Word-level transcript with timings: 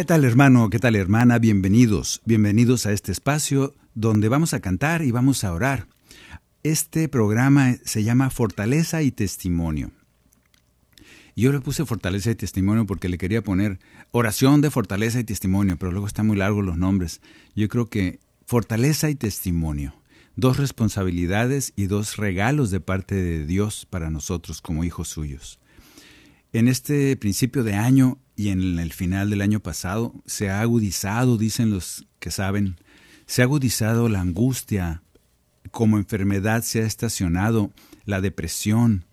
¿Qué 0.00 0.06
tal 0.06 0.24
hermano? 0.24 0.70
¿Qué 0.70 0.78
tal 0.78 0.96
hermana? 0.96 1.38
Bienvenidos, 1.38 2.22
bienvenidos 2.24 2.86
a 2.86 2.92
este 2.92 3.12
espacio 3.12 3.74
donde 3.94 4.30
vamos 4.30 4.54
a 4.54 4.60
cantar 4.60 5.02
y 5.02 5.10
vamos 5.10 5.44
a 5.44 5.52
orar. 5.52 5.88
Este 6.62 7.06
programa 7.10 7.76
se 7.84 8.02
llama 8.02 8.30
Fortaleza 8.30 9.02
y 9.02 9.10
Testimonio. 9.10 9.90
Yo 11.36 11.52
le 11.52 11.60
puse 11.60 11.84
fortaleza 11.84 12.30
y 12.30 12.34
testimonio 12.34 12.86
porque 12.86 13.10
le 13.10 13.18
quería 13.18 13.44
poner 13.44 13.78
oración 14.10 14.62
de 14.62 14.70
fortaleza 14.70 15.20
y 15.20 15.24
testimonio, 15.24 15.76
pero 15.76 15.92
luego 15.92 16.06
están 16.06 16.28
muy 16.28 16.38
largos 16.38 16.64
los 16.64 16.78
nombres. 16.78 17.20
Yo 17.54 17.68
creo 17.68 17.90
que 17.90 18.20
fortaleza 18.46 19.10
y 19.10 19.16
testimonio, 19.16 19.92
dos 20.34 20.56
responsabilidades 20.56 21.74
y 21.76 21.88
dos 21.88 22.16
regalos 22.16 22.70
de 22.70 22.80
parte 22.80 23.16
de 23.16 23.44
Dios 23.44 23.86
para 23.90 24.08
nosotros 24.08 24.62
como 24.62 24.82
hijos 24.82 25.08
suyos. 25.08 25.60
En 26.54 26.68
este 26.68 27.16
principio 27.16 27.64
de 27.64 27.74
año 27.74 28.18
y 28.40 28.48
en 28.48 28.78
el 28.78 28.92
final 28.92 29.28
del 29.30 29.42
año 29.42 29.60
pasado 29.60 30.14
se 30.26 30.48
ha 30.48 30.60
agudizado, 30.60 31.36
dicen 31.36 31.70
los 31.70 32.06
que 32.18 32.30
saben, 32.30 32.76
se 33.26 33.42
ha 33.42 33.44
agudizado 33.44 34.08
la 34.08 34.20
angustia, 34.20 35.02
como 35.70 35.98
enfermedad 35.98 36.62
se 36.62 36.82
ha 36.82 36.86
estacionado 36.86 37.70
la 38.04 38.20
depresión, 38.20 39.04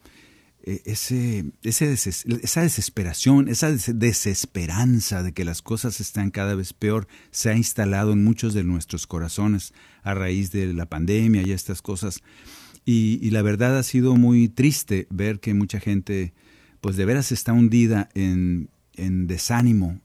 eh, 0.63 0.81
ese, 0.85 1.45
esa 1.63 2.61
desesperación, 2.61 3.47
esa 3.47 3.71
des- 3.71 3.99
desesperanza 3.99 5.23
de 5.23 5.33
que 5.33 5.45
las 5.45 5.61
cosas 5.61 5.99
están 5.99 6.31
cada 6.31 6.55
vez 6.55 6.73
peor, 6.73 7.07
se 7.31 7.49
ha 7.49 7.55
instalado 7.55 8.13
en 8.13 8.23
muchos 8.23 8.53
de 8.53 8.63
nuestros 8.63 9.07
corazones 9.07 9.73
a 10.03 10.13
raíz 10.13 10.51
de 10.51 10.73
la 10.73 10.85
pandemia 10.85 11.43
y 11.45 11.51
estas 11.51 11.81
cosas. 11.81 12.21
Y, 12.85 13.19
y 13.21 13.31
la 13.31 13.41
verdad 13.41 13.77
ha 13.77 13.83
sido 13.83 14.15
muy 14.15 14.47
triste 14.47 15.07
ver 15.09 15.39
que 15.39 15.53
mucha 15.53 15.79
gente, 15.79 16.33
pues 16.81 16.95
de 16.95 17.05
veras 17.05 17.31
está 17.31 17.51
hundida 17.53 18.09
en, 18.13 18.69
en 18.97 19.27
desánimo. 19.27 20.01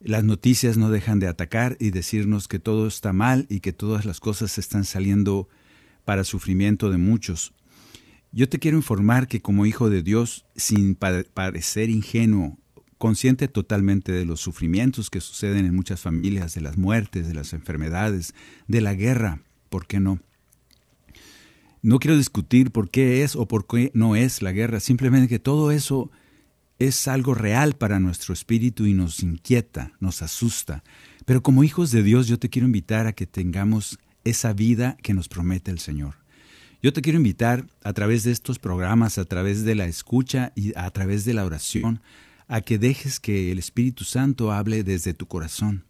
Las 0.00 0.24
noticias 0.24 0.76
no 0.76 0.90
dejan 0.90 1.18
de 1.18 1.26
atacar 1.26 1.76
y 1.80 1.90
decirnos 1.90 2.48
que 2.48 2.58
todo 2.58 2.86
está 2.86 3.12
mal 3.12 3.46
y 3.48 3.60
que 3.60 3.72
todas 3.72 4.04
las 4.04 4.20
cosas 4.20 4.58
están 4.58 4.84
saliendo 4.84 5.48
para 6.04 6.22
sufrimiento 6.22 6.90
de 6.90 6.98
muchos. 6.98 7.52
Yo 8.30 8.48
te 8.48 8.58
quiero 8.58 8.76
informar 8.76 9.26
que 9.26 9.40
como 9.40 9.66
hijo 9.66 9.88
de 9.88 10.02
Dios, 10.02 10.44
sin 10.54 10.94
pa- 10.94 11.24
parecer 11.32 11.88
ingenuo, 11.90 12.58
consciente 12.98 13.48
totalmente 13.48 14.12
de 14.12 14.24
los 14.24 14.40
sufrimientos 14.40 15.10
que 15.10 15.20
suceden 15.20 15.66
en 15.66 15.74
muchas 15.74 16.00
familias, 16.00 16.54
de 16.54 16.60
las 16.60 16.76
muertes, 16.76 17.26
de 17.26 17.34
las 17.34 17.52
enfermedades, 17.52 18.34
de 18.68 18.80
la 18.80 18.94
guerra, 18.94 19.42
¿por 19.70 19.86
qué 19.86 20.00
no? 20.00 20.20
No 21.82 21.98
quiero 21.98 22.16
discutir 22.16 22.70
por 22.70 22.90
qué 22.90 23.22
es 23.22 23.36
o 23.36 23.46
por 23.46 23.66
qué 23.66 23.90
no 23.94 24.16
es 24.16 24.42
la 24.42 24.52
guerra, 24.52 24.80
simplemente 24.80 25.28
que 25.28 25.38
todo 25.38 25.70
eso 25.70 26.10
es 26.78 27.08
algo 27.08 27.34
real 27.34 27.74
para 27.74 28.00
nuestro 28.00 28.34
espíritu 28.34 28.86
y 28.86 28.94
nos 28.94 29.22
inquieta, 29.22 29.92
nos 30.00 30.22
asusta. 30.22 30.84
Pero 31.24 31.42
como 31.42 31.64
hijos 31.64 31.90
de 31.90 32.02
Dios 32.02 32.28
yo 32.28 32.38
te 32.38 32.50
quiero 32.50 32.66
invitar 32.66 33.06
a 33.06 33.12
que 33.12 33.26
tengamos 33.26 33.98
esa 34.24 34.52
vida 34.52 34.96
que 35.02 35.14
nos 35.14 35.28
promete 35.28 35.70
el 35.70 35.78
Señor. 35.78 36.14
Yo 36.82 36.92
te 36.92 37.02
quiero 37.02 37.16
invitar 37.16 37.66
a 37.82 37.92
través 37.92 38.24
de 38.24 38.32
estos 38.32 38.58
programas, 38.58 39.18
a 39.18 39.24
través 39.24 39.64
de 39.64 39.74
la 39.74 39.86
escucha 39.86 40.52
y 40.54 40.72
a 40.76 40.90
través 40.90 41.24
de 41.24 41.34
la 41.34 41.44
oración, 41.44 42.00
a 42.48 42.60
que 42.60 42.78
dejes 42.78 43.18
que 43.18 43.50
el 43.50 43.58
Espíritu 43.58 44.04
Santo 44.04 44.52
hable 44.52 44.84
desde 44.84 45.14
tu 45.14 45.26
corazón 45.26 45.84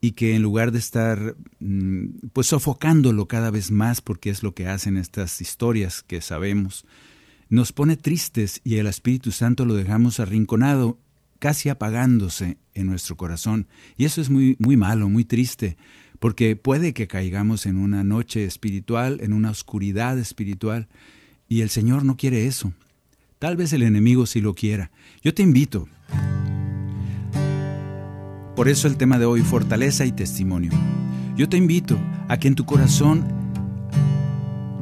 y 0.00 0.12
que 0.12 0.34
en 0.34 0.42
lugar 0.42 0.72
de 0.72 0.80
estar 0.80 1.36
mm, 1.60 2.28
pues 2.32 2.48
sofocándolo 2.48 3.28
cada 3.28 3.50
vez 3.50 3.70
más 3.70 4.00
porque 4.00 4.30
es 4.30 4.42
lo 4.42 4.54
que 4.54 4.66
hacen 4.66 4.96
estas 4.96 5.40
historias 5.40 6.02
que 6.02 6.20
sabemos, 6.20 6.84
nos 7.52 7.70
pone 7.72 7.98
tristes 7.98 8.62
y 8.64 8.76
el 8.76 8.86
Espíritu 8.86 9.30
Santo 9.30 9.66
lo 9.66 9.74
dejamos 9.74 10.20
arrinconado, 10.20 10.98
casi 11.38 11.68
apagándose 11.68 12.56
en 12.72 12.86
nuestro 12.86 13.18
corazón. 13.18 13.68
Y 13.98 14.06
eso 14.06 14.22
es 14.22 14.30
muy, 14.30 14.56
muy 14.58 14.78
malo, 14.78 15.10
muy 15.10 15.26
triste, 15.26 15.76
porque 16.18 16.56
puede 16.56 16.94
que 16.94 17.08
caigamos 17.08 17.66
en 17.66 17.76
una 17.76 18.04
noche 18.04 18.46
espiritual, 18.46 19.18
en 19.20 19.34
una 19.34 19.50
oscuridad 19.50 20.18
espiritual, 20.18 20.88
y 21.46 21.60
el 21.60 21.68
Señor 21.68 22.06
no 22.06 22.16
quiere 22.16 22.46
eso. 22.46 22.72
Tal 23.38 23.58
vez 23.58 23.74
el 23.74 23.82
enemigo 23.82 24.24
sí 24.24 24.40
lo 24.40 24.54
quiera. 24.54 24.90
Yo 25.20 25.34
te 25.34 25.42
invito. 25.42 25.88
Por 28.56 28.70
eso 28.70 28.88
el 28.88 28.96
tema 28.96 29.18
de 29.18 29.26
hoy, 29.26 29.42
fortaleza 29.42 30.06
y 30.06 30.12
testimonio. 30.12 30.72
Yo 31.36 31.50
te 31.50 31.58
invito 31.58 32.00
a 32.28 32.38
que 32.38 32.48
en 32.48 32.54
tu 32.54 32.64
corazón 32.64 33.26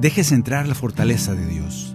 dejes 0.01 0.31
entrar 0.31 0.69
la 0.69 0.77
fortaleza 0.77 1.35
de 1.35 1.49
Dios. 1.49 1.90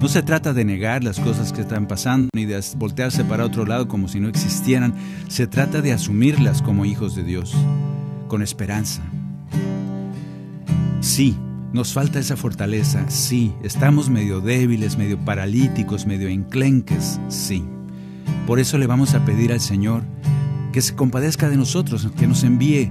No 0.00 0.08
se 0.08 0.22
trata 0.22 0.54
de 0.54 0.64
negar 0.64 1.04
las 1.04 1.20
cosas 1.20 1.52
que 1.52 1.60
están 1.60 1.86
pasando 1.86 2.30
ni 2.34 2.46
de 2.46 2.58
voltearse 2.76 3.22
para 3.22 3.44
otro 3.44 3.66
lado 3.66 3.86
como 3.86 4.08
si 4.08 4.18
no 4.18 4.28
existieran. 4.28 4.94
Se 5.28 5.46
trata 5.46 5.82
de 5.82 5.92
asumirlas 5.92 6.62
como 6.62 6.86
hijos 6.86 7.14
de 7.14 7.22
Dios, 7.22 7.54
con 8.26 8.40
esperanza. 8.40 9.02
Sí, 11.00 11.36
nos 11.74 11.92
falta 11.92 12.18
esa 12.18 12.38
fortaleza, 12.38 13.10
sí. 13.10 13.52
Estamos 13.62 14.08
medio 14.08 14.40
débiles, 14.40 14.96
medio 14.96 15.18
paralíticos, 15.18 16.06
medio 16.06 16.28
enclenques, 16.28 17.20
sí. 17.28 17.62
Por 18.46 18.58
eso 18.58 18.78
le 18.78 18.86
vamos 18.86 19.12
a 19.12 19.26
pedir 19.26 19.52
al 19.52 19.60
Señor 19.60 20.02
que 20.72 20.80
se 20.80 20.94
compadezca 20.94 21.50
de 21.50 21.58
nosotros, 21.58 22.08
que 22.18 22.26
nos 22.26 22.42
envíe 22.42 22.90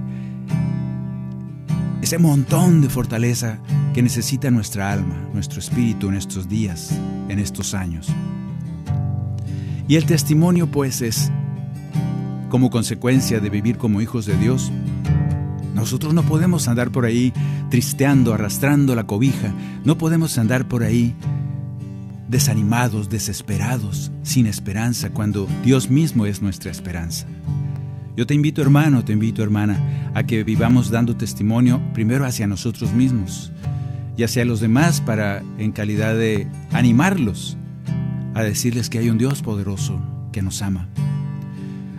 ese 2.02 2.18
montón 2.18 2.82
de 2.82 2.88
fortaleza 2.88 3.58
que 3.92 4.02
necesita 4.02 4.50
nuestra 4.50 4.92
alma, 4.92 5.28
nuestro 5.32 5.58
espíritu 5.58 6.08
en 6.08 6.14
estos 6.14 6.48
días, 6.48 6.98
en 7.28 7.38
estos 7.38 7.74
años. 7.74 8.08
Y 9.88 9.96
el 9.96 10.06
testimonio 10.06 10.68
pues 10.68 11.02
es, 11.02 11.30
como 12.48 12.70
consecuencia 12.70 13.40
de 13.40 13.50
vivir 13.50 13.76
como 13.76 14.00
hijos 14.00 14.26
de 14.26 14.36
Dios, 14.36 14.70
nosotros 15.74 16.14
no 16.14 16.22
podemos 16.22 16.68
andar 16.68 16.90
por 16.90 17.04
ahí 17.04 17.32
tristeando, 17.70 18.32
arrastrando 18.32 18.94
la 18.94 19.04
cobija, 19.04 19.52
no 19.84 19.98
podemos 19.98 20.38
andar 20.38 20.68
por 20.68 20.84
ahí 20.84 21.14
desanimados, 22.28 23.08
desesperados, 23.08 24.12
sin 24.22 24.46
esperanza, 24.46 25.10
cuando 25.10 25.48
Dios 25.64 25.90
mismo 25.90 26.26
es 26.26 26.42
nuestra 26.42 26.70
esperanza. 26.70 27.26
Yo 28.16 28.26
te 28.26 28.34
invito 28.34 28.62
hermano, 28.62 29.04
te 29.04 29.12
invito 29.12 29.42
hermana, 29.42 30.10
a 30.14 30.22
que 30.24 30.44
vivamos 30.44 30.90
dando 30.90 31.16
testimonio 31.16 31.80
primero 31.92 32.24
hacia 32.24 32.46
nosotros 32.46 32.92
mismos 32.92 33.50
y 34.16 34.22
hacia 34.22 34.44
los 34.44 34.60
demás 34.60 35.00
para 35.00 35.42
en 35.58 35.72
calidad 35.72 36.14
de 36.14 36.46
animarlos 36.72 37.56
a 38.34 38.42
decirles 38.42 38.90
que 38.90 38.98
hay 38.98 39.10
un 39.10 39.18
Dios 39.18 39.42
poderoso 39.42 40.00
que 40.32 40.42
nos 40.42 40.62
ama. 40.62 40.88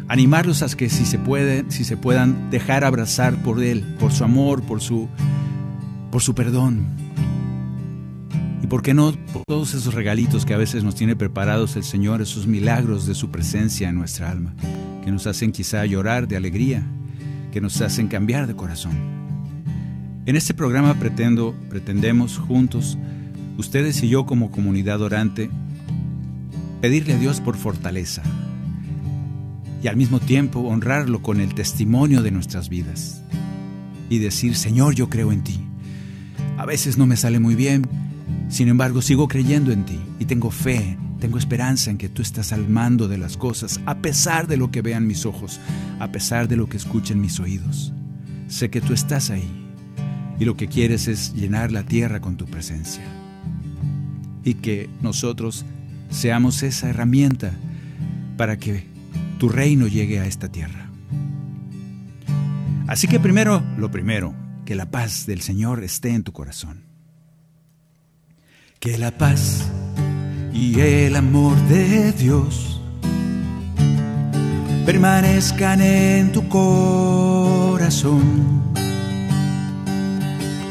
Animarlos 0.08 0.62
a 0.62 0.76
que 0.76 0.90
si 0.90 1.06
se 1.06 1.18
puede, 1.18 1.66
si 1.70 1.84
se 1.84 1.98
puedan 1.98 2.50
dejar 2.50 2.84
abrazar 2.84 3.42
por 3.44 3.64
él, 3.64 3.96
por 4.00 4.12
su 4.12 4.24
amor, 4.24 4.62
por 4.62 4.82
su 4.82 5.08
por 6.12 6.22
su 6.22 6.36
perdón. 6.36 6.86
Y 8.62 8.68
por 8.68 8.82
qué 8.82 8.94
no 8.94 9.14
por 9.34 9.44
todos 9.48 9.74
esos 9.74 9.94
regalitos 9.94 10.46
que 10.46 10.54
a 10.54 10.58
veces 10.58 10.84
nos 10.84 10.96
tiene 10.96 11.16
preparados 11.16 11.76
el 11.76 11.84
Señor, 11.84 12.22
esos 12.22 12.46
milagros 12.48 13.06
de 13.06 13.16
su 13.16 13.32
presencia 13.32 13.90
en 13.90 13.96
nuestra 13.96 14.30
alma 14.30 14.54
que 15.04 15.12
nos 15.12 15.28
hacen 15.28 15.52
quizá 15.52 15.86
llorar 15.86 16.28
de 16.28 16.38
alegría, 16.38 16.84
que 17.52 17.60
nos 17.60 17.82
hacen 17.82 18.08
cambiar 18.08 18.48
de 18.48 18.56
corazón. 18.56 19.21
En 20.28 20.36
este 20.36 20.54
programa 20.54 20.94
pretendo, 21.00 21.56
pretendemos 21.68 22.38
juntos, 22.38 22.96
ustedes 23.58 24.04
y 24.04 24.10
yo 24.10 24.28
como 24.28 24.52
comunidad 24.52 25.02
orante, 25.02 25.50
pedirle 26.80 27.14
a 27.14 27.18
Dios 27.18 27.42
por 27.42 27.58
fortaleza 27.58 28.22
y 29.82 29.88
al 29.88 29.98
mismo 29.98 30.20
tiempo 30.20 30.60
honrarlo 30.60 31.24
con 31.24 31.42
el 31.42 31.56
testimonio 31.56 32.22
de 32.22 32.30
nuestras 32.30 32.70
vidas 32.70 33.24
y 34.12 34.20
decir, 34.20 34.56
Señor, 34.56 34.94
yo 34.94 35.10
creo 35.10 35.32
en 35.32 35.44
ti. 35.44 35.60
A 36.56 36.68
veces 36.68 37.00
no 37.00 37.08
me 37.08 37.18
sale 37.18 37.40
muy 37.40 37.56
bien, 37.56 37.88
sin 38.48 38.68
embargo 38.68 39.02
sigo 39.02 39.28
creyendo 39.28 39.72
en 39.72 39.86
ti 39.86 40.00
y 40.20 40.26
tengo 40.26 40.52
fe 40.52 40.98
Tengo 41.20 41.38
esperanza 41.38 41.92
en 41.92 42.00
que 42.00 42.10
tú 42.10 42.24
estás 42.24 42.52
al 42.52 42.68
mando 42.68 43.08
de 43.08 43.20
las 43.20 43.38
cosas, 43.38 43.80
a 43.86 44.00
pesar 44.00 44.48
de 44.48 44.58
lo 44.58 44.72
que 44.72 44.82
vean 44.82 45.06
mis 45.06 45.28
ojos, 45.28 45.60
a 46.00 46.12
pesar 46.12 46.48
de 46.48 46.58
lo 46.58 46.68
que 46.68 46.78
escuchen 46.78 47.22
mis 47.22 47.40
oídos. 47.40 47.94
Sé 48.48 48.72
que 48.72 48.82
tú 48.82 48.94
estás 48.94 49.30
ahí 49.30 49.61
y 50.42 50.46
lo 50.46 50.58
que 50.58 50.68
quieres 50.68 51.08
es 51.08 51.36
llenar 51.36 51.72
la 51.72 51.84
tierra 51.84 52.20
con 52.20 52.36
tu 52.36 52.48
presencia. 52.48 53.04
Y 54.44 54.56
que 54.56 54.90
nosotros 55.00 55.66
seamos 56.10 56.64
esa 56.64 56.90
herramienta 56.90 57.52
para 58.38 58.58
que 58.58 58.88
tu 59.38 59.50
reino 59.50 59.86
llegue 59.86 60.20
a 60.20 60.26
esta 60.26 60.52
tierra. 60.52 60.90
Así 62.88 63.08
que 63.08 63.20
primero, 63.20 63.62
lo 63.78 63.92
primero, 63.92 64.34
que 64.66 64.74
la 64.74 64.90
paz 64.90 65.28
del 65.28 65.42
Señor 65.42 65.84
esté 65.84 66.10
en 66.10 66.24
tu 66.24 66.32
corazón. 66.32 66.86
Que 68.80 68.98
la 68.98 69.16
paz 69.16 69.70
y 70.56 70.80
el 70.80 71.18
amor 71.18 71.56
de 71.68 72.14
Dios 72.14 72.82
permanezcan 74.88 75.82
en 75.82 76.32
tu 76.32 76.50
corazón. 76.50 78.22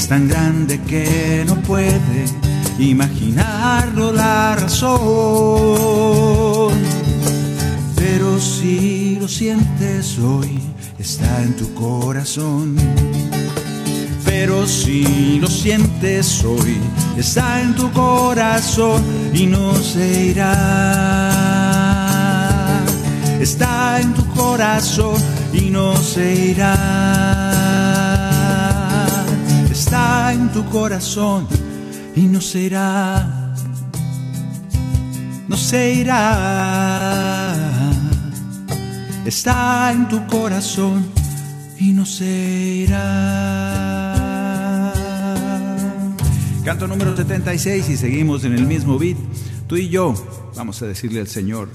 es 0.00 0.08
tan 0.08 0.28
grande 0.28 0.80
que 0.80 1.44
no 1.46 1.56
puede 1.56 2.24
imaginarlo 2.78 4.12
la 4.12 4.56
razón. 4.56 5.00
Pero 7.96 8.40
si 8.40 9.18
lo 9.20 9.28
sientes 9.28 10.18
hoy, 10.18 10.58
está 10.98 11.42
en 11.42 11.54
tu 11.54 11.74
corazón 11.74 12.76
pero 14.24 14.66
si 14.66 15.38
lo 15.38 15.48
sientes 15.48 16.42
hoy, 16.44 16.78
está 17.16 17.60
en 17.60 17.74
tu 17.74 17.90
corazón 17.92 19.02
y 19.34 19.44
no 19.44 19.74
se 19.74 20.26
irá. 20.26 21.30
Está 23.40 24.00
en 24.00 24.14
tu 24.14 24.24
corazón 24.28 25.16
y 25.52 25.68
no 25.68 25.94
se 25.96 26.52
irá. 26.52 27.29
Está 29.80 30.32
en 30.34 30.52
tu 30.52 30.62
corazón 30.66 31.48
y 32.14 32.26
no 32.26 32.42
se 32.42 32.60
irá. 32.60 33.54
No 35.48 35.56
se 35.56 35.94
irá. 35.94 37.54
Está 39.24 39.90
en 39.90 40.06
tu 40.06 40.26
corazón 40.26 41.06
y 41.78 41.92
no 41.92 42.04
se 42.04 42.26
irá. 42.84 44.12
Canto 46.62 46.86
número 46.86 47.16
76 47.16 47.88
y 47.88 47.96
seguimos 47.96 48.44
en 48.44 48.52
el 48.52 48.66
mismo 48.66 48.98
beat. 48.98 49.16
Tú 49.66 49.78
y 49.78 49.88
yo 49.88 50.12
vamos 50.56 50.82
a 50.82 50.86
decirle 50.88 51.20
al 51.20 51.28
Señor 51.28 51.70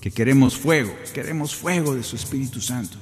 que 0.00 0.10
queremos 0.10 0.56
fuego, 0.56 0.94
queremos 1.12 1.54
fuego 1.54 1.94
de 1.94 2.04
su 2.04 2.16
Espíritu 2.16 2.62
Santo. 2.62 2.96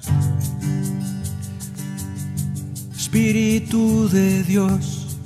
Espíritu 3.11 4.07
de 4.11 4.43
Dios, 4.43 5.17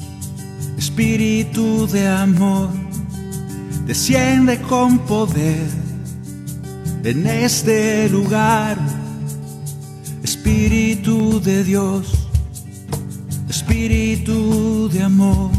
Espíritu 0.79 1.89
de 1.89 2.07
amor, 2.07 2.69
desciende 3.85 4.61
con 4.61 5.01
poder 5.01 5.67
en 7.03 7.27
este 7.27 8.09
lugar. 8.09 8.79
Espíritu 10.23 11.41
de 11.41 11.65
Dios, 11.65 12.07
Espíritu 13.49 14.89
de 14.89 15.03
amor 15.03 15.51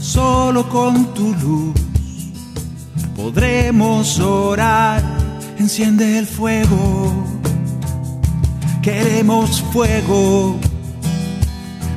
solo 0.00 0.68
con 0.68 1.14
tu 1.14 1.32
luz 1.34 1.74
podremos 3.14 4.18
orar. 4.18 5.04
Enciende 5.56 6.18
el 6.18 6.26
fuego, 6.26 7.12
queremos 8.82 9.62
fuego. 9.72 10.58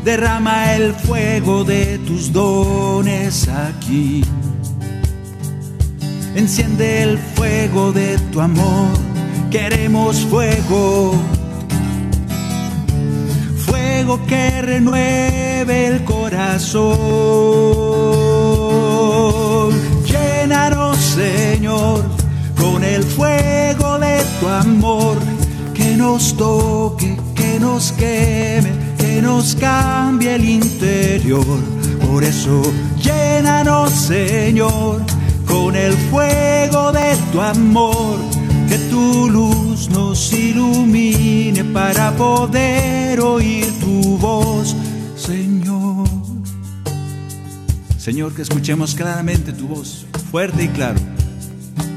Derrama 0.04 0.74
el 0.76 0.94
fuego 0.94 1.64
de 1.64 2.00
tus 2.00 2.32
dones 2.32 3.48
aquí. 3.48 4.24
Enciende 6.36 7.04
el 7.04 7.18
fuego 7.18 7.92
de 7.92 8.18
tu 8.32 8.42
amor, 8.42 8.98
queremos 9.52 10.18
fuego. 10.26 11.14
Fuego 13.66 14.26
que 14.26 14.62
renueve 14.62 15.88
el 15.88 16.04
corazón 16.04 17.00
Llénanos, 20.06 20.98
Señor, 20.98 22.04
con 22.60 22.84
el 22.84 23.04
fuego 23.04 24.00
de 24.00 24.24
tu 24.40 24.48
amor, 24.48 25.18
que 25.74 25.96
nos 25.96 26.36
toque, 26.36 27.18
que 27.36 27.60
nos 27.60 27.92
queme, 27.92 28.72
nos 29.22 29.56
cambie 29.56 30.36
el 30.36 30.46
interior. 30.46 31.60
Por 32.06 32.24
eso, 32.24 32.62
llénanos, 33.02 33.92
Señor, 33.92 35.02
con 35.46 35.76
el 35.76 35.94
fuego 35.94 36.92
de 36.92 37.16
tu 37.32 37.42
amor, 37.42 38.20
que 38.68 38.78
tu 38.90 39.30
luz 39.30 39.90
nos 39.90 40.32
ilumine 40.34 41.64
para 41.66 42.12
poder 42.16 43.20
oír 43.20 43.68
tu 43.80 44.18
voz, 44.18 44.76
Señor. 45.16 46.08
Señor, 47.98 48.34
que 48.34 48.42
escuchemos 48.42 48.96
claramente 48.96 49.52
tu 49.52 49.68
voz, 49.68 50.06
fuerte 50.32 50.64
y 50.64 50.68
claro. 50.70 51.00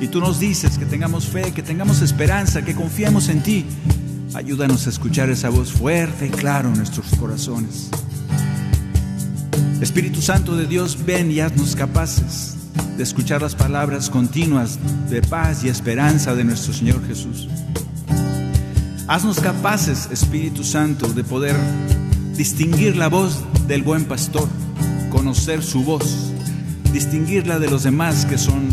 Y 0.00 0.08
tú 0.08 0.20
nos 0.20 0.40
dices 0.40 0.78
que 0.78 0.84
tengamos 0.84 1.26
fe, 1.26 1.52
que 1.52 1.62
tengamos 1.62 2.02
esperanza, 2.02 2.62
que 2.62 2.74
confiemos 2.74 3.28
en 3.28 3.42
ti. 3.42 3.64
Ayúdanos 4.34 4.86
a 4.86 4.90
escuchar 4.90 5.28
esa 5.28 5.50
voz 5.50 5.72
fuerte 5.72 6.26
y 6.26 6.30
claro 6.30 6.68
en 6.68 6.76
nuestros 6.76 7.06
corazones. 7.16 7.90
Espíritu 9.80 10.22
Santo 10.22 10.56
de 10.56 10.66
Dios, 10.66 10.96
ven 11.04 11.30
y 11.30 11.40
haznos 11.40 11.76
capaces 11.76 12.54
de 12.96 13.02
escuchar 13.02 13.42
las 13.42 13.54
palabras 13.54 14.08
continuas 14.08 14.78
de 15.10 15.20
paz 15.20 15.64
y 15.64 15.68
esperanza 15.68 16.34
de 16.34 16.44
nuestro 16.44 16.72
Señor 16.72 17.06
Jesús. 17.06 17.48
Haznos 19.06 19.38
capaces, 19.40 20.08
Espíritu 20.10 20.64
Santo, 20.64 21.08
de 21.08 21.24
poder 21.24 21.56
distinguir 22.36 22.96
la 22.96 23.08
voz 23.08 23.44
del 23.66 23.82
buen 23.82 24.06
pastor 24.06 24.48
conocer 25.10 25.62
su 25.62 25.84
voz, 25.84 26.32
distinguirla 26.90 27.58
de 27.58 27.68
los 27.68 27.82
demás 27.82 28.24
que 28.24 28.38
son 28.38 28.70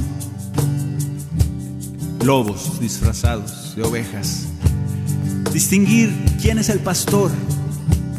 lobos 2.23 2.79
disfrazados 2.79 3.75
de 3.75 3.83
ovejas. 3.83 4.47
Distinguir 5.53 6.11
quién 6.41 6.59
es 6.59 6.69
el 6.69 6.79
pastor. 6.79 7.31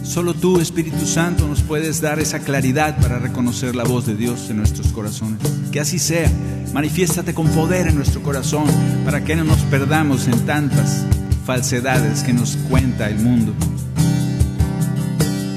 Solo 0.02 0.34
tú, 0.34 0.60
Espíritu 0.60 1.06
Santo, 1.06 1.46
nos 1.46 1.62
puedes 1.62 2.00
dar 2.00 2.18
esa 2.18 2.40
claridad 2.40 2.98
para 3.00 3.18
reconocer 3.18 3.76
la 3.76 3.84
voz 3.84 4.06
de 4.06 4.16
Dios 4.16 4.50
en 4.50 4.56
nuestros 4.56 4.88
corazones. 4.88 5.38
Que 5.70 5.80
así 5.80 5.98
sea. 5.98 6.30
Manifiéstate 6.72 7.34
con 7.34 7.48
poder 7.48 7.88
en 7.88 7.96
nuestro 7.96 8.22
corazón 8.22 8.64
para 9.04 9.24
que 9.24 9.36
no 9.36 9.44
nos 9.44 9.58
perdamos 9.64 10.26
en 10.26 10.38
tantas 10.46 11.04
falsedades 11.46 12.22
que 12.22 12.32
nos 12.32 12.56
cuenta 12.68 13.08
el 13.08 13.18
mundo. 13.18 13.54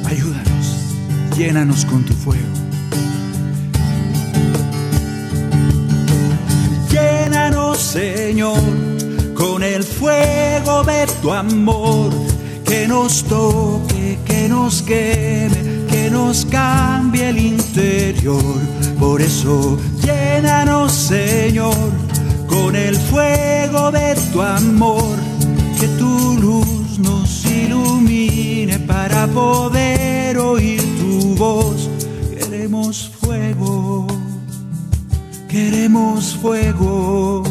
Ayúdanos, 0.06 1.36
llénanos 1.38 1.86
con 1.86 2.04
tu 2.04 2.14
fuego. 2.14 2.64
Señor, 7.94 8.58
con 8.58 8.93
el 9.84 9.90
fuego 9.90 10.84
de 10.84 11.06
tu 11.22 11.34
amor, 11.34 12.10
que 12.66 12.88
nos 12.88 13.24
toque, 13.24 14.18
que 14.26 14.48
nos 14.48 14.82
queme, 14.82 15.86
que 15.90 16.10
nos 16.10 16.46
cambie 16.46 17.30
el 17.30 17.38
interior. 17.38 18.56
Por 18.98 19.22
eso, 19.22 19.78
llénanos, 20.02 20.94
Señor, 20.94 21.92
con 22.48 22.76
el 22.76 22.96
fuego 22.96 23.92
de 23.92 24.16
tu 24.32 24.42
amor, 24.42 25.18
que 25.80 25.88
tu 26.00 26.38
luz 26.40 27.00
nos 27.00 27.46
ilumine 27.46 28.80
para 28.80 29.28
poder 29.28 30.38
oír 30.38 30.82
tu 30.98 31.36
voz. 31.36 31.90
Queremos 32.32 33.12
fuego 33.20 34.08
Queremos 35.54 36.36
fuego, 36.42 37.44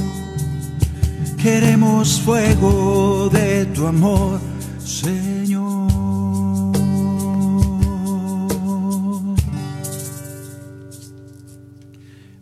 queremos 1.42 2.20
fuego 2.20 3.28
de 3.28 3.66
tu 3.66 3.86
amor, 3.86 4.40
Señor. 4.78 5.90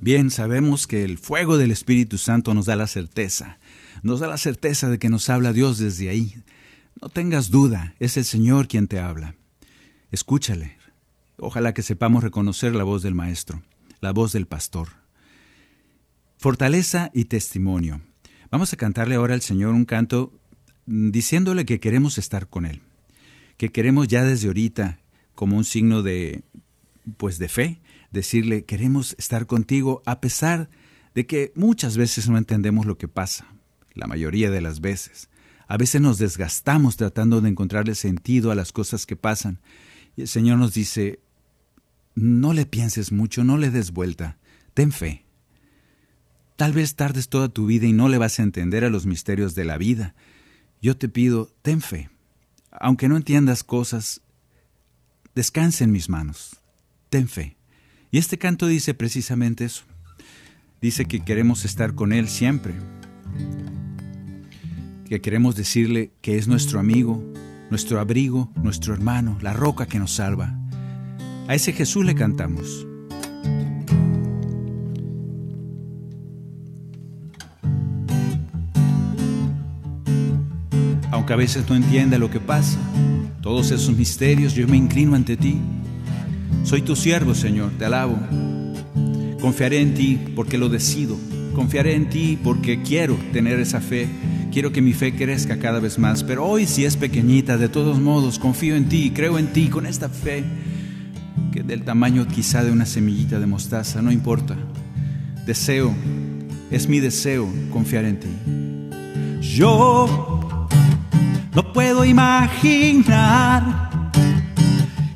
Bien, 0.02 0.30
sabemos 0.30 0.86
que 0.86 1.04
el 1.04 1.18
fuego 1.18 1.56
del 1.56 1.70
Espíritu 1.70 2.18
Santo 2.18 2.52
nos 2.52 2.66
da 2.66 2.76
la 2.76 2.86
certeza, 2.86 3.58
nos 4.02 4.20
da 4.20 4.26
la 4.26 4.38
certeza 4.38 4.90
de 4.90 4.98
que 4.98 5.08
nos 5.08 5.30
habla 5.30 5.52
Dios 5.52 5.78
desde 5.78 6.10
ahí. 6.10 6.34
No 7.00 7.08
tengas 7.08 7.50
duda, 7.50 7.94
es 8.00 8.16
el 8.18 8.24
Señor 8.24 8.68
quien 8.68 8.86
te 8.86 9.00
habla. 9.00 9.34
Escúchale. 10.10 10.76
Ojalá 11.38 11.72
que 11.72 11.82
sepamos 11.82 12.22
reconocer 12.22 12.74
la 12.74 12.84
voz 12.84 13.02
del 13.02 13.14
Maestro, 13.14 13.62
la 14.00 14.12
voz 14.12 14.32
del 14.32 14.46
Pastor. 14.46 14.88
Fortaleza 16.36 17.10
y 17.14 17.26
testimonio. 17.26 18.02
Vamos 18.50 18.72
a 18.72 18.76
cantarle 18.76 19.14
ahora 19.14 19.34
al 19.34 19.42
Señor 19.42 19.74
un 19.74 19.84
canto 19.84 20.32
mm, 20.86 21.10
diciéndole 21.10 21.64
que 21.64 21.78
queremos 21.78 22.18
estar 22.18 22.48
con 22.48 22.66
Él, 22.66 22.80
que 23.56 23.70
queremos 23.70 24.08
ya 24.08 24.24
desde 24.24 24.48
ahorita, 24.48 24.98
como 25.36 25.56
un 25.56 25.64
signo 25.64 26.02
de, 26.02 26.42
pues 27.16 27.38
de 27.38 27.48
fe, 27.48 27.80
decirle, 28.10 28.64
queremos 28.64 29.14
estar 29.18 29.46
contigo 29.46 30.02
a 30.04 30.20
pesar 30.20 30.68
de 31.14 31.26
que 31.26 31.52
muchas 31.54 31.96
veces 31.96 32.28
no 32.28 32.38
entendemos 32.38 32.86
lo 32.86 32.98
que 32.98 33.06
pasa, 33.06 33.46
la 33.94 34.08
mayoría 34.08 34.50
de 34.50 34.60
las 34.60 34.80
veces. 34.80 35.28
A 35.68 35.76
veces 35.76 36.00
nos 36.00 36.18
desgastamos 36.18 36.96
tratando 36.96 37.40
de 37.40 37.50
encontrarle 37.50 37.94
sentido 37.94 38.50
a 38.50 38.56
las 38.56 38.72
cosas 38.72 39.06
que 39.06 39.14
pasan. 39.14 39.60
Y 40.16 40.22
el 40.22 40.28
Señor 40.28 40.58
nos 40.58 40.74
dice, 40.74 41.20
no 42.16 42.52
le 42.52 42.66
pienses 42.66 43.12
mucho, 43.12 43.44
no 43.44 43.56
le 43.56 43.70
des 43.70 43.92
vuelta, 43.92 44.38
ten 44.74 44.90
fe. 44.90 45.24
Tal 46.60 46.74
vez 46.74 46.94
tardes 46.94 47.30
toda 47.30 47.48
tu 47.48 47.64
vida 47.64 47.86
y 47.86 47.94
no 47.94 48.10
le 48.10 48.18
vas 48.18 48.38
a 48.38 48.42
entender 48.42 48.84
a 48.84 48.90
los 48.90 49.06
misterios 49.06 49.54
de 49.54 49.64
la 49.64 49.78
vida. 49.78 50.14
Yo 50.82 50.94
te 50.94 51.08
pido, 51.08 51.50
ten 51.62 51.80
fe. 51.80 52.10
Aunque 52.70 53.08
no 53.08 53.16
entiendas 53.16 53.64
cosas, 53.64 54.20
descansa 55.34 55.84
en 55.84 55.90
mis 55.90 56.10
manos. 56.10 56.60
Ten 57.08 57.28
fe. 57.28 57.56
Y 58.10 58.18
este 58.18 58.36
canto 58.36 58.66
dice 58.66 58.92
precisamente 58.92 59.64
eso. 59.64 59.84
Dice 60.82 61.06
que 61.06 61.24
queremos 61.24 61.64
estar 61.64 61.94
con 61.94 62.12
Él 62.12 62.28
siempre, 62.28 62.74
que 65.08 65.22
queremos 65.22 65.56
decirle 65.56 66.12
que 66.20 66.36
es 66.36 66.46
nuestro 66.46 66.78
amigo, 66.78 67.24
nuestro 67.70 68.00
abrigo, 68.00 68.52
nuestro 68.56 68.92
hermano, 68.92 69.38
la 69.40 69.54
roca 69.54 69.86
que 69.86 69.98
nos 69.98 70.12
salva. 70.12 70.58
A 71.48 71.54
ese 71.54 71.72
Jesús 71.72 72.04
le 72.04 72.14
cantamos. 72.14 72.86
A 81.30 81.36
veces 81.36 81.64
no 81.68 81.76
entienda 81.76 82.18
lo 82.18 82.30
que 82.30 82.40
pasa, 82.40 82.78
todos 83.40 83.70
esos 83.70 83.96
misterios, 83.96 84.54
yo 84.54 84.66
me 84.66 84.76
inclino 84.76 85.14
ante 85.14 85.36
ti 85.36 85.58
soy 86.64 86.82
tu 86.82 86.94
siervo, 86.94 87.34
Señor, 87.34 87.72
te 87.78 87.86
alabo. 87.86 88.18
Confiaré 89.40 89.80
en 89.80 89.94
ti 89.94 90.18
porque 90.36 90.58
lo 90.58 90.68
decido. 90.68 91.16
Confiaré 91.54 91.94
en 91.94 92.08
ti 92.08 92.38
porque 92.42 92.82
quiero 92.82 93.16
tener 93.32 93.58
esa 93.58 93.80
fe. 93.80 94.06
Quiero 94.52 94.72
que 94.72 94.82
mi 94.82 94.92
fe 94.92 95.14
crezca 95.14 95.58
cada 95.58 95.80
vez 95.80 95.98
más. 95.98 96.22
Pero 96.22 96.46
hoy 96.46 96.66
si 96.66 96.84
es 96.84 96.96
pequeñita, 96.96 97.56
de 97.56 97.68
todos 97.68 97.98
modos, 97.98 98.38
confío 98.38 98.76
en 98.76 98.88
ti, 98.88 99.10
creo 99.14 99.38
en 99.38 99.52
ti 99.52 99.68
con 99.68 99.86
esta 99.86 100.08
fe 100.08 100.44
que 101.52 101.62
del 101.62 101.82
tamaño 101.82 102.28
quizá 102.28 102.62
de 102.62 102.70
una 102.70 102.86
semillita 102.86 103.40
de 103.40 103.46
mostaza, 103.46 104.02
no 104.02 104.12
importa. 104.12 104.56
Deseo, 105.46 105.92
es 106.70 106.88
mi 106.88 107.00
deseo 107.00 107.48
confiar 107.72 108.04
en 108.04 108.20
ti. 108.20 108.28
Yo 109.40 110.39
no 111.54 111.72
puedo 111.72 112.04
imaginar 112.04 113.62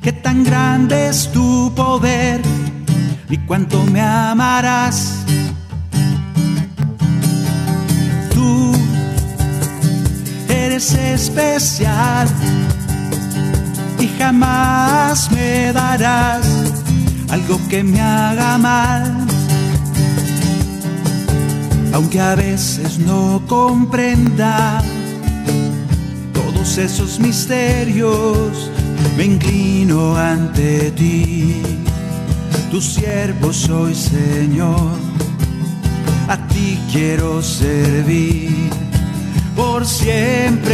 qué 0.01 0.11
tan 0.11 0.43
grande 0.43 1.07
es 1.07 1.31
tu 1.31 1.73
poder, 1.75 2.41
ni 3.29 3.37
cuánto 3.45 3.83
me 3.85 4.01
amarás. 4.01 5.23
Tú 8.33 8.73
eres 10.49 10.93
especial 10.93 12.27
y 13.99 14.07
jamás 14.19 15.31
me 15.31 15.71
darás 15.71 16.45
algo 17.29 17.59
que 17.69 17.83
me 17.83 18.01
haga 18.01 18.57
mal. 18.57 19.25
Aunque 21.93 22.19
a 22.19 22.35
veces 22.35 22.99
no 22.99 23.41
comprenda 23.47 24.83
esos 26.65 27.19
misterios 27.19 28.71
me 29.15 29.25
inclino 29.25 30.17
ante 30.17 30.91
ti. 30.91 31.61
Tu 32.71 32.81
siervo 32.81 33.53
soy, 33.53 33.93
Señor. 33.93 34.97
A 36.27 36.37
ti 36.47 36.77
quiero 36.91 37.41
servir 37.41 38.71
por 39.55 39.85
siempre, 39.85 40.73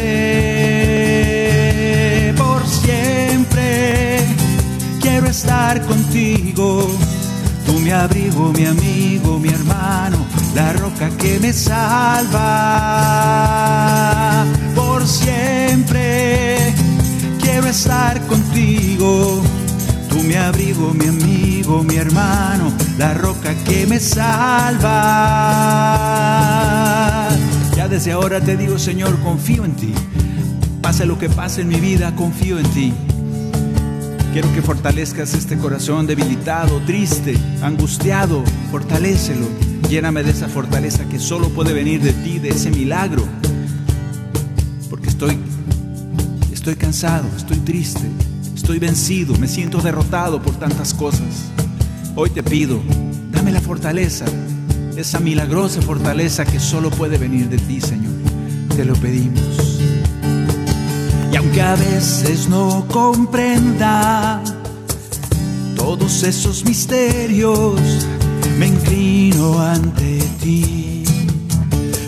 por 2.38 2.66
siempre. 2.66 4.26
Quiero 5.02 5.28
estar 5.28 5.86
contigo. 5.86 6.90
Tú 7.66 7.74
mi 7.80 7.92
abrigo, 7.92 8.54
mi 8.54 8.66
amigo, 8.66 9.38
mi 9.38 9.50
hermano, 9.50 10.26
la 10.56 10.74
roca 10.74 11.10
que 11.18 11.38
me 11.40 11.54
salva. 11.54 12.42
Por 15.02 15.10
siempre 15.10 16.76
quiero 17.42 17.66
estar 17.66 18.22
contigo. 18.28 19.42
Tú 20.08 20.22
mi 20.22 20.36
abrigo, 20.36 20.94
mi 20.94 21.08
amigo, 21.08 21.84
mi 21.84 21.96
hermano, 21.96 22.72
la 23.00 23.16
roca 23.16 23.56
que 23.66 23.88
me 23.88 24.00
salva. 24.00 24.92
Ya 27.76 27.88
desde 27.88 28.12
ahora 28.12 28.42
te 28.42 28.56
digo, 28.56 28.78
Señor, 28.78 29.20
confío 29.22 29.66
en 29.66 29.76
ti. 29.76 29.92
Pase 30.84 31.08
lo 31.08 31.18
que 31.18 31.30
pase 31.30 31.62
en 31.62 31.70
mi 31.70 31.80
vida, 31.80 32.16
confío 32.16 32.60
en 32.60 32.70
ti. 32.70 32.94
Quiero 34.34 34.54
que 34.54 34.62
fortalezcas 34.62 35.34
este 35.34 35.58
corazón 35.58 36.06
debilitado, 36.06 36.80
triste, 36.86 37.36
angustiado. 37.64 38.44
Fortalécelo. 38.70 39.48
Lléname 39.90 40.22
de 40.22 40.30
esa 40.30 40.48
fortaleza 40.48 41.06
que 41.10 41.18
solo 41.18 41.50
puede 41.50 41.74
venir 41.74 42.04
de 42.04 42.14
ti, 42.14 42.38
de 42.38 42.50
ese 42.50 42.70
milagro. 42.70 43.41
Estoy 46.62 46.76
cansado, 46.76 47.28
estoy 47.36 47.58
triste, 47.58 48.04
estoy 48.54 48.78
vencido, 48.78 49.36
me 49.40 49.48
siento 49.48 49.82
derrotado 49.82 50.40
por 50.40 50.54
tantas 50.58 50.94
cosas. 50.94 51.50
Hoy 52.16 52.30
te 52.30 52.44
pido, 52.44 52.80
dame 53.32 53.52
la 53.52 53.60
fortaleza, 53.60 54.26
esa 54.96 55.20
milagrosa 55.20 55.82
fortaleza 55.82 56.46
que 56.46 56.60
solo 56.60 56.92
puede 56.92 57.18
venir 57.18 57.50
de 57.50 57.58
ti, 57.58 57.82
Señor. 57.82 58.14
Te 58.76 58.86
lo 58.86 58.94
pedimos. 58.94 59.80
Y 61.34 61.36
aunque 61.36 61.64
a 61.64 61.76
veces 61.76 62.48
no 62.48 62.86
comprenda 62.90 64.40
todos 65.76 66.22
esos 66.22 66.64
misterios, 66.64 67.82
me 68.60 68.68
inclino 68.68 69.60
ante 69.60 70.20
ti. 70.44 71.06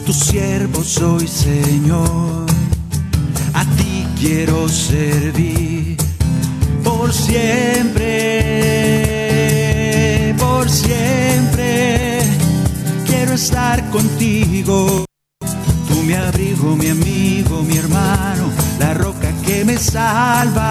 Tu 0.06 0.14
siervo 0.14 0.84
soy, 0.84 1.28
Señor. 1.28 2.46
A 3.56 3.66
ti 3.66 3.83
quiero 4.24 4.70
servir 4.70 5.98
por 6.82 7.12
siempre, 7.12 8.06
por 10.40 10.70
siempre. 10.70 12.22
Quiero 13.06 13.34
estar 13.34 13.90
contigo. 13.90 15.04
Tú 15.90 15.96
mi 16.08 16.14
abrigo, 16.14 16.78
mi 16.78 16.88
amigo, 16.88 17.64
mi 17.64 17.78
hermano, 17.78 18.50
la 18.80 18.94
roca 18.94 19.34
que 19.46 19.66
me 19.66 19.78
salva. 19.78 20.64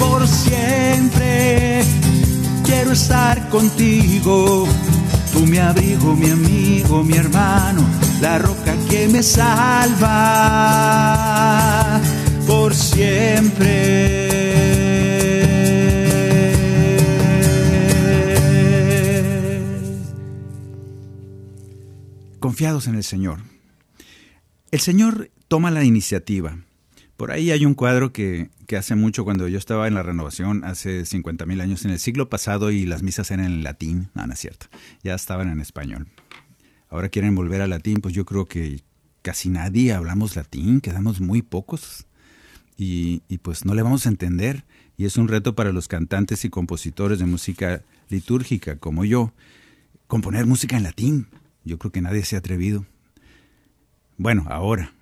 Por 0.00 0.26
siempre 0.26 1.84
quiero 2.64 2.90
estar 2.92 3.48
contigo. 3.48 4.66
Tú 5.32 5.46
mi 5.46 5.58
abrigo, 5.58 6.16
mi 6.16 6.30
amigo, 6.30 7.04
mi 7.04 7.14
hermano, 7.16 7.82
la 8.22 8.38
roca 8.38 8.74
que 8.88 9.08
me 9.08 9.22
salva 9.22 10.10
por 12.46 12.72
siempre. 12.72 14.28
Confiados 22.38 22.86
en 22.86 22.94
el 22.94 23.02
Señor. 23.02 23.40
El 24.70 24.78
Señor 24.78 25.30
toma 25.48 25.72
la 25.72 25.84
iniciativa, 25.84 26.56
Por 27.16 27.30
ahí 27.30 27.50
hay 27.50 27.66
un 27.66 27.74
cuadro 27.74 28.12
que, 28.12 28.50
hace 28.76 28.94
mucho, 28.94 29.24
cuando 29.24 29.48
yo 29.48 29.58
estaba 29.58 29.86
en 29.86 29.94
la 29.94 30.02
renovación, 30.02 30.64
hace 30.64 31.04
50 31.06 31.44
mil 31.46 31.60
años, 31.60 31.84
en 31.84 31.90
el 31.90 31.98
siglo 31.98 32.28
pasado, 32.28 32.70
y 32.70 32.86
las 32.86 33.02
misas 33.02 33.30
eran 33.30 33.46
en 33.46 33.62
latín. 33.64 34.10
No, 34.14 34.26
no 34.26 34.32
es 34.32 34.40
cierto. 34.40 34.66
Ya 35.02 35.14
estaban 35.14 35.48
en 35.50 35.60
español. 35.60 36.08
Ahora 36.92 37.08
quieren 37.08 37.34
volver 37.34 37.62
al 37.62 37.70
latín, 37.70 38.02
pues 38.02 38.12
yo 38.12 38.26
creo 38.26 38.44
que 38.44 38.82
casi 39.22 39.48
nadie 39.48 39.94
hablamos 39.94 40.36
latín, 40.36 40.82
quedamos 40.82 41.22
muy 41.22 41.40
pocos. 41.40 42.06
Y, 42.76 43.22
y 43.28 43.38
pues 43.38 43.64
no 43.64 43.74
le 43.74 43.80
vamos 43.80 44.04
a 44.04 44.10
entender. 44.10 44.66
Y 44.98 45.06
es 45.06 45.16
un 45.16 45.26
reto 45.26 45.54
para 45.54 45.72
los 45.72 45.88
cantantes 45.88 46.44
y 46.44 46.50
compositores 46.50 47.18
de 47.18 47.24
música 47.24 47.82
litúrgica 48.10 48.76
como 48.76 49.06
yo, 49.06 49.32
componer 50.06 50.44
música 50.44 50.76
en 50.76 50.82
latín. 50.82 51.28
Yo 51.64 51.78
creo 51.78 51.92
que 51.92 52.02
nadie 52.02 52.26
se 52.26 52.36
ha 52.36 52.40
atrevido. 52.40 52.84
Bueno, 54.18 54.44
ahora. 54.50 54.92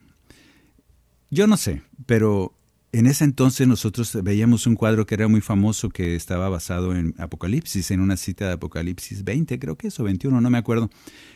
Yo 1.28 1.49
no 1.49 1.56
sé, 1.56 1.82
pero 2.06 2.54
en 2.92 3.06
ese 3.06 3.25
entonces 3.25 3.68
nosotros 3.68 4.16
veíamos 4.23 4.66
un 4.66 4.75
cuadro 4.75 5.06
que 5.06 5.14
era 5.14 5.28
muy 5.28 5.40
famoso 5.40 5.90
que 5.90 6.16
estaba 6.16 6.49
basado 6.49 6.94
en 6.94 7.14
Apocalipsis, 7.18 7.90
en 7.92 8.00
una 8.00 8.16
cita 8.16 8.47
de 8.47 8.52
Apocalipsis 8.54 9.23
20, 9.23 9.59
creo 9.59 9.76
que 9.76 9.88
es, 9.88 10.00
o 10.00 10.04
21, 10.04 10.40
no 10.40 10.50
me 10.50 10.59
acuerdo, 10.59 10.90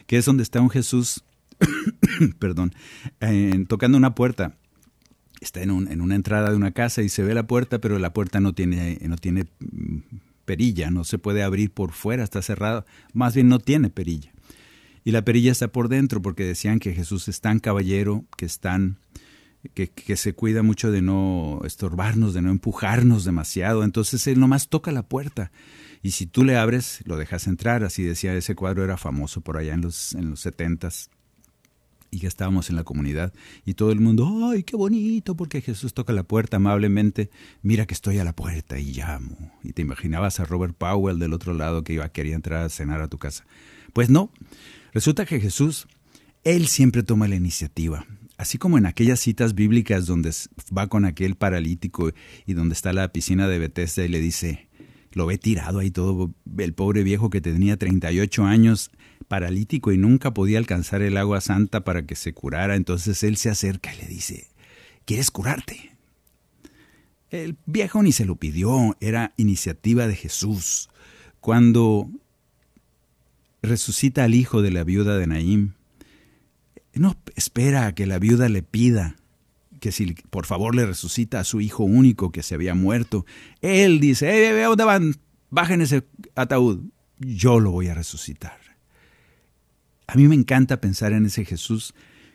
que 0.06 0.16
es 0.16 0.24
donde 0.24 0.42
está 0.42 0.60
un 0.60 0.70
Jesús, 0.70 1.24
perdón, 2.38 2.74
tocando 3.68 3.96
una 3.96 4.14
puerta. 4.14 4.56
Está 5.40 5.62
en, 5.62 5.70
un, 5.70 5.88
en, 5.92 6.00
una 6.00 6.14
entrada 6.14 6.50
de 6.50 6.56
una 6.56 6.70
casa 6.70 7.02
y 7.02 7.08
se 7.08 7.22
ve 7.22 7.34
la 7.34 7.46
puerta, 7.46 7.78
pero 7.78 7.98
la 7.98 8.14
puerta 8.14 8.40
no 8.40 8.54
tiene, 8.54 8.98
no 9.02 9.16
tiene 9.16 9.44
mm, 9.60 9.98
perilla, 10.44 10.90
no 10.90 11.04
se 11.04 11.18
puede 11.18 11.42
abrir 11.42 11.70
por 11.70 11.92
fuera, 11.92 12.24
está 12.24 12.40
cerrada, 12.40 12.86
más 13.12 13.34
bien 13.34 13.48
no 13.48 13.58
tiene 13.58 13.90
perilla. 13.90 14.32
Y 15.04 15.10
la 15.10 15.22
perilla 15.22 15.52
está 15.52 15.68
por 15.68 15.88
dentro 15.88 16.22
porque 16.22 16.44
decían 16.44 16.78
que 16.78 16.94
Jesús 16.94 17.28
es 17.28 17.42
tan 17.42 17.58
caballero, 17.58 18.24
que 18.38 18.46
es 18.46 18.58
tan 18.58 18.98
que, 19.72 20.16
se 20.16 20.34
cuida 20.34 20.62
mucho 20.62 20.90
de 20.90 21.02
no 21.02 21.60
estorbarnos, 21.64 22.34
de 22.34 22.42
no 22.42 22.50
empujarnos 22.50 23.24
demasiado. 23.24 23.84
Entonces 23.84 24.26
él 24.26 24.38
nomás 24.38 24.68
toca 24.68 24.92
la 24.92 25.02
puerta. 25.02 25.50
Y 26.02 26.10
si 26.10 26.26
tú 26.26 26.44
le 26.44 26.56
abres, 26.56 27.00
lo 27.06 27.16
dejas 27.16 27.46
entrar. 27.46 27.82
Así 27.84 28.02
decía, 28.02 28.34
ese 28.34 28.54
cuadro 28.54 28.84
era 28.84 28.96
famoso 28.96 29.40
por 29.40 29.56
allá 29.56 29.74
en 29.74 29.80
los, 29.80 30.14
en 30.14 30.30
los 30.30 30.40
70 30.40 30.88
y 32.10 32.20
que 32.20 32.26
estábamos 32.26 32.70
en 32.70 32.76
la 32.76 32.84
comunidad. 32.84 33.32
Y 33.64 33.74
todo 33.74 33.90
el 33.90 34.00
mundo, 34.00 34.50
¡ay, 34.50 34.62
qué 34.62 34.76
bonito! 34.76 35.34
Porque 35.34 35.60
Jesús 35.60 35.94
toca 35.94 36.12
la 36.12 36.22
puerta 36.22 36.58
amablemente. 36.58 37.30
Mira 37.62 37.86
que 37.86 37.94
estoy 37.94 38.18
a 38.18 38.24
la 38.24 38.34
puerta 38.34 38.78
y 38.78 38.92
llamo. 38.92 39.52
Y 39.62 39.72
te 39.72 39.82
imaginabas 39.82 40.38
a 40.38 40.44
Robert 40.44 40.76
Powell 40.76 41.18
del 41.18 41.32
otro 41.32 41.54
lado 41.54 41.82
que 41.82 41.94
iba, 41.94 42.08
quería 42.10 42.34
entrar 42.34 42.64
a 42.64 42.68
cenar 42.68 43.00
a 43.00 43.08
tu 43.08 43.18
casa. 43.18 43.46
Pues 43.92 44.10
no. 44.10 44.30
Resulta 44.92 45.26
que 45.26 45.40
Jesús, 45.40 45.88
Él 46.44 46.68
siempre 46.68 47.02
toma 47.02 47.26
la 47.26 47.34
iniciativa 47.34 48.06
así 48.36 48.58
como 48.58 48.78
en 48.78 48.86
aquellas 48.86 49.20
citas 49.20 49.54
bíblicas 49.54 50.06
donde 50.06 50.32
va 50.76 50.88
con 50.88 51.04
aquel 51.04 51.36
paralítico 51.36 52.12
y 52.46 52.54
donde 52.54 52.74
está 52.74 52.92
la 52.92 53.12
piscina 53.12 53.48
de 53.48 53.58
Bethesda 53.58 54.04
y 54.04 54.08
le 54.08 54.20
dice, 54.20 54.68
lo 55.12 55.26
ve 55.26 55.38
tirado 55.38 55.78
ahí 55.78 55.90
todo, 55.90 56.34
el 56.58 56.74
pobre 56.74 57.02
viejo 57.02 57.30
que 57.30 57.40
tenía 57.40 57.76
38 57.76 58.44
años, 58.44 58.90
paralítico 59.28 59.92
y 59.92 59.98
nunca 59.98 60.34
podía 60.34 60.58
alcanzar 60.58 61.02
el 61.02 61.16
agua 61.16 61.40
santa 61.40 61.84
para 61.84 62.06
que 62.06 62.16
se 62.16 62.32
curara, 62.32 62.76
entonces 62.76 63.22
él 63.22 63.36
se 63.36 63.50
acerca 63.50 63.94
y 63.94 63.98
le 63.98 64.06
dice, 64.08 64.48
¿quieres 65.04 65.30
curarte? 65.30 65.92
El 67.30 67.56
viejo 67.66 68.02
ni 68.02 68.12
se 68.12 68.26
lo 68.26 68.36
pidió, 68.36 68.96
era 69.00 69.32
iniciativa 69.36 70.06
de 70.06 70.14
Jesús. 70.14 70.88
Cuando 71.40 72.08
resucita 73.62 74.24
al 74.24 74.34
hijo 74.34 74.62
de 74.62 74.70
la 74.70 74.84
viuda 74.84 75.16
de 75.18 75.26
Naim, 75.26 75.72
no 77.00 77.16
espera 77.34 77.86
a 77.86 77.94
que 77.94 78.06
la 78.06 78.18
viuda 78.18 78.48
le 78.48 78.62
pida 78.62 79.16
que 79.84 79.92
si 79.92 80.14
por 80.30 80.46
favor 80.46 80.74
le 80.74 80.86
resucita 80.86 81.40
a 81.40 81.44
su 81.44 81.60
hijo 81.60 81.84
único 81.84 82.32
que 82.32 82.42
se 82.42 82.54
había 82.54 82.74
muerto. 82.74 83.26
Él 83.60 84.00
dice, 84.00 84.30
eh, 84.30 84.58
eh 84.58 84.62
¿dónde 84.62 84.84
van? 84.84 85.16
Bajen 85.50 85.82
ese 85.82 86.04
ataúd. 86.34 86.84
Yo 87.18 87.60
lo 87.60 87.70
voy 87.70 87.88
a 87.88 87.94
resucitar. 87.94 88.58
A 90.06 90.14
mí 90.14 90.26
me 90.26 90.36
encanta 90.36 90.80
pensar 90.80 91.12
en 91.12 91.26
ese 91.26 91.44
Jesús 91.44 91.94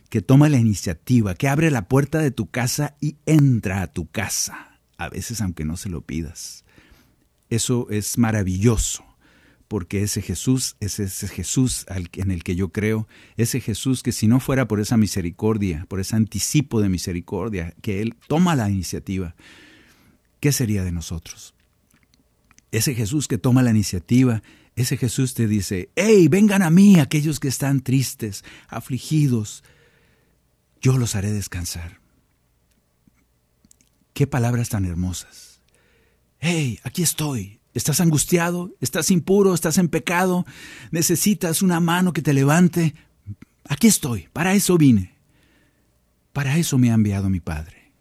que 0.10 0.22
toma 0.22 0.48
la 0.48 0.58
iniciativa, 0.58 1.34
que 1.34 1.48
abre 1.48 1.72
la 1.72 1.88
puerta 1.88 2.20
de 2.20 2.30
tu 2.30 2.52
casa 2.52 2.96
y 3.02 3.16
entra 3.26 3.82
a 3.82 3.88
tu 3.88 4.08
casa, 4.08 4.80
a 4.98 5.10
veces 5.10 5.42
aunque 5.42 5.66
no 5.66 5.76
se 5.76 5.90
lo 5.90 6.02
pidas. 6.02 6.66
Eso 7.50 7.88
es 7.90 8.20
maravilloso 8.20 9.09
porque 9.70 10.02
ese 10.02 10.24
Jesús 10.24 10.76
es 10.80 11.00
ese 11.00 11.28
Jesús 11.28 11.86
en 12.14 12.32
el 12.32 12.44
que 12.44 12.56
yo 12.56 12.70
creo, 12.70 13.08
ese 13.38 13.62
Jesús 13.62 14.02
que 14.02 14.12
si 14.12 14.28
no 14.28 14.40
fuera 14.40 14.68
por 14.68 14.80
esa 14.80 14.98
misericordia, 14.98 15.86
por 15.88 16.00
ese 16.00 16.16
anticipo 16.16 16.82
de 16.82 16.90
misericordia, 16.90 17.76
que 17.82 18.02
Él 18.02 18.16
toma 18.28 18.56
la 18.56 18.70
iniciativa, 18.70 19.36
¿qué 20.40 20.52
sería 20.52 20.84
de 20.84 20.92
nosotros? 20.92 21.54
Ese 22.72 22.96
Jesús 22.96 23.28
que 23.28 23.38
toma 23.38 23.62
la 23.62 23.70
iniciativa, 23.70 24.42
ese 24.76 24.98
Jesús 24.98 25.36
te 25.36 25.48
dice, 25.48 25.90
hey, 25.96 26.28
vengan 26.28 26.64
a 26.64 26.72
mí 26.72 27.00
aquellos 27.00 27.40
que 27.40 27.48
están 27.48 27.82
tristes, 27.82 28.44
afligidos, 28.70 29.64
yo 30.82 30.98
los 30.98 31.16
haré 31.16 31.32
descansar. 31.32 32.00
Qué 34.14 34.26
palabras 34.26 34.70
tan 34.70 34.86
hermosas. 34.86 35.62
Hey, 36.40 36.80
aquí 36.84 37.04
estoy, 37.04 37.59
¿Estás 37.74 38.02
angustiado? 38.02 38.76
¿Estás 38.82 39.12
impuro? 39.12 39.54
¿Estás 39.54 39.78
en 39.78 39.90
pecado? 39.90 40.46
¿Necesitas 40.92 41.62
una 41.62 41.80
mano 41.80 42.14
que 42.14 42.22
te 42.22 42.34
levante? 42.34 42.96
Aquí 43.68 43.88
estoy, 43.88 44.28
para 44.34 44.54
eso 44.54 44.78
vine. 44.78 45.14
Para 46.34 46.58
eso 46.58 46.78
me 46.78 46.90
ha 46.90 46.96
enviado 46.96 47.30
mi 47.30 47.40
Padre. 47.40 47.92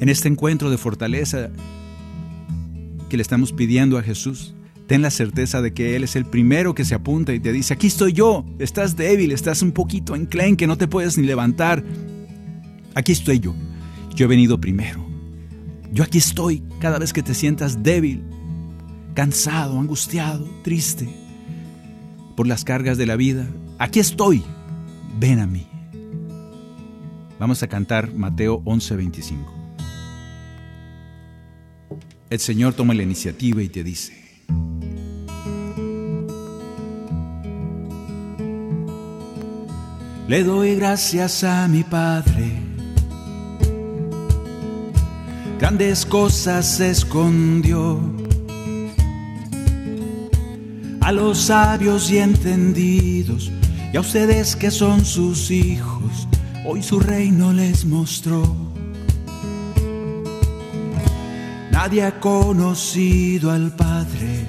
En 0.00 0.08
este 0.08 0.28
encuentro 0.28 0.70
de 0.70 0.78
fortaleza 0.78 1.50
que 3.08 3.16
le 3.16 3.22
estamos 3.22 3.52
pidiendo 3.52 3.98
a 3.98 4.02
Jesús, 4.02 4.54
ten 4.86 5.02
la 5.02 5.10
certeza 5.10 5.62
de 5.62 5.72
que 5.72 5.96
Él 5.96 6.04
es 6.04 6.14
el 6.14 6.26
primero 6.26 6.74
que 6.74 6.84
se 6.84 6.94
apunta 6.94 7.32
y 7.32 7.40
te 7.40 7.52
dice, 7.52 7.74
aquí 7.74 7.86
estoy 7.88 8.12
yo, 8.12 8.44
estás 8.58 8.96
débil, 8.96 9.32
estás 9.32 9.62
un 9.62 9.72
poquito 9.72 10.14
enclenque, 10.14 10.66
no 10.66 10.76
te 10.76 10.88
puedes 10.88 11.16
ni 11.16 11.26
levantar. 11.26 11.82
Aquí 12.94 13.12
estoy 13.12 13.40
yo, 13.40 13.54
yo 14.14 14.26
he 14.26 14.28
venido 14.28 14.60
primero. 14.60 15.13
Yo 15.94 16.02
aquí 16.02 16.18
estoy 16.18 16.60
cada 16.80 16.98
vez 16.98 17.12
que 17.12 17.22
te 17.22 17.34
sientas 17.34 17.84
débil, 17.84 18.24
cansado, 19.14 19.78
angustiado, 19.78 20.44
triste 20.64 21.08
por 22.36 22.48
las 22.48 22.64
cargas 22.64 22.98
de 22.98 23.06
la 23.06 23.14
vida. 23.14 23.46
Aquí 23.78 24.00
estoy. 24.00 24.42
Ven 25.20 25.38
a 25.38 25.46
mí. 25.46 25.68
Vamos 27.38 27.62
a 27.62 27.68
cantar 27.68 28.12
Mateo 28.12 28.60
11:25. 28.64 29.52
El 32.28 32.40
Señor 32.40 32.74
toma 32.74 32.92
la 32.92 33.04
iniciativa 33.04 33.62
y 33.62 33.68
te 33.68 33.84
dice, 33.84 34.20
Le 40.26 40.42
doy 40.42 40.74
gracias 40.74 41.44
a 41.44 41.68
mi 41.68 41.84
Padre 41.84 42.73
grandes 45.64 46.04
cosas 46.04 46.78
escondió. 46.78 47.98
A 51.00 51.10
los 51.10 51.38
sabios 51.38 52.10
y 52.10 52.18
entendidos, 52.18 53.50
y 53.90 53.96
a 53.96 54.00
ustedes 54.00 54.56
que 54.56 54.70
son 54.70 55.06
sus 55.06 55.50
hijos, 55.50 56.28
hoy 56.66 56.82
su 56.82 57.00
reino 57.00 57.54
les 57.54 57.86
mostró. 57.86 58.44
Nadie 61.72 62.02
ha 62.04 62.20
conocido 62.20 63.50
al 63.50 63.74
Padre 63.74 64.44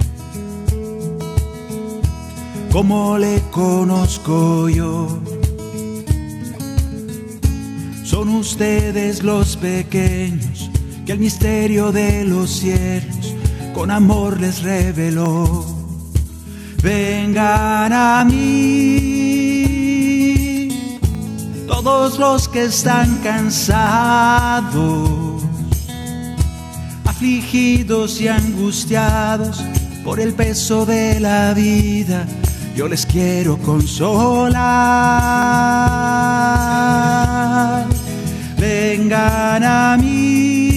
como 2.74 3.18
le 3.18 3.42
conozco 3.52 4.68
yo. 4.68 5.22
Son 8.04 8.28
ustedes 8.28 9.24
los 9.24 9.56
pequeños 9.56 10.55
que 11.06 11.12
el 11.12 11.20
misterio 11.20 11.92
de 11.92 12.26
los 12.26 12.50
cielos 12.50 13.36
con 13.74 13.92
amor 13.92 14.42
les 14.42 14.64
reveló. 14.64 15.64
Vengan 16.82 17.94
a 17.94 18.26
mí 18.26 19.46
todos 21.68 22.18
los 22.18 22.50
que 22.50 22.64
están 22.64 23.20
cansados, 23.24 24.72
afligidos 27.06 28.20
y 28.20 28.28
angustiados 28.28 29.64
por 30.04 30.20
el 30.20 30.34
peso 30.34 30.88
de 30.88 31.20
la 31.20 31.54
vida. 31.54 32.26
Yo 32.76 32.88
les 32.88 33.06
quiero 33.06 33.58
consolar. 33.60 34.56
Vengan 38.58 39.64
a 39.64 39.98
mí 39.98 40.75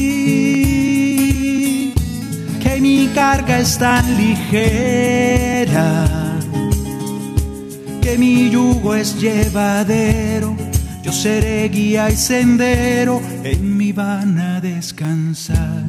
mi 3.09 3.14
carga 3.14 3.59
es 3.59 3.79
tan 3.79 4.16
ligera, 4.16 6.07
que 8.03 8.18
mi 8.18 8.51
yugo 8.51 8.94
es 8.94 9.21
llevadero. 9.21 10.57
yo 11.03 11.12
seré 11.12 11.68
guía 11.68 12.11
y 12.11 12.16
sendero, 12.16 13.21
en 13.44 13.77
mi 13.77 13.92
van 13.92 14.38
a 14.38 14.61
descansar. 14.61 15.85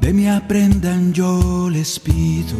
De 0.00 0.12
mí 0.12 0.28
aprendan 0.28 1.12
yo 1.12 1.68
les 1.70 1.98
pido, 1.98 2.56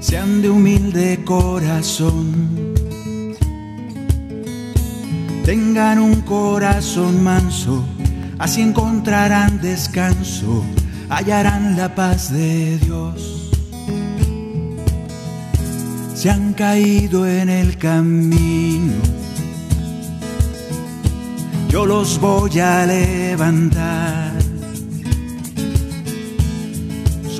sean 0.00 0.42
de 0.42 0.50
humilde 0.50 1.20
corazón, 1.24 2.67
tengan 5.48 5.98
un 5.98 6.20
corazón 6.20 7.24
manso, 7.24 7.82
así 8.38 8.60
encontrarán 8.60 9.62
descanso, 9.62 10.62
hallarán 11.08 11.74
la 11.74 11.94
paz 11.94 12.30
de 12.30 12.76
Dios. 12.76 13.50
Se 16.14 16.28
han 16.28 16.52
caído 16.52 17.26
en 17.26 17.48
el 17.48 17.78
camino, 17.78 18.92
yo 21.70 21.86
los 21.86 22.20
voy 22.20 22.58
a 22.60 22.84
levantar 22.84 24.32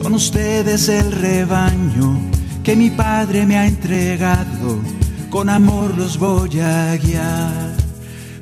Son 0.02 0.14
ustedes 0.14 0.88
el 0.88 1.12
rebaño 1.12 2.18
que 2.62 2.74
mi 2.74 2.88
Padre 2.88 3.44
me 3.44 3.58
ha 3.58 3.66
entregado, 3.66 4.78
con 5.28 5.50
amor 5.50 5.94
los 5.98 6.18
voy 6.18 6.58
a 6.60 6.96
guiar. 6.96 7.77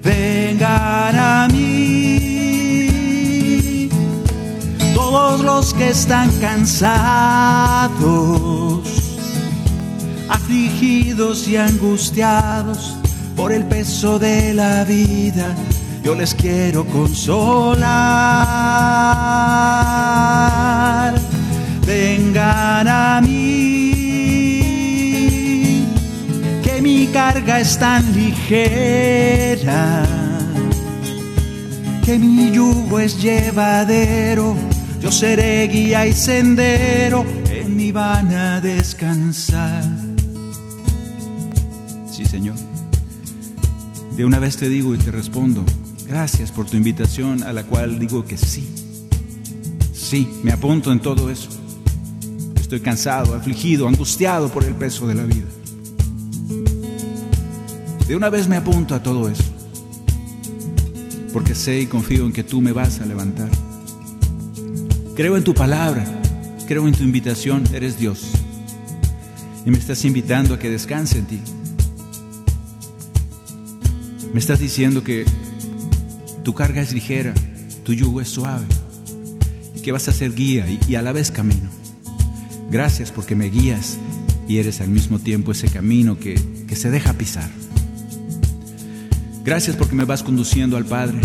Vengan 0.06 1.18
a 1.18 1.48
mí, 1.52 2.78
todos 4.94 5.40
los 5.40 5.74
que 5.74 5.88
están 5.88 6.30
cansados, 6.38 7.98
afligidos 10.28 11.48
y 11.48 11.56
angustiados 11.56 12.96
por 13.34 13.50
el 13.50 13.64
peso 13.64 14.20
de 14.20 14.54
la 14.54 14.84
vida, 14.84 15.56
yo 16.04 16.14
les 16.14 16.36
quiero 16.36 16.86
consolar. 16.86 17.90
Vengan 21.84 22.86
a 22.86 23.20
mí, 23.20 23.85
carga 27.16 27.60
es 27.60 27.78
tan 27.78 28.12
ligera, 28.12 30.04
que 32.04 32.18
mi 32.18 32.50
yugo 32.50 33.00
es 33.00 33.22
llevadero, 33.22 34.54
yo 35.00 35.10
seré 35.10 35.66
guía 35.66 36.06
y 36.06 36.12
sendero, 36.12 37.24
en 37.50 37.74
mi 37.74 37.90
van 37.90 38.34
a 38.34 38.60
descansar. 38.60 39.82
Sí, 42.12 42.26
Señor. 42.26 42.56
De 44.14 44.26
una 44.26 44.38
vez 44.38 44.58
te 44.58 44.68
digo 44.68 44.94
y 44.94 44.98
te 44.98 45.10
respondo, 45.10 45.64
gracias 46.06 46.52
por 46.52 46.66
tu 46.66 46.76
invitación 46.76 47.42
a 47.44 47.54
la 47.54 47.62
cual 47.62 47.98
digo 47.98 48.26
que 48.26 48.36
sí. 48.36 48.68
Sí, 49.94 50.28
me 50.42 50.52
apunto 50.52 50.92
en 50.92 51.00
todo 51.00 51.30
eso. 51.30 51.48
Estoy 52.60 52.80
cansado, 52.80 53.34
afligido, 53.34 53.88
angustiado 53.88 54.50
por 54.50 54.64
el 54.64 54.74
peso 54.74 55.06
de 55.06 55.14
la 55.14 55.22
vida. 55.22 55.46
De 58.08 58.14
una 58.16 58.30
vez 58.30 58.48
me 58.48 58.56
apunto 58.56 58.94
a 58.94 59.02
todo 59.02 59.28
eso, 59.28 59.44
porque 61.32 61.54
sé 61.54 61.80
y 61.80 61.86
confío 61.86 62.24
en 62.26 62.32
que 62.32 62.44
tú 62.44 62.60
me 62.60 62.72
vas 62.72 63.00
a 63.00 63.06
levantar. 63.06 63.50
Creo 65.16 65.36
en 65.36 65.44
tu 65.44 65.54
palabra, 65.54 66.04
creo 66.68 66.86
en 66.86 66.94
tu 66.94 67.02
invitación, 67.02 67.64
eres 67.72 67.98
Dios. 67.98 68.30
Y 69.64 69.70
me 69.70 69.78
estás 69.78 70.04
invitando 70.04 70.54
a 70.54 70.58
que 70.58 70.70
descanse 70.70 71.18
en 71.18 71.26
ti. 71.26 71.40
Me 74.32 74.40
estás 74.40 74.60
diciendo 74.60 75.02
que 75.02 75.24
tu 76.44 76.54
carga 76.54 76.82
es 76.82 76.92
ligera, 76.92 77.32
tu 77.82 77.92
yugo 77.92 78.20
es 78.20 78.28
suave, 78.28 78.66
y 79.74 79.80
que 79.80 79.90
vas 79.90 80.08
a 80.08 80.12
ser 80.12 80.34
guía 80.34 80.66
y, 80.86 80.94
a 80.94 81.02
la 81.02 81.12
vez 81.12 81.30
camino. 81.30 81.70
Gracias 82.70 83.10
porque 83.10 83.34
me 83.34 83.46
guías 83.46 83.96
y 84.46 84.58
eres 84.58 84.80
al 84.80 84.88
mismo 84.88 85.18
tiempo 85.18 85.52
ese 85.52 85.68
camino 85.68 86.18
que, 86.18 86.38
se 86.76 86.90
deja 86.90 87.14
pisar. 87.14 87.48
Gracias 89.46 89.76
porque 89.76 89.94
me 89.94 90.04
vas 90.04 90.24
conduciendo 90.24 90.76
al 90.76 90.84
Padre. 90.84 91.20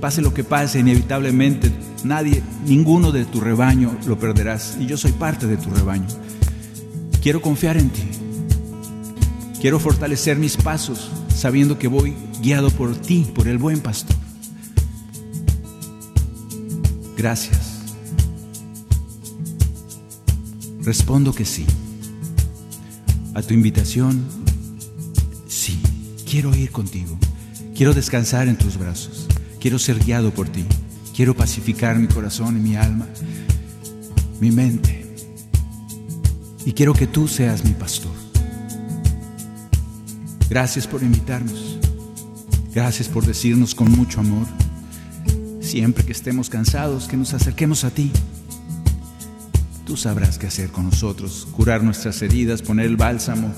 Pase 0.00 0.22
lo 0.22 0.32
que 0.32 0.44
pase, 0.44 0.78
inevitablemente 0.78 1.72
nadie, 2.04 2.40
ninguno 2.64 3.10
de 3.10 3.24
tu 3.24 3.40
rebaño 3.40 3.98
lo 4.06 4.16
perderás. 4.16 4.76
Y 4.78 4.86
yo 4.86 4.96
soy 4.96 5.10
parte 5.10 5.48
de 5.48 5.56
tu 5.56 5.70
rebaño. 5.70 6.06
Quiero 7.20 7.42
confiar 7.42 7.78
en 7.78 7.90
ti. 7.90 8.04
Quiero 9.60 9.80
fortalecer 9.80 10.38
mis 10.38 10.56
pasos 10.56 11.10
sabiendo 11.34 11.80
que 11.80 11.88
voy 11.88 12.14
guiado 12.40 12.70
por 12.70 12.96
ti, 12.96 13.26
por 13.34 13.48
el 13.48 13.58
buen 13.58 13.80
pastor. 13.80 14.16
Gracias. 17.16 17.96
Respondo 20.82 21.34
que 21.34 21.44
sí. 21.44 21.66
A 23.34 23.42
tu 23.42 23.52
invitación. 23.52 24.39
Quiero 26.30 26.54
ir 26.54 26.70
contigo. 26.70 27.18
Quiero 27.74 27.92
descansar 27.92 28.46
en 28.46 28.56
tus 28.56 28.78
brazos. 28.78 29.26
Quiero 29.58 29.78
ser 29.80 29.98
guiado 29.98 30.32
por 30.32 30.48
ti. 30.48 30.64
Quiero 31.16 31.34
pacificar 31.34 31.98
mi 31.98 32.06
corazón 32.06 32.56
y 32.56 32.60
mi 32.60 32.76
alma, 32.76 33.08
mi 34.40 34.52
mente. 34.52 35.12
Y 36.64 36.72
quiero 36.72 36.94
que 36.94 37.08
tú 37.08 37.26
seas 37.26 37.64
mi 37.64 37.72
pastor. 37.72 38.12
Gracias 40.48 40.86
por 40.86 41.02
invitarnos. 41.02 41.78
Gracias 42.72 43.08
por 43.08 43.26
decirnos 43.26 43.74
con 43.74 43.90
mucho 43.90 44.20
amor, 44.20 44.46
siempre 45.60 46.04
que 46.04 46.12
estemos 46.12 46.48
cansados, 46.48 47.08
que 47.08 47.16
nos 47.16 47.34
acerquemos 47.34 47.82
a 47.82 47.90
ti 47.90 48.12
Tú 49.90 49.96
sabrás 49.96 50.38
qué 50.38 50.46
hacer 50.46 50.70
con 50.70 50.84
nosotros, 50.84 51.48
curar 51.50 51.82
nuestras 51.82 52.22
heridas, 52.22 52.62
poner 52.62 52.86
el 52.86 52.96
bálsamo. 52.96 53.52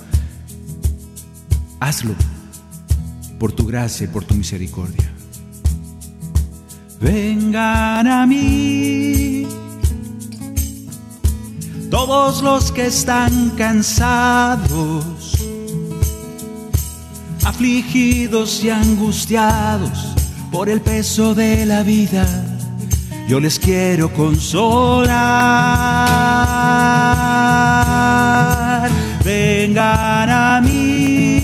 Hazlo 1.79 2.15
por 3.43 3.51
tu 3.51 3.67
gracia 3.67 4.05
y 4.05 4.07
por 4.07 4.23
tu 4.23 4.35
misericordia. 4.35 5.13
Vengan 7.01 8.07
a 8.07 8.25
mí 8.25 9.49
todos 11.91 12.41
los 12.41 12.71
que 12.71 12.87
están 12.87 13.51
cansados, 13.57 15.05
afligidos 17.45 18.63
y 18.63 18.71
angustiados 18.71 20.15
por 20.53 20.69
el 20.69 20.81
peso 20.81 21.35
de 21.35 21.67
la 21.67 21.83
vida 21.83 22.25
yo 23.29 23.41
les 23.41 23.59
quiero 23.59 24.13
consolar. 24.13 25.17
Vengan 29.25 30.29
a 30.31 30.61
mí, 30.61 31.42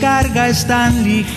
carga 0.00 0.48
es 0.48 0.66
tan 0.66 1.04
ligera, 1.04 1.36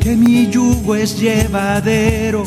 que 0.00 0.16
mi 0.16 0.50
yugo 0.50 0.96
es 0.96 1.18
llevadero. 1.20 2.44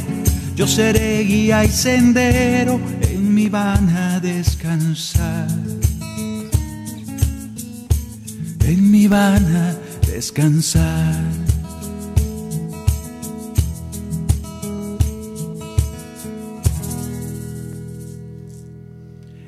Yo 0.56 0.68
seré 0.68 1.24
guía 1.24 1.64
y 1.64 1.70
sendero, 1.70 2.80
en 3.02 3.34
mi 3.34 3.48
van 3.48 3.90
a 3.90 4.20
descansar. 4.20 5.48
En 8.66 8.92
mi 8.92 9.08
van 9.08 9.56
a 9.56 9.76
descansar. 10.06 11.16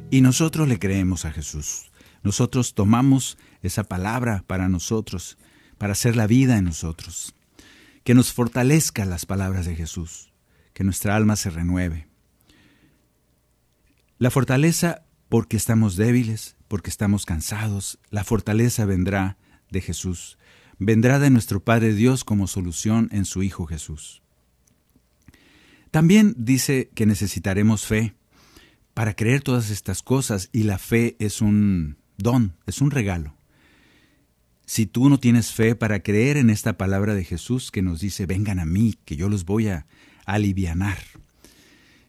Y 0.09 0.21
nosotros 0.21 0.67
le 0.67 0.79
creemos 0.79 1.25
a 1.25 1.31
Jesús. 1.31 1.92
Nosotros 2.23 2.73
tomamos 2.73 3.37
esa 3.61 3.83
palabra 3.83 4.43
para 4.47 4.69
nosotros, 4.69 5.37
para 5.77 5.93
hacer 5.93 6.15
la 6.15 6.27
vida 6.27 6.57
en 6.57 6.65
nosotros. 6.65 7.35
Que 8.03 8.13
nos 8.13 8.33
fortalezca 8.33 9.05
las 9.05 9.25
palabras 9.25 9.65
de 9.65 9.75
Jesús, 9.75 10.33
que 10.73 10.83
nuestra 10.83 11.15
alma 11.15 11.35
se 11.35 11.49
renueve. 11.49 12.07
La 14.17 14.31
fortaleza 14.31 15.03
porque 15.29 15.57
estamos 15.57 15.95
débiles, 15.95 16.55
porque 16.67 16.89
estamos 16.89 17.25
cansados, 17.25 17.99
la 18.09 18.23
fortaleza 18.23 18.85
vendrá 18.85 19.37
de 19.69 19.81
Jesús 19.81 20.37
vendrá 20.79 21.19
de 21.19 21.29
nuestro 21.29 21.63
Padre 21.63 21.93
Dios 21.93 22.23
como 22.23 22.47
solución 22.47 23.09
en 23.11 23.25
su 23.25 23.43
Hijo 23.43 23.65
Jesús. 23.65 24.21
También 25.91 26.33
dice 26.37 26.89
que 26.95 27.05
necesitaremos 27.05 27.85
fe 27.85 28.15
para 28.93 29.15
creer 29.15 29.41
todas 29.41 29.69
estas 29.69 30.01
cosas 30.01 30.49
y 30.51 30.63
la 30.63 30.77
fe 30.77 31.15
es 31.19 31.41
un 31.41 31.97
don, 32.17 32.53
es 32.65 32.81
un 32.81 32.91
regalo. 32.91 33.35
Si 34.65 34.85
tú 34.85 35.09
no 35.09 35.19
tienes 35.19 35.51
fe 35.51 35.75
para 35.75 36.01
creer 36.01 36.37
en 36.37 36.49
esta 36.49 36.77
palabra 36.77 37.13
de 37.13 37.23
Jesús 37.23 37.69
que 37.69 37.81
nos 37.81 37.99
dice, 37.99 38.25
vengan 38.25 38.59
a 38.59 38.65
mí, 38.65 38.95
que 39.05 39.15
yo 39.15 39.29
los 39.29 39.45
voy 39.45 39.67
a 39.67 39.85
alivianar. 40.25 40.97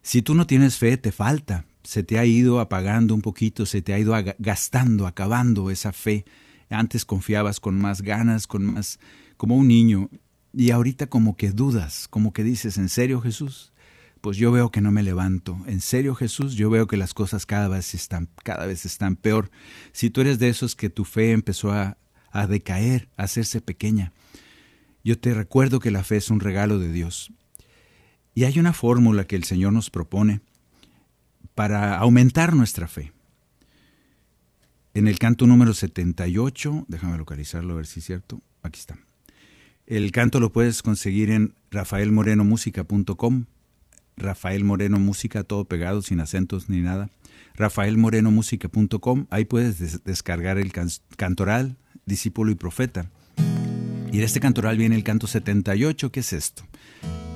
Si 0.03 0.23
tú 0.23 0.35
no 0.35 0.47
tienes 0.47 0.79
fe, 0.79 0.97
te 0.97 1.13
falta, 1.13 1.67
se 1.83 2.03
te 2.03 2.19
ha 2.19 2.25
ido 2.25 2.61
apagando 2.61 3.15
un 3.15 3.23
poquito, 3.23 3.67
se 3.67 3.83
te 3.83 3.93
ha 3.93 3.99
ido 3.99 4.15
gastando, 4.39 5.07
acabando 5.07 5.71
esa 5.71 5.93
fe. 5.93 6.25
Antes 6.71 7.05
confiabas 7.05 7.61
con 7.61 7.79
más 7.79 8.03
ganas, 8.03 8.47
con 8.47 8.65
más, 8.65 8.99
como 9.37 9.57
un 9.57 9.69
niño, 9.69 10.09
y 10.53 10.71
ahorita 10.71 11.09
como 11.09 11.37
que 11.37 11.51
dudas, 11.51 12.09
como 12.09 12.33
que 12.33 12.45
dices, 12.45 12.79
¿en 12.79 12.89
serio 12.89 13.21
Jesús? 13.21 13.73
Pues 14.25 14.39
yo 14.39 14.51
veo 14.51 14.71
que 14.71 14.81
no 14.81 14.91
me 14.91 15.03
levanto. 15.03 15.61
¿En 15.67 15.83
serio 15.83 16.15
Jesús? 16.15 16.55
Yo 16.55 16.71
veo 16.71 16.87
que 16.87 16.97
las 16.97 17.13
cosas 17.13 17.45
cada 17.45 17.69
vez 17.69 17.93
están, 17.93 18.31
cada 18.43 18.65
vez 18.65 18.87
están 18.87 19.17
peor. 19.17 19.51
Si 19.93 20.09
tú 20.09 20.23
eres 20.23 20.39
de 20.39 20.49
esos 20.49 20.75
que 20.75 20.89
tu 20.89 21.05
fe 21.05 21.33
empezó 21.33 21.73
a, 21.73 21.99
a 22.31 22.47
decaer, 22.47 23.11
a 23.19 23.25
hacerse 23.25 23.61
pequeña, 23.61 24.15
yo 25.05 25.19
te 25.19 25.35
recuerdo 25.35 25.79
que 25.79 25.91
la 25.91 26.03
fe 26.05 26.17
es 26.17 26.31
un 26.31 26.41
regalo 26.41 26.79
de 26.79 26.91
Dios. 26.91 27.35
Y 28.35 28.45
hay 28.45 28.59
una 28.59 28.73
fórmula 28.73 29.27
que 29.27 29.37
el 29.37 29.45
Señor 29.45 29.75
nos 29.75 29.91
propone 29.91 30.41
para 31.55 31.99
aumentar 31.99 32.55
nuestra 32.55 32.89
fe. 32.89 33.13
En 34.95 35.07
el 35.07 35.19
canto 35.19 35.47
número 35.47 35.75
78, 35.75 36.87
déjame 36.89 37.19
localizarlo 37.19 37.75
a 37.75 37.77
ver 37.77 37.87
si 37.87 38.01
es 38.01 38.07
cierto, 38.07 38.41
aquí 38.63 38.81
está. 38.81 38.97
El 39.87 40.13
canto 40.13 40.41
lo 40.41 40.51
puedes 40.51 40.83
conseguir 40.83 41.31
en 41.31 41.55
rafaelmorenomusica.com, 41.71 43.45
Rafael 44.17 44.65
Moreno 44.65 44.99
Música, 44.99 45.43
todo 45.45 45.65
pegado, 45.65 46.03
sin 46.03 46.21
acentos 46.21 46.69
ni 46.69 46.81
nada. 46.81 47.11
rafaelmorenomusica.com, 47.57 49.27
ahí 49.31 49.45
puedes 49.45 50.05
descargar 50.05 50.59
el 50.59 50.73
cantoral, 51.17 51.77
discípulo 52.07 52.53
y 52.53 52.55
profeta. 52.55 53.11
Y 54.13 54.19
de 54.19 54.25
este 54.25 54.41
cantoral 54.41 54.79
viene 54.79 54.97
el 54.97 55.05
canto 55.05 55.27
78, 55.27 56.13
¿qué 56.13 56.21
es 56.21 56.33
esto? 56.33 56.65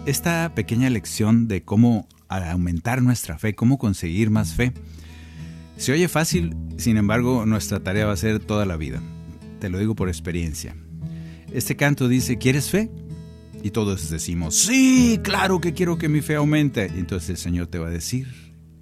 Esta 0.07 0.55
pequeña 0.55 0.91
lección 0.91 1.49
de 1.49 1.63
cómo 1.63 2.07
aumentar 2.29 3.03
nuestra 3.03 3.39
fe, 3.39 3.55
cómo 3.55 3.79
conseguir 3.79 4.31
más 4.31 4.55
fe. 4.55 4.73
Se 5.77 5.93
oye 5.93 6.09
fácil, 6.09 6.57
sin 6.77 6.97
embargo, 6.97 7.47
nuestra 7.47 7.81
tarea 7.81 8.07
va 8.07 8.13
a 8.13 8.17
ser 8.17 8.39
toda 8.39 8.65
la 8.67 8.77
vida. 8.77 9.01
Te 9.61 9.69
lo 9.69 9.79
digo 9.79 9.95
por 9.95 10.09
experiencia. 10.09 10.77
Este 11.53 11.77
canto 11.77 12.09
dice, 12.09 12.39
¿quieres 12.39 12.71
fe? 12.71 12.91
Y 13.63 13.71
todos 13.71 14.11
decimos, 14.11 14.55
sí, 14.55 15.21
claro 15.23 15.61
que 15.61 15.75
quiero 15.75 15.99
que 15.99 16.09
mi 16.09 16.21
fe 16.21 16.37
aumente. 16.37 16.91
Y 16.95 17.01
entonces 17.01 17.31
el 17.31 17.37
Señor 17.37 17.67
te 17.67 17.79
va 17.79 17.89
a 17.89 17.91
decir 17.91 18.29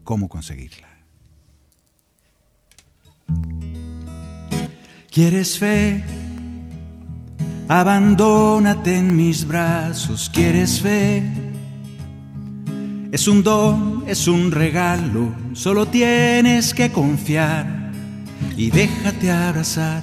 cómo 0.04 0.28
conseguirla. 0.28 0.88
¿Quieres 5.10 5.58
fe? 5.58 6.04
Abandónate 7.68 8.96
en 8.96 9.16
mis 9.16 9.46
brazos. 9.46 10.30
¿Quieres 10.32 10.80
fe? 10.80 11.22
Es 13.12 13.28
un 13.28 13.42
don, 13.42 14.04
es 14.06 14.28
un 14.28 14.50
regalo, 14.50 15.32
solo 15.54 15.86
tienes 15.86 16.74
que 16.74 16.92
confiar 16.92 17.90
y 18.56 18.70
déjate 18.70 19.30
abrazar 19.30 20.02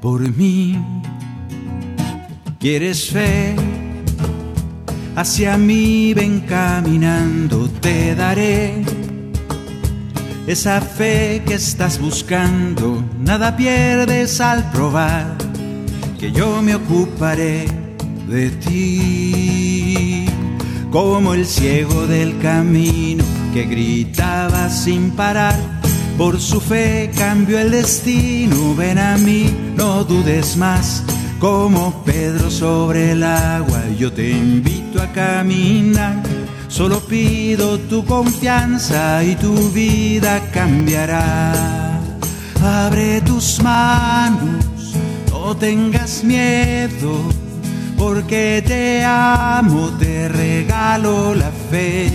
por 0.00 0.20
mí. 0.36 0.78
¿Quieres 2.60 3.10
fe? 3.10 3.56
Hacia 5.16 5.56
mí 5.56 6.12
ven 6.12 6.40
caminando, 6.40 7.68
te 7.80 8.14
daré 8.16 8.82
esa 10.46 10.80
fe 10.80 11.42
que 11.46 11.54
estás 11.54 12.00
buscando. 12.00 13.02
Nada 13.20 13.56
pierdes 13.56 14.40
al 14.40 14.70
probar 14.72 15.36
que 16.18 16.32
yo 16.32 16.60
me 16.62 16.74
ocuparé 16.74 17.66
de 18.28 18.50
ti 18.50 20.26
como 20.90 21.34
el 21.34 21.46
ciego 21.46 22.06
del 22.06 22.38
camino 22.38 23.24
que 23.52 23.64
gritaba 23.64 24.68
sin 24.68 25.12
parar. 25.12 25.54
Por 26.18 26.40
su 26.40 26.60
fe 26.60 27.10
cambió 27.16 27.58
el 27.58 27.70
destino, 27.70 28.74
ven 28.74 28.98
a 28.98 29.16
mí, 29.16 29.52
no 29.76 30.04
dudes 30.04 30.56
más. 30.56 31.04
Como 31.38 32.02
Pedro 32.04 32.50
sobre 32.50 33.12
el 33.12 33.22
agua, 33.22 33.82
yo 33.98 34.12
te 34.12 34.30
invito 34.30 35.02
a 35.02 35.12
caminar. 35.12 36.22
Solo 36.68 37.00
pido 37.00 37.78
tu 37.78 38.04
confianza 38.04 39.22
y 39.22 39.36
tu 39.36 39.70
vida 39.70 40.40
cambiará. 40.52 42.00
Abre 42.62 43.20
tus 43.20 43.62
manos, 43.62 44.64
no 45.30 45.56
tengas 45.56 46.24
miedo 46.24 47.20
porque 47.96 48.62
te 48.66 49.04
amo, 49.04 49.90
te 49.98 50.28
regalo 50.28 51.34
la 51.34 51.50
fe. 51.70 52.10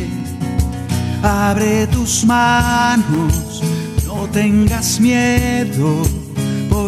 Abre 1.21 1.87
tus 1.87 2.25
manos, 2.25 3.61
no 4.05 4.27
tengas 4.27 4.99
miedo, 4.99 6.03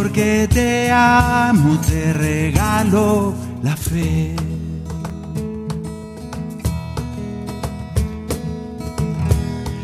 porque 0.02 0.48
te 0.52 0.90
amo, 0.92 1.80
te 1.88 2.12
regalo 2.12 3.36
la 3.62 3.78
fe. 3.78 4.36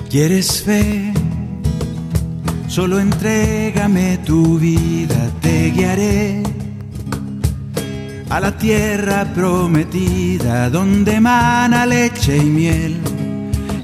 ¿Quieres 0.09 0.63
fe? 0.63 1.13
Solo 2.67 2.99
entrégame 2.99 4.17
tu 4.25 4.57
vida, 4.57 5.29
te 5.39 5.69
guiaré 5.69 6.41
a 8.31 8.39
la 8.39 8.57
tierra 8.57 9.23
prometida 9.35 10.71
donde 10.71 11.21
mana 11.21 11.85
leche 11.85 12.37
y 12.37 12.49
miel 12.59 12.97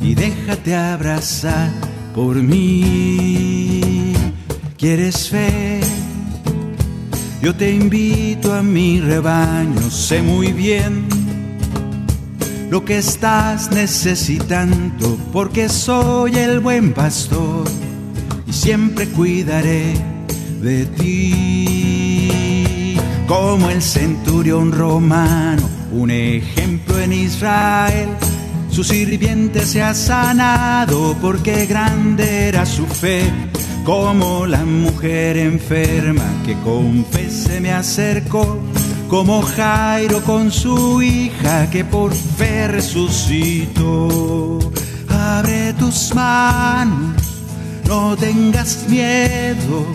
y 0.02 0.16
déjate 0.16 0.76
abrazar 0.76 1.70
por 2.16 2.38
mí. 2.38 4.14
¿Quieres 4.80 5.30
fe? 5.30 5.93
Yo 7.44 7.54
te 7.54 7.72
invito 7.74 8.54
a 8.54 8.64
mi 8.64 9.02
rebaño, 9.02 9.92
sé 9.92 10.22
muy 10.22 10.54
bien 10.54 11.06
lo 12.70 12.86
que 12.86 13.00
estás 13.00 13.70
necesitando 13.70 15.18
porque 15.34 15.68
soy 15.68 16.38
el 16.38 16.62
buen 16.62 16.94
pastor 16.94 17.68
y 18.48 18.54
siempre 18.54 19.10
cuidaré 19.10 19.94
de 20.62 20.86
ti 20.86 22.96
como 23.28 23.70
el 23.70 23.82
centurión 23.82 24.72
romano, 24.72 25.70
un 25.92 26.12
ejemplo 26.12 26.98
en 26.98 27.12
Israel. 27.12 28.08
Su 28.70 28.86
sirviente 28.86 29.66
se 29.66 29.82
ha 29.82 29.94
sanado 29.94 31.18
porque 31.22 31.66
grande 31.66 32.48
era 32.48 32.66
su 32.66 32.86
fe, 32.86 33.30
como 33.84 34.46
la 34.46 34.64
mujer 34.64 35.38
enferma 35.38 36.24
que 36.46 36.54
con 36.60 37.06
fe 37.06 37.30
se 37.30 37.60
me 37.60 37.72
acercó, 37.74 38.58
como 39.10 39.42
Jairo 39.42 40.22
con 40.24 40.52
su 40.52 41.02
hija 41.02 41.70
que 41.70 41.84
por 41.84 42.14
fe 42.14 42.68
resucitó. 42.68 44.60
Abre 45.10 45.74
tus 45.74 46.14
manos, 46.16 47.22
no 47.88 48.16
tengas 48.16 48.86
miedo 48.88 49.86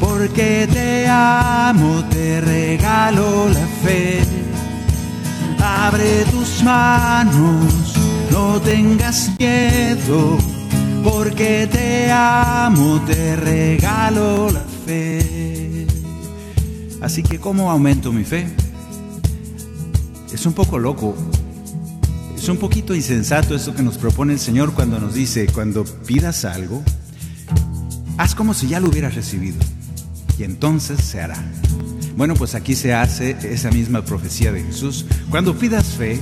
porque 0.00 0.68
te 0.72 1.06
amo, 1.08 2.04
te 2.10 2.40
regalo 2.40 3.48
la 3.48 3.66
fe. 3.84 4.20
Abre 5.64 6.24
tus 6.30 6.62
manos, 6.64 7.94
no 8.30 8.60
tengas 8.60 9.30
miedo, 9.38 10.38
porque 11.02 11.68
te 11.70 12.10
amo, 12.10 13.00
te 13.06 13.36
regalo 13.36 14.50
la 14.50 14.64
fe. 14.86 15.86
Así 17.00 17.22
que, 17.22 17.38
¿cómo 17.38 17.70
aumento 17.70 18.12
mi 18.12 18.24
fe? 18.24 18.46
Es 20.32 20.46
un 20.46 20.52
poco 20.52 20.78
loco, 20.78 21.14
es 22.36 22.48
un 22.48 22.56
poquito 22.56 22.94
insensato 22.94 23.54
eso 23.54 23.74
que 23.74 23.82
nos 23.82 23.98
propone 23.98 24.32
el 24.32 24.38
Señor 24.38 24.72
cuando 24.72 24.98
nos 24.98 25.14
dice, 25.14 25.46
cuando 25.46 25.84
pidas 25.84 26.44
algo, 26.44 26.82
haz 28.16 28.34
como 28.34 28.54
si 28.54 28.68
ya 28.68 28.80
lo 28.80 28.88
hubieras 28.88 29.14
recibido 29.14 29.58
y 30.38 30.44
entonces 30.44 31.00
se 31.00 31.20
hará. 31.20 31.42
Bueno, 32.16 32.34
pues 32.34 32.54
aquí 32.54 32.74
se 32.74 32.94
hace 32.94 33.36
esa 33.42 33.70
misma 33.70 34.04
profecía 34.04 34.52
de 34.52 34.62
Jesús. 34.62 35.06
Cuando 35.30 35.56
pidas 35.56 35.86
fe, 35.86 36.20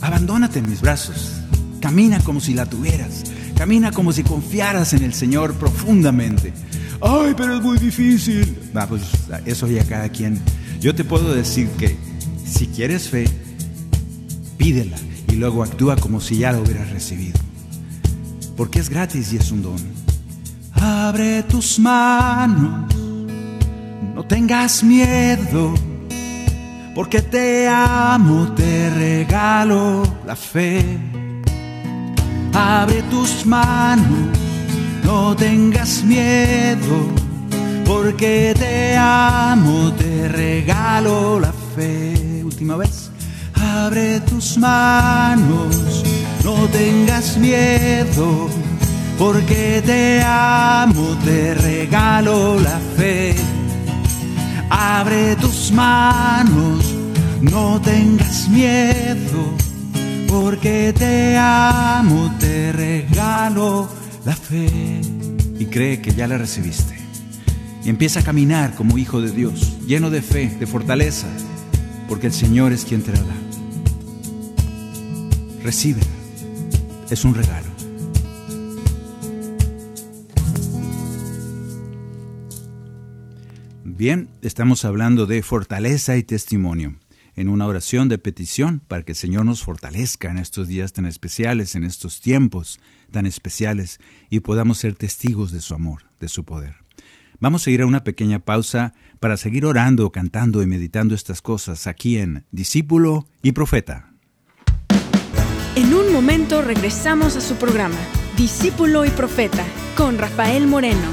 abandónate 0.00 0.58
en 0.58 0.68
mis 0.68 0.80
brazos. 0.80 1.32
Camina 1.80 2.20
como 2.20 2.40
si 2.40 2.54
la 2.54 2.66
tuvieras. 2.66 3.24
Camina 3.58 3.92
como 3.92 4.12
si 4.12 4.22
confiaras 4.22 4.94
en 4.94 5.02
el 5.02 5.12
Señor 5.12 5.54
profundamente. 5.54 6.54
Ay, 7.00 7.34
pero 7.36 7.56
es 7.56 7.62
muy 7.62 7.76
difícil. 7.78 8.56
Va, 8.74 8.86
pues 8.86 9.02
eso 9.44 9.66
ya 9.66 9.84
cada 9.84 10.08
quien. 10.08 10.40
Yo 10.80 10.94
te 10.94 11.04
puedo 11.04 11.34
decir 11.34 11.68
que 11.70 11.96
si 12.46 12.68
quieres 12.68 13.08
fe, 13.08 13.28
pídela 14.56 14.96
y 15.30 15.34
luego 15.34 15.62
actúa 15.62 15.96
como 15.96 16.20
si 16.20 16.38
ya 16.38 16.52
la 16.52 16.60
hubieras 16.60 16.88
recibido. 16.90 17.38
Porque 18.56 18.78
es 18.78 18.88
gratis 18.88 19.32
y 19.32 19.36
es 19.36 19.50
un 19.50 19.62
don. 19.62 19.98
Abre 20.72 21.42
tus 21.42 21.78
manos 21.78 22.94
tengas 24.28 24.84
miedo, 24.84 25.74
porque 26.94 27.22
te 27.22 27.66
amo, 27.66 28.52
te 28.54 28.90
regalo 28.90 30.02
la 30.26 30.36
fe. 30.36 30.98
Abre 32.52 33.02
tus 33.10 33.46
manos, 33.46 34.28
no 35.04 35.34
tengas 35.36 36.02
miedo, 36.04 37.08
porque 37.86 38.54
te 38.58 38.96
amo, 38.96 39.92
te 39.92 40.28
regalo 40.28 41.40
la 41.40 41.52
fe. 41.74 42.42
Última 42.44 42.76
vez. 42.76 43.10
Abre 43.60 44.20
tus 44.20 44.56
manos, 44.58 46.04
no 46.44 46.54
tengas 46.68 47.36
miedo, 47.36 48.48
porque 49.18 49.82
te 49.84 50.22
amo, 50.22 51.16
te 51.24 51.54
regalo 51.54 52.58
la 52.60 52.78
fe. 52.96 53.34
Abre 54.70 55.36
tus 55.36 55.72
manos, 55.72 56.94
no 57.40 57.80
tengas 57.80 58.48
miedo, 58.48 59.52
porque 60.28 60.92
te 60.96 61.36
amo, 61.36 62.36
te 62.38 62.72
regalo 62.72 63.88
la 64.24 64.36
fe. 64.36 65.00
Y 65.58 65.66
cree 65.66 66.00
que 66.00 66.12
ya 66.12 66.28
la 66.28 66.38
recibiste. 66.38 66.96
Y 67.84 67.88
empieza 67.88 68.20
a 68.20 68.22
caminar 68.22 68.74
como 68.74 68.98
hijo 68.98 69.20
de 69.20 69.32
Dios, 69.32 69.78
lleno 69.86 70.10
de 70.10 70.22
fe, 70.22 70.54
de 70.60 70.66
fortaleza, 70.66 71.26
porque 72.08 72.26
el 72.28 72.32
Señor 72.32 72.72
es 72.72 72.84
quien 72.84 73.02
te 73.02 73.12
la 73.12 73.20
da. 73.20 73.34
Recibe, 75.64 76.02
es 77.10 77.24
un 77.24 77.34
regalo. 77.34 77.66
Bien, 83.84 84.28
estamos 84.42 84.84
hablando 84.84 85.26
de 85.26 85.42
fortaleza 85.42 86.16
y 86.16 86.22
testimonio, 86.22 86.94
en 87.38 87.48
una 87.48 87.66
oración 87.66 88.08
de 88.08 88.18
petición 88.18 88.82
para 88.88 89.04
que 89.04 89.12
el 89.12 89.16
Señor 89.16 89.44
nos 89.44 89.62
fortalezca 89.62 90.28
en 90.28 90.38
estos 90.38 90.66
días 90.66 90.92
tan 90.92 91.06
especiales, 91.06 91.76
en 91.76 91.84
estos 91.84 92.20
tiempos 92.20 92.80
tan 93.12 93.26
especiales, 93.26 94.00
y 94.28 94.40
podamos 94.40 94.78
ser 94.78 94.96
testigos 94.96 95.52
de 95.52 95.60
su 95.60 95.72
amor, 95.74 96.02
de 96.18 96.28
su 96.28 96.42
poder. 96.44 96.74
Vamos 97.38 97.64
a 97.64 97.70
ir 97.70 97.82
a 97.82 97.86
una 97.86 98.02
pequeña 98.02 98.40
pausa 98.40 98.92
para 99.20 99.36
seguir 99.36 99.64
orando, 99.66 100.10
cantando 100.10 100.64
y 100.64 100.66
meditando 100.66 101.14
estas 101.14 101.40
cosas 101.40 101.86
aquí 101.86 102.18
en 102.18 102.44
Discípulo 102.50 103.28
y 103.40 103.52
Profeta. 103.52 104.12
En 105.76 105.94
un 105.94 106.12
momento 106.12 106.60
regresamos 106.60 107.36
a 107.36 107.40
su 107.40 107.54
programa, 107.54 107.98
Discípulo 108.36 109.04
y 109.04 109.10
Profeta, 109.10 109.64
con 109.96 110.18
Rafael 110.18 110.66
Moreno. 110.66 111.08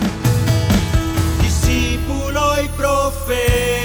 Discípulo 1.40 2.64
y 2.64 2.68
profeta. 2.70 3.76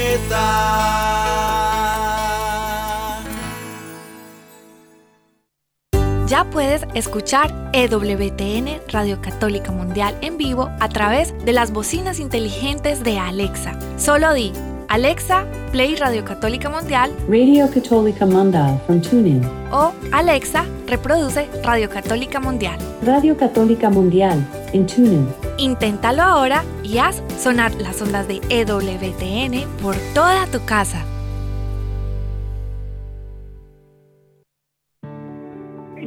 Ya 6.31 6.45
puedes 6.45 6.85
escuchar 6.93 7.53
EWTN 7.73 8.79
Radio 8.87 9.19
Católica 9.19 9.73
Mundial 9.73 10.17
en 10.21 10.37
vivo 10.37 10.69
a 10.79 10.87
través 10.87 11.33
de 11.43 11.51
las 11.51 11.73
bocinas 11.73 12.21
inteligentes 12.21 13.03
de 13.03 13.19
Alexa. 13.19 13.77
Solo 13.97 14.31
di 14.31 14.53
Alexa, 14.87 15.43
Play 15.73 15.97
Radio 15.97 16.23
Católica 16.23 16.69
Mundial. 16.69 17.11
Radio 17.27 17.69
Católica 17.69 18.25
Mundial 18.25 18.81
from 18.85 19.01
TuneIn. 19.01 19.43
O 19.73 19.91
Alexa, 20.13 20.63
reproduce 20.87 21.49
Radio 21.65 21.89
Católica 21.89 22.39
Mundial. 22.39 22.79
Radio 23.03 23.35
Católica 23.35 23.89
Mundial 23.89 24.39
en 24.71 24.87
TuneIn. 24.87 25.27
Inténtalo 25.57 26.21
ahora 26.21 26.63
y 26.81 26.99
haz 26.99 27.21
sonar 27.37 27.73
las 27.75 28.01
ondas 28.01 28.25
de 28.29 28.39
EWTN 28.47 29.67
por 29.81 29.97
toda 30.13 30.47
tu 30.47 30.63
casa. 30.63 31.03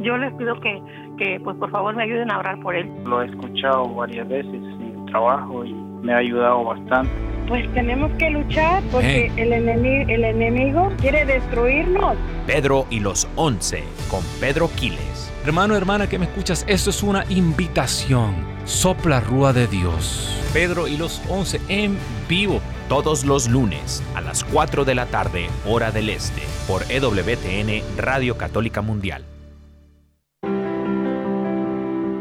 Yo 0.05 0.15
les 0.17 0.31
pido 0.35 0.59
que, 0.61 0.79
que, 1.17 1.39
pues 1.43 1.57
por 1.57 1.71
favor 1.71 1.95
me 1.95 2.03
ayuden 2.03 2.31
a 2.31 2.37
orar 2.37 2.59
por 2.59 2.75
él. 2.75 2.87
Lo 3.05 3.23
he 3.23 3.25
escuchado 3.25 3.89
varias 3.95 4.27
veces 4.29 4.53
en 4.53 4.99
el 4.99 5.05
trabajo 5.07 5.65
y 5.65 5.73
me 5.73 6.13
ha 6.13 6.17
ayudado 6.17 6.63
bastante. 6.63 7.11
Pues 7.47 7.67
tenemos 7.73 8.11
que 8.19 8.29
luchar 8.29 8.83
porque 8.91 9.31
el, 9.35 9.51
enemigo, 9.51 10.05
el 10.07 10.23
enemigo 10.23 10.91
quiere 11.01 11.25
destruirnos. 11.25 12.17
Pedro 12.45 12.85
y 12.91 12.99
los 12.99 13.27
once 13.35 13.83
con 14.07 14.21
Pedro 14.39 14.69
Quiles. 14.75 15.33
Hermano, 15.43 15.75
hermana 15.75 16.07
que 16.07 16.19
me 16.19 16.25
escuchas, 16.25 16.65
esto 16.67 16.91
es 16.91 17.01
una 17.01 17.23
invitación. 17.29 18.35
Sopla 18.65 19.21
Rúa 19.21 19.53
de 19.53 19.65
Dios. 19.65 20.39
Pedro 20.53 20.87
y 20.87 20.97
los 20.97 21.19
once 21.29 21.59
en 21.67 21.97
vivo. 22.29 22.61
Todos 22.89 23.25
los 23.25 23.49
lunes 23.49 24.03
a 24.13 24.21
las 24.21 24.43
4 24.43 24.85
de 24.85 24.93
la 24.93 25.07
tarde, 25.07 25.47
hora 25.65 25.89
del 25.89 26.09
este, 26.09 26.43
por 26.67 26.83
EWTN 26.91 27.97
Radio 27.97 28.37
Católica 28.37 28.83
Mundial. 28.83 29.25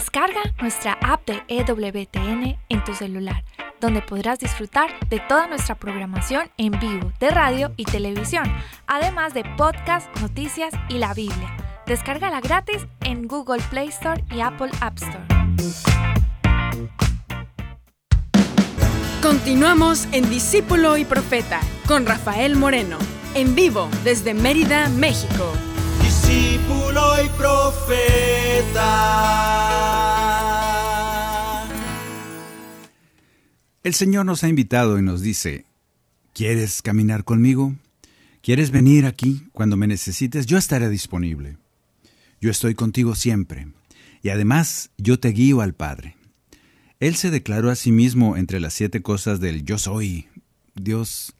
Descarga 0.00 0.40
nuestra 0.62 0.96
app 1.02 1.26
de 1.26 1.42
EWTN 1.48 2.58
en 2.70 2.84
tu 2.84 2.94
celular, 2.94 3.44
donde 3.82 4.00
podrás 4.00 4.38
disfrutar 4.38 4.88
de 5.10 5.20
toda 5.20 5.46
nuestra 5.46 5.74
programación 5.74 6.50
en 6.56 6.72
vivo 6.80 7.12
de 7.20 7.28
radio 7.28 7.74
y 7.76 7.84
televisión, 7.84 8.44
además 8.86 9.34
de 9.34 9.44
podcast, 9.58 10.08
noticias 10.22 10.72
y 10.88 10.96
la 10.96 11.12
Biblia. 11.12 11.54
Descárgala 11.86 12.40
gratis 12.40 12.86
en 13.02 13.28
Google 13.28 13.62
Play 13.68 13.88
Store 13.88 14.24
y 14.30 14.40
Apple 14.40 14.70
App 14.80 14.96
Store. 14.96 15.26
Continuamos 19.20 20.08
en 20.12 20.30
Discípulo 20.30 20.96
y 20.96 21.04
Profeta 21.04 21.60
con 21.86 22.06
Rafael 22.06 22.56
Moreno, 22.56 22.96
en 23.34 23.54
vivo 23.54 23.86
desde 24.02 24.32
Mérida, 24.32 24.88
México. 24.88 25.52
Discípulo 26.30 27.24
y 27.24 27.28
profeta. 27.30 28.86
El 33.82 33.94
Señor 33.94 34.26
nos 34.26 34.44
ha 34.44 34.48
invitado 34.48 34.98
y 34.98 35.02
nos 35.02 35.22
dice, 35.22 35.64
¿quieres 36.32 36.82
caminar 36.82 37.24
conmigo? 37.24 37.74
¿Quieres 38.42 38.70
venir 38.70 39.06
aquí 39.06 39.48
cuando 39.52 39.76
me 39.76 39.88
necesites? 39.88 40.46
Yo 40.46 40.56
estaré 40.56 40.88
disponible. 40.88 41.56
Yo 42.40 42.50
estoy 42.52 42.76
contigo 42.76 43.16
siempre. 43.16 43.66
Y 44.22 44.28
además 44.28 44.90
yo 44.98 45.18
te 45.18 45.30
guío 45.30 45.62
al 45.62 45.74
Padre. 45.74 46.16
Él 47.00 47.16
se 47.16 47.30
declaró 47.30 47.70
a 47.70 47.74
sí 47.74 47.90
mismo 47.90 48.36
entre 48.36 48.60
las 48.60 48.74
siete 48.74 49.02
cosas 49.02 49.40
del 49.40 49.64
yo 49.64 49.78
soy. 49.78 50.28
Dios 50.74 51.34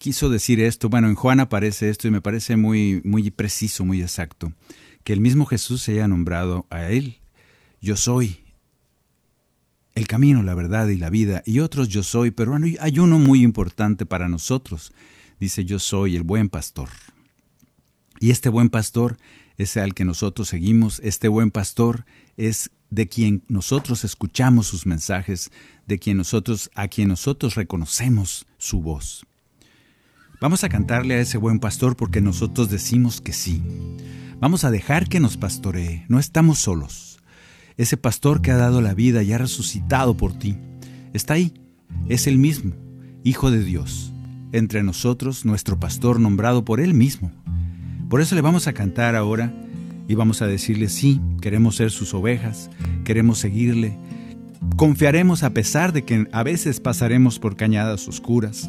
quiso 0.00 0.30
decir 0.30 0.60
esto. 0.60 0.88
Bueno, 0.88 1.08
en 1.08 1.14
Juan 1.14 1.40
aparece 1.40 1.90
esto 1.90 2.08
y 2.08 2.10
me 2.10 2.22
parece 2.22 2.56
muy, 2.56 3.02
muy 3.04 3.30
preciso, 3.30 3.84
muy 3.84 4.00
exacto. 4.00 4.52
Que 5.04 5.12
el 5.12 5.20
mismo 5.20 5.44
Jesús 5.44 5.82
se 5.82 5.92
haya 5.92 6.08
nombrado 6.08 6.66
a 6.70 6.88
Él. 6.88 7.18
Yo 7.82 7.96
soy 7.96 8.40
el 9.94 10.06
camino, 10.06 10.42
la 10.42 10.54
verdad 10.54 10.88
y 10.88 10.96
la 10.96 11.10
vida. 11.10 11.42
Y 11.44 11.60
otros 11.60 11.88
yo 11.88 12.02
soy, 12.02 12.30
pero 12.30 12.56
hay 12.80 12.98
uno 12.98 13.18
muy 13.18 13.42
importante 13.42 14.06
para 14.06 14.28
nosotros. 14.28 14.92
Dice 15.38 15.66
yo 15.66 15.78
soy 15.78 16.16
el 16.16 16.22
buen 16.22 16.48
pastor. 16.48 16.88
Y 18.20 18.30
este 18.30 18.48
buen 18.48 18.70
pastor 18.70 19.18
es 19.58 19.76
al 19.76 19.92
que 19.92 20.06
nosotros 20.06 20.48
seguimos. 20.48 21.00
Este 21.04 21.28
buen 21.28 21.50
pastor 21.50 22.06
es 22.38 22.70
de 22.88 23.06
quien 23.06 23.42
nosotros 23.48 24.04
escuchamos 24.04 24.66
sus 24.66 24.86
mensajes, 24.86 25.50
de 25.86 25.98
quien 25.98 26.16
nosotros 26.16 26.70
a 26.74 26.88
quien 26.88 27.08
nosotros 27.08 27.54
reconocemos 27.54 28.46
su 28.56 28.80
voz. 28.80 29.26
Vamos 30.40 30.64
a 30.64 30.68
cantarle 30.68 31.14
a 31.14 31.20
ese 31.20 31.36
buen 31.36 31.58
pastor 31.58 31.96
porque 31.96 32.20
nosotros 32.20 32.70
decimos 32.70 33.20
que 33.20 33.32
sí. 33.32 33.62
Vamos 34.40 34.64
a 34.64 34.70
dejar 34.70 35.08
que 35.08 35.20
nos 35.20 35.36
pastoree, 35.36 36.06
no 36.08 36.18
estamos 36.18 36.58
solos. 36.58 37.20
Ese 37.76 37.98
pastor 37.98 38.40
que 38.40 38.50
ha 38.50 38.56
dado 38.56 38.80
la 38.80 38.94
vida 38.94 39.22
y 39.22 39.32
ha 39.32 39.38
resucitado 39.38 40.16
por 40.16 40.32
ti, 40.32 40.56
está 41.12 41.34
ahí, 41.34 41.52
es 42.08 42.26
el 42.26 42.38
mismo, 42.38 42.72
Hijo 43.22 43.50
de 43.50 43.62
Dios, 43.62 44.14
entre 44.52 44.82
nosotros 44.82 45.44
nuestro 45.44 45.78
pastor 45.78 46.18
nombrado 46.18 46.64
por 46.64 46.80
él 46.80 46.94
mismo. 46.94 47.30
Por 48.08 48.22
eso 48.22 48.34
le 48.34 48.40
vamos 48.40 48.66
a 48.66 48.72
cantar 48.72 49.16
ahora 49.16 49.52
y 50.08 50.14
vamos 50.14 50.40
a 50.40 50.46
decirle, 50.46 50.88
sí, 50.88 51.20
queremos 51.42 51.76
ser 51.76 51.90
sus 51.90 52.14
ovejas, 52.14 52.70
queremos 53.04 53.38
seguirle, 53.38 53.98
Confiaremos 54.76 55.42
a 55.42 55.50
pesar 55.50 55.92
de 55.92 56.04
que 56.04 56.28
a 56.32 56.42
veces 56.42 56.80
pasaremos 56.80 57.38
por 57.38 57.56
cañadas 57.56 58.06
oscuras. 58.08 58.68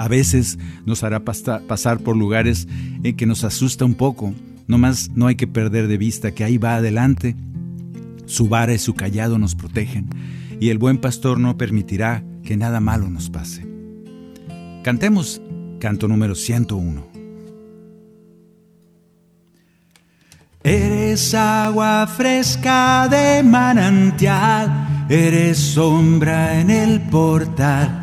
A 0.00 0.08
veces 0.08 0.58
nos 0.86 1.04
hará 1.04 1.26
pasar 1.26 1.98
por 1.98 2.16
lugares 2.16 2.66
en 3.02 3.14
que 3.16 3.26
nos 3.26 3.44
asusta 3.44 3.84
un 3.84 3.92
poco. 3.92 4.32
No 4.66 4.78
más 4.78 5.10
no 5.14 5.26
hay 5.26 5.34
que 5.34 5.46
perder 5.46 5.88
de 5.88 5.98
vista 5.98 6.32
que 6.32 6.42
ahí 6.42 6.56
va 6.56 6.76
adelante. 6.76 7.36
Su 8.24 8.48
vara 8.48 8.72
y 8.72 8.78
su 8.78 8.94
callado 8.94 9.36
nos 9.38 9.54
protegen 9.54 10.08
y 10.58 10.70
el 10.70 10.78
buen 10.78 10.96
pastor 10.96 11.38
no 11.38 11.58
permitirá 11.58 12.24
que 12.42 12.56
nada 12.56 12.80
malo 12.80 13.10
nos 13.10 13.28
pase. 13.28 13.66
Cantemos 14.82 15.42
canto 15.80 16.08
número 16.08 16.34
101. 16.34 17.06
Eres 20.64 21.34
agua 21.34 22.06
fresca 22.06 23.06
de 23.06 23.42
manantial, 23.42 25.06
eres 25.10 25.58
sombra 25.58 26.58
en 26.58 26.70
el 26.70 27.02
portal 27.02 27.99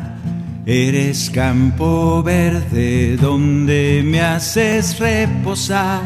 Eres 0.70 1.30
campo 1.30 2.22
verde 2.22 3.16
donde 3.16 4.02
me 4.04 4.20
haces 4.20 4.98
reposar, 4.98 6.02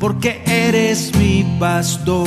porque 0.00 0.42
eres 0.44 1.14
mi 1.16 1.44
pastor. 1.60 2.26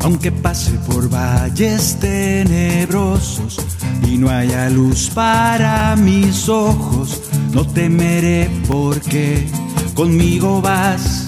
Aunque 0.00 0.32
pase 0.32 0.72
por 0.88 1.08
valles 1.08 1.96
tenebrosos 2.00 3.60
y 4.04 4.18
no 4.18 4.30
haya 4.30 4.68
luz 4.68 5.12
para 5.14 5.94
mis 5.94 6.48
ojos, 6.48 7.22
no 7.52 7.64
temeré 7.64 8.50
porque 8.66 9.46
conmigo 9.94 10.60
vas 10.60 11.23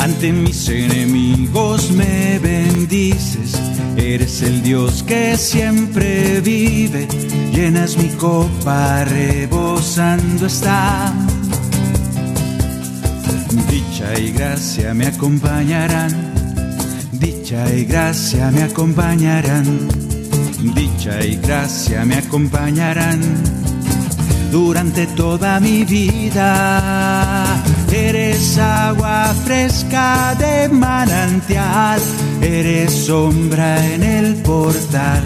ante 0.00 0.32
mis 0.32 0.68
enemigos 0.68 1.90
me 1.92 2.38
bendices, 2.38 3.60
eres 3.96 4.42
el 4.42 4.62
Dios 4.62 5.02
que 5.02 5.36
siempre 5.36 6.40
vive, 6.40 7.06
llenas 7.52 7.96
mi 7.96 8.08
copa 8.08 9.04
rebosando 9.04 10.46
está. 10.46 11.12
Dicha 13.70 14.18
y 14.18 14.32
gracia 14.32 14.94
me 14.94 15.06
acompañarán, 15.06 16.12
dicha 17.12 17.72
y 17.74 17.84
gracia 17.84 18.50
me 18.50 18.62
acompañarán, 18.62 19.88
dicha 20.74 21.24
y 21.24 21.36
gracia 21.36 22.04
me 22.04 22.16
acompañarán 22.16 23.69
durante 24.50 25.06
toda 25.06 25.60
mi 25.60 25.84
vida 25.84 27.60
Eres 27.92 28.56
agua 28.56 29.34
fresca 29.44 30.36
de 30.38 30.68
manantial, 30.68 32.00
eres 32.40 33.06
sombra 33.06 33.84
en 33.84 34.04
el 34.04 34.34
portal, 34.42 35.22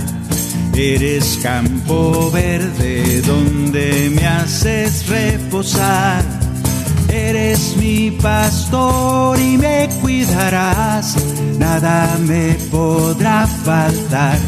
eres 0.74 1.38
campo 1.42 2.30
verde 2.30 3.20
donde 3.20 4.10
me 4.14 4.26
haces 4.26 5.06
reposar. 5.08 6.24
Eres 7.10 7.76
mi 7.76 8.10
pastor 8.10 9.38
y 9.38 9.58
me 9.58 9.88
cuidarás, 10.00 11.16
nada 11.58 12.16
me 12.20 12.54
podrá 12.70 13.46
faltar. 13.46 14.38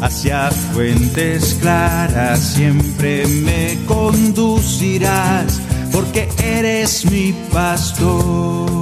Hacia 0.00 0.50
fuentes 0.50 1.56
claras 1.60 2.40
siempre 2.40 3.26
me 3.26 3.78
conducirás 3.86 5.60
porque 5.92 6.28
eres 6.42 7.10
mi 7.10 7.32
pastor. 7.52 8.74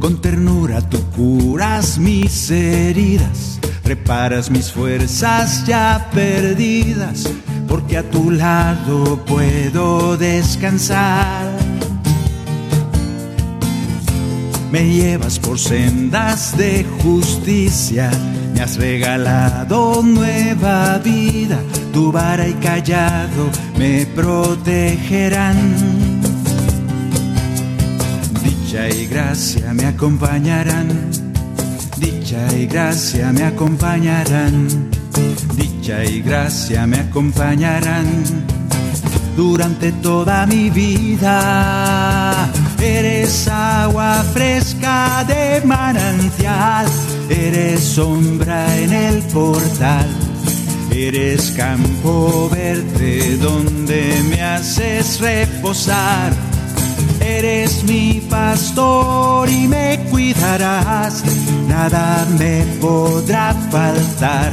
Con 0.00 0.20
ternura 0.20 0.80
tú 0.80 1.02
curas 1.16 1.98
mis 1.98 2.50
heridas, 2.50 3.58
reparas 3.84 4.50
mis 4.50 4.70
fuerzas 4.70 5.66
ya 5.66 6.08
perdidas, 6.12 7.28
porque 7.66 7.98
a 7.98 8.08
tu 8.08 8.30
lado 8.30 9.24
puedo 9.26 10.16
descansar. 10.16 11.57
Me 14.70 14.86
llevas 14.86 15.38
por 15.38 15.58
sendas 15.58 16.56
de 16.56 16.84
justicia, 17.02 18.10
me 18.54 18.60
has 18.60 18.76
regalado 18.76 20.02
nueva 20.02 20.98
vida 20.98 21.58
tu 21.92 22.12
vara 22.12 22.46
y 22.46 22.52
callado 22.54 23.50
me 23.78 24.06
protegerán. 24.06 25.56
Dicha 28.44 28.88
y 28.88 29.06
gracia 29.06 29.72
me 29.72 29.86
acompañarán, 29.86 30.88
dicha 31.96 32.56
y 32.56 32.66
gracia 32.66 33.32
me 33.32 33.44
acompañarán, 33.44 34.68
dicha 35.56 36.04
y 36.04 36.20
gracia 36.22 36.86
me 36.86 36.98
acompañarán 36.98 38.06
durante 39.36 39.92
toda 39.92 40.46
mi 40.46 40.70
vida. 40.70 42.48
Eres 42.80 43.48
agua 43.48 44.24
fresca 44.32 45.24
de 45.26 45.60
manantial, 45.66 46.86
eres 47.28 47.80
sombra 47.80 48.76
en 48.78 48.92
el 48.92 49.22
portal 49.24 50.06
Eres 50.90 51.52
campo 51.52 52.50
verde 52.50 53.36
donde 53.36 54.20
me 54.30 54.42
haces 54.42 55.20
reposar. 55.20 56.32
Eres 57.20 57.84
mi 57.84 58.20
pastor 58.28 59.48
y 59.48 59.68
me 59.68 60.00
cuidarás. 60.10 61.22
Nada 61.68 62.26
me 62.38 62.64
podrá 62.80 63.54
faltar. 63.70 64.52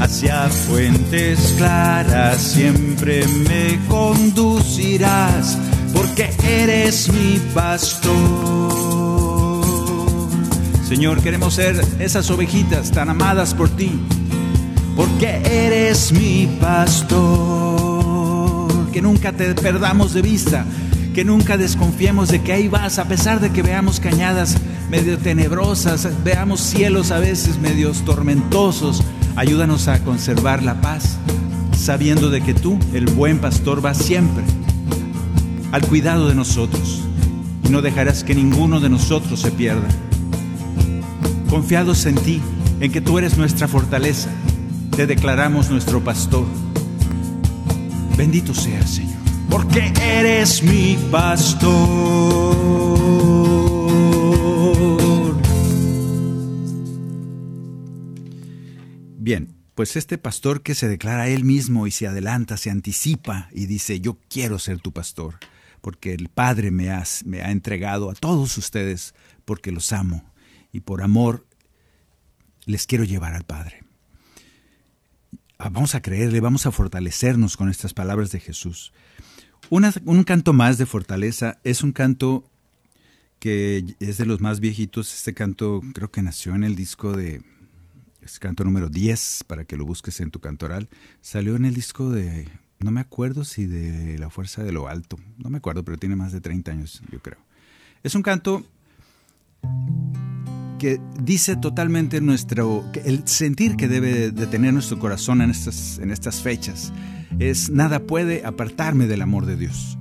Hacia 0.00 0.48
fuentes 0.48 1.54
claras 1.58 2.38
siempre 2.38 3.26
me 3.26 3.78
conducirás. 3.88 5.58
Porque 5.92 6.30
eres 6.42 7.12
mi 7.12 7.38
pastor. 7.54 8.18
Señor, 10.86 11.20
queremos 11.22 11.54
ser 11.54 11.80
esas 11.98 12.30
ovejitas 12.30 12.90
tan 12.90 13.10
amadas 13.10 13.54
por 13.54 13.68
ti 13.68 13.92
porque 14.98 15.40
eres 15.44 16.12
mi 16.12 16.48
pastor. 16.60 17.28
Que 18.92 19.00
nunca 19.00 19.32
te 19.32 19.54
perdamos 19.54 20.12
de 20.12 20.22
vista, 20.22 20.64
que 21.14 21.24
nunca 21.24 21.56
desconfiemos 21.56 22.30
de 22.30 22.42
que 22.42 22.52
ahí 22.52 22.66
vas, 22.66 22.98
a 22.98 23.04
pesar 23.04 23.38
de 23.38 23.50
que 23.50 23.62
veamos 23.62 24.00
cañadas 24.00 24.56
medio 24.90 25.16
tenebrosas, 25.18 26.08
veamos 26.24 26.60
cielos 26.60 27.12
a 27.12 27.20
veces 27.20 27.60
medios 27.60 28.04
tormentosos. 28.04 29.04
Ayúdanos 29.36 29.86
a 29.86 30.00
conservar 30.00 30.64
la 30.64 30.80
paz, 30.80 31.16
sabiendo 31.78 32.28
de 32.28 32.40
que 32.40 32.54
tú, 32.54 32.76
el 32.92 33.06
buen 33.06 33.38
pastor, 33.38 33.80
vas 33.80 33.98
siempre 33.98 34.42
al 35.72 35.86
cuidado 35.86 36.28
de 36.28 36.34
nosotros 36.34 37.02
y 37.64 37.68
no 37.68 37.82
dejarás 37.82 38.24
que 38.24 38.34
ninguno 38.34 38.80
de 38.80 38.88
nosotros 38.88 39.40
se 39.40 39.50
pierda. 39.50 39.88
Confiados 41.48 42.06
en 42.06 42.14
ti, 42.16 42.40
en 42.80 42.92
que 42.92 43.00
tú 43.00 43.18
eres 43.18 43.38
nuestra 43.38 43.68
fortaleza 43.68 44.30
te 44.98 45.06
declaramos 45.06 45.70
nuestro 45.70 46.02
pastor. 46.02 46.44
Bendito 48.16 48.52
sea, 48.52 48.84
Señor, 48.84 49.14
porque 49.48 49.92
eres 49.96 50.60
mi 50.64 50.98
pastor. 51.08 51.70
Bien, 59.18 59.54
pues 59.76 59.94
este 59.94 60.18
pastor 60.18 60.62
que 60.62 60.74
se 60.74 60.88
declara 60.88 61.28
él 61.28 61.44
mismo 61.44 61.86
y 61.86 61.92
se 61.92 62.08
adelanta, 62.08 62.56
se 62.56 62.70
anticipa 62.70 63.48
y 63.52 63.66
dice, 63.66 64.00
yo 64.00 64.18
quiero 64.28 64.58
ser 64.58 64.80
tu 64.80 64.90
pastor, 64.90 65.36
porque 65.80 66.14
el 66.14 66.28
Padre 66.28 66.70
me, 66.70 66.90
ha 66.90 67.04
entregado 67.50 68.10
a 68.10 68.14
todos 68.14 68.56
ustedes, 68.58 69.14
porque 69.44 69.72
los 69.72 69.92
amo, 69.92 70.24
y 70.72 70.80
por 70.80 71.02
amor 71.02 71.46
les 72.64 72.86
quiero 72.86 73.04
llevar 73.04 73.34
al 73.34 73.44
Padre. 73.44 73.84
Ah, 75.58 75.70
vamos 75.70 75.94
a 75.94 76.02
creerle, 76.02 76.40
vamos 76.40 76.66
a 76.66 76.72
fortalecernos 76.72 77.56
con 77.56 77.68
estas 77.68 77.94
palabras 77.94 78.30
de 78.30 78.40
Jesús. 78.40 78.92
un 79.70 80.24
canto 80.24 80.52
más 80.52 80.78
de 80.78 80.86
fortaleza 80.86 81.58
es 81.64 81.82
un 81.82 81.92
canto 81.92 82.44
que 83.38 83.96
es 84.00 84.18
de 84.18 84.26
los 84.26 84.40
más 84.40 84.60
viejitos. 84.60 85.14
Este 85.14 85.34
canto 85.34 85.82
creo 85.94 86.10
que 86.10 86.22
nació 86.22 86.54
en 86.54 86.64
el 86.64 86.74
disco 86.74 87.16
de... 87.16 87.42
Es 88.20 88.38
canto 88.38 88.64
número 88.64 88.88
10, 88.88 89.44
para 89.46 89.64
que 89.64 89.76
lo 89.76 89.86
busques 89.86 90.20
en 90.20 90.30
tu 90.30 90.40
cantoral. 90.40 90.88
Salió 91.20 91.56
en 91.56 91.64
el 91.64 91.74
disco 91.74 92.10
de... 92.10 92.48
No 92.80 92.90
me 92.90 93.00
acuerdo 93.00 93.44
si 93.44 93.66
de 93.66 94.18
La 94.18 94.30
Fuerza 94.30 94.62
de 94.62 94.72
lo 94.72 94.88
Alto. 94.88 95.18
No 95.36 95.50
me 95.50 95.58
acuerdo, 95.58 95.84
pero 95.84 95.98
tiene 95.98 96.16
más 96.16 96.32
de 96.32 96.40
30 96.40 96.70
años, 96.70 97.02
yo 97.10 97.20
creo. 97.20 97.38
Es 98.02 98.14
un 98.14 98.22
canto 98.22 98.64
que 100.78 101.00
dice 101.20 101.56
totalmente 101.56 102.20
nuestro, 102.20 102.84
el 103.04 103.26
sentir 103.26 103.76
que 103.76 103.88
debe 103.88 104.30
de 104.30 104.46
tener 104.46 104.72
nuestro 104.72 104.98
corazón 104.98 105.42
en 105.42 105.50
estas, 105.50 105.98
en 105.98 106.12
estas 106.12 106.40
fechas 106.40 106.92
es 107.40 107.70
nada 107.70 108.00
puede 108.00 108.46
apartarme 108.46 109.06
del 109.06 109.22
amor 109.22 109.44
de 109.46 109.56
Dios. 109.56 109.98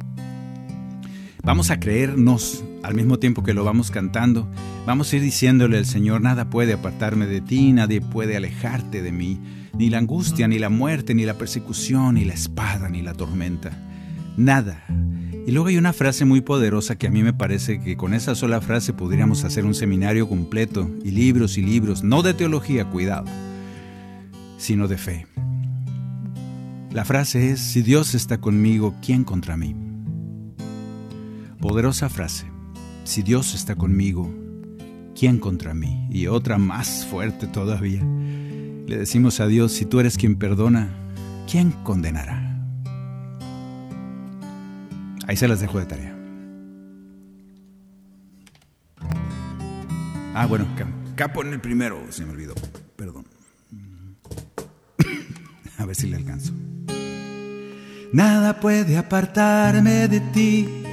Vamos 1.44 1.72
a 1.72 1.80
creernos 1.80 2.64
al 2.88 2.96
mismo 2.96 3.20
tiempo 3.20 3.44
que 3.44 3.54
lo 3.54 3.66
vamos 3.66 3.92
cantando. 3.92 4.50
Vamos 4.86 5.12
a 5.12 5.18
ir 5.18 5.22
diciéndole 5.22 5.78
al 5.78 5.86
Señor, 5.86 6.22
nada 6.22 6.50
puede 6.50 6.72
apartarme 6.72 7.26
de 7.26 7.42
ti, 7.42 7.74
nadie 7.74 8.00
puede 8.00 8.38
alejarte 8.38 9.02
de 9.02 9.12
mí, 9.12 9.42
ni 9.78 9.90
la 9.90 9.98
angustia, 9.98 10.48
ni 10.48 10.58
la 10.58 10.70
muerte, 10.70 11.14
ni 11.14 11.26
la 11.26 11.38
persecución, 11.38 12.16
ni 12.16 12.24
la 12.24 12.34
espada, 12.34 12.88
ni 12.88 13.02
la 13.02 13.14
tormenta. 13.14 13.72
Nada. 14.38 14.86
Y 15.46 15.52
luego 15.52 15.68
hay 15.68 15.76
una 15.76 15.92
frase 15.92 16.24
muy 16.24 16.40
poderosa 16.40 16.98
que 16.98 17.08
a 17.08 17.12
mí 17.12 17.24
me 17.24 17.34
parece 17.34 17.82
que 17.82 17.98
con 17.98 18.14
esa 18.14 18.36
sola 18.36 18.62
frase 18.62 18.94
podríamos 18.94 19.44
hacer 19.44 19.66
un 19.66 19.76
seminario 19.76 20.30
completo 20.30 20.90
y 21.04 21.12
libros 21.12 21.58
y 21.58 21.64
libros, 21.64 22.04
no 22.04 22.22
de 22.22 22.34
teología, 22.34 22.86
cuidado, 22.86 23.26
sino 24.58 24.88
de 24.88 24.98
fe. 24.98 25.28
La 26.92 27.04
frase 27.04 27.52
es, 27.52 27.60
si 27.60 27.82
Dios 27.82 28.16
está 28.16 28.38
conmigo, 28.38 28.96
¿quién 29.06 29.26
contra 29.26 29.58
mí? 29.58 29.76
Poderosa 31.60 32.08
frase. 32.08 32.57
Si 33.08 33.24
Dios 33.24 33.56
está 33.56 33.74
conmigo, 33.74 34.30
¿quién 35.18 35.40
contra 35.40 35.74
mí? 35.74 36.10
Y 36.12 36.28
otra 36.28 36.58
más 36.58 37.06
fuerte 37.06 37.48
todavía. 37.48 38.02
Le 38.04 38.98
decimos 38.98 39.40
a 39.40 39.48
Dios, 39.48 39.72
si 39.72 39.86
tú 39.86 40.02
eres 40.02 40.18
quien 40.18 40.36
perdona, 40.36 40.90
¿quién 41.50 41.72
condenará? 41.86 42.62
Ahí 45.26 45.38
se 45.38 45.48
las 45.48 45.62
dejo 45.62 45.80
de 45.80 45.86
tarea. 45.86 46.18
Ah, 50.34 50.46
bueno, 50.46 50.68
capo 51.16 51.44
en 51.44 51.54
el 51.54 51.62
primero, 51.62 51.98
se 52.10 52.26
me 52.26 52.34
olvidó. 52.34 52.56
Perdón. 52.98 53.26
A 55.78 55.86
ver 55.86 55.96
si 55.96 56.08
le 56.08 56.18
alcanzo. 56.18 56.52
Nada 58.12 58.60
puede 58.60 58.98
apartarme 58.98 60.10
de 60.10 60.20
ti 60.20 60.87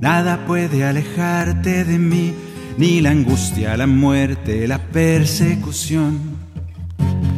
Nada 0.00 0.46
puede 0.46 0.82
alejarte 0.82 1.84
de 1.84 1.98
mí, 1.98 2.32
ni 2.78 3.02
la 3.02 3.10
angustia, 3.10 3.76
la 3.76 3.86
muerte, 3.86 4.66
la 4.66 4.78
persecución, 4.78 6.18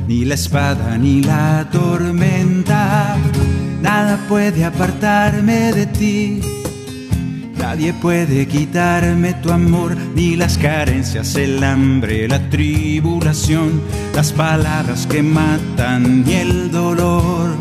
ni 0.07 0.25
la 0.25 0.35
espada, 0.35 0.97
ni 0.97 1.23
la 1.23 1.69
tormenta. 1.73 3.17
Nada 3.81 4.17
puede 4.29 4.65
apartarme 4.65 5.73
de 5.73 5.87
ti. 5.87 6.41
Nadie 7.59 7.93
puede 7.95 8.47
quitarme 8.47 9.35
tu 9.35 9.51
amor, 9.51 9.97
ni 10.15 10.37
las 10.37 10.57
carencias, 10.57 11.35
el 11.35 11.65
hambre, 11.65 12.29
la 12.29 12.49
tribulación, 12.49 13.83
las 14.15 14.33
palabras 14.33 15.09
que 15.09 15.21
matan, 15.25 16.25
ni 16.25 16.35
el 16.35 16.71
dolor 16.71 17.57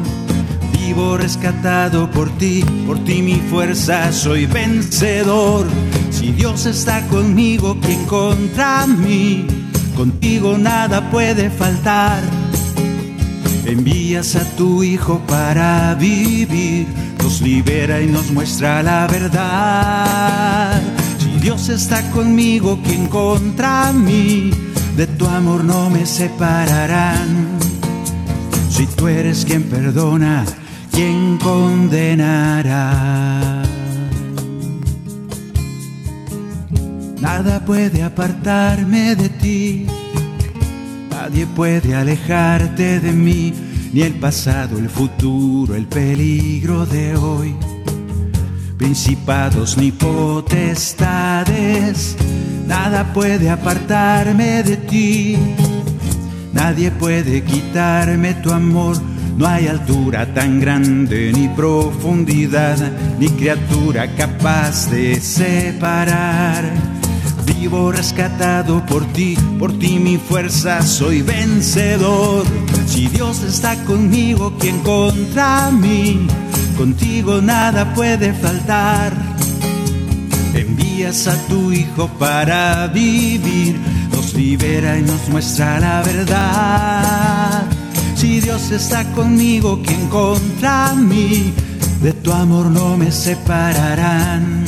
vivo 0.93 1.15
rescatado 1.15 2.11
por 2.11 2.29
ti, 2.37 2.65
por 2.85 3.01
ti 3.05 3.21
mi 3.21 3.35
fuerza, 3.49 4.11
soy 4.11 4.45
vencedor. 4.45 5.65
Si 6.09 6.33
Dios 6.33 6.65
está 6.65 7.07
conmigo, 7.07 7.77
¿quién 7.81 8.05
contra 8.05 8.85
mí? 8.87 9.47
Contigo 9.95 10.57
nada 10.57 11.09
puede 11.09 11.49
faltar. 11.49 12.21
Envías 13.65 14.35
a 14.35 14.43
tu 14.57 14.83
Hijo 14.83 15.21
para 15.27 15.95
vivir, 15.95 16.87
nos 17.23 17.39
libera 17.39 18.01
y 18.01 18.07
nos 18.07 18.29
muestra 18.31 18.83
la 18.83 19.07
verdad. 19.07 20.81
Si 21.19 21.39
Dios 21.39 21.69
está 21.69 22.01
conmigo, 22.11 22.79
¿quién 22.83 23.07
contra 23.07 23.93
mí? 23.93 24.51
De 24.97 25.07
tu 25.07 25.25
amor 25.25 25.63
no 25.63 25.89
me 25.89 26.05
separarán. 26.05 27.59
Si 28.69 28.85
tú 28.87 29.07
eres 29.07 29.45
quien 29.45 29.63
perdona, 29.63 30.45
¿quién 30.91 31.37
condenará? 31.37 32.91
Nada 37.19 37.63
puede 37.65 38.03
apartarme 38.03 39.15
de 39.15 39.29
ti, 39.29 39.87
nadie 41.09 41.47
puede 41.47 41.95
alejarte 41.95 42.99
de 42.99 43.11
mí, 43.11 43.53
ni 43.93 44.01
el 44.01 44.13
pasado, 44.15 44.77
el 44.77 44.89
futuro, 44.89 45.75
el 45.75 45.85
peligro 45.85 46.85
de 46.85 47.15
hoy. 47.15 47.55
Principados 48.77 49.77
ni 49.77 49.91
potestades, 49.91 50.55
nada 52.67 53.13
puede 53.13 53.49
apartarme 53.49 54.63
de 54.63 54.77
ti, 54.77 55.37
nadie 56.53 56.89
puede 56.89 57.43
quitarme 57.43 58.33
tu 58.35 58.51
amor 58.51 59.10
no 59.37 59.47
hay 59.47 59.67
altura 59.67 60.33
tan 60.33 60.59
grande, 60.59 61.31
ni 61.33 61.47
profundidad, 61.49 62.77
ni 63.19 63.29
criatura 63.29 64.15
capaz 64.15 64.89
de 64.89 65.19
separar. 65.19 66.63
Vivo 67.45 67.91
rescatado 67.91 68.85
por 68.85 69.05
ti, 69.13 69.37
por 69.59 69.77
ti 69.77 69.99
mi 69.99 70.17
fuerza, 70.17 70.81
soy 70.81 71.21
vencedor. 71.21 72.45
Si 72.87 73.07
Dios 73.07 73.43
está 73.43 73.75
conmigo, 73.85 74.53
¿quién 74.59 74.79
contra 74.79 75.71
mí? 75.71 76.27
Contigo 76.77 77.41
nada 77.41 77.93
puede 77.93 78.33
faltar. 78.33 79.13
Envías 80.53 81.27
a 81.27 81.35
tu 81.47 81.71
Hijo 81.71 82.07
para 82.19 82.87
vivir, 82.87 83.79
nos 84.11 84.33
libera 84.33 84.97
y 84.97 85.03
nos 85.03 85.29
muestra 85.29 85.79
la 85.79 86.01
verdad. 86.01 87.80
Si 88.21 88.39
Dios 88.39 88.69
está 88.69 89.03
conmigo, 89.13 89.81
¿quién 89.83 90.07
contra 90.07 90.93
mí? 90.93 91.51
De 92.03 92.13
tu 92.13 92.31
amor 92.31 92.67
no 92.67 92.95
me 92.95 93.11
separarán. 93.11 94.63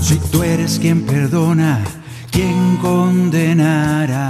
Si 0.00 0.14
tú 0.30 0.44
eres 0.44 0.78
quien 0.78 1.02
perdona, 1.02 1.80
¿quién 2.30 2.76
condenará? 2.76 4.26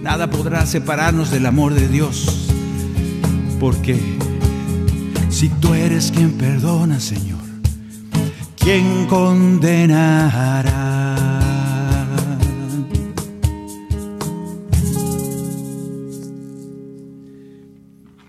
Nada 0.00 0.30
podrá 0.30 0.64
separarnos 0.64 1.32
del 1.32 1.44
amor 1.44 1.74
de 1.74 1.88
Dios. 1.88 2.52
Porque 3.58 3.98
si 5.28 5.48
tú 5.48 5.74
eres 5.74 6.12
quien 6.12 6.34
perdona, 6.34 7.00
Señor, 7.00 7.42
¿quién 8.56 9.06
condenará? 9.06 10.66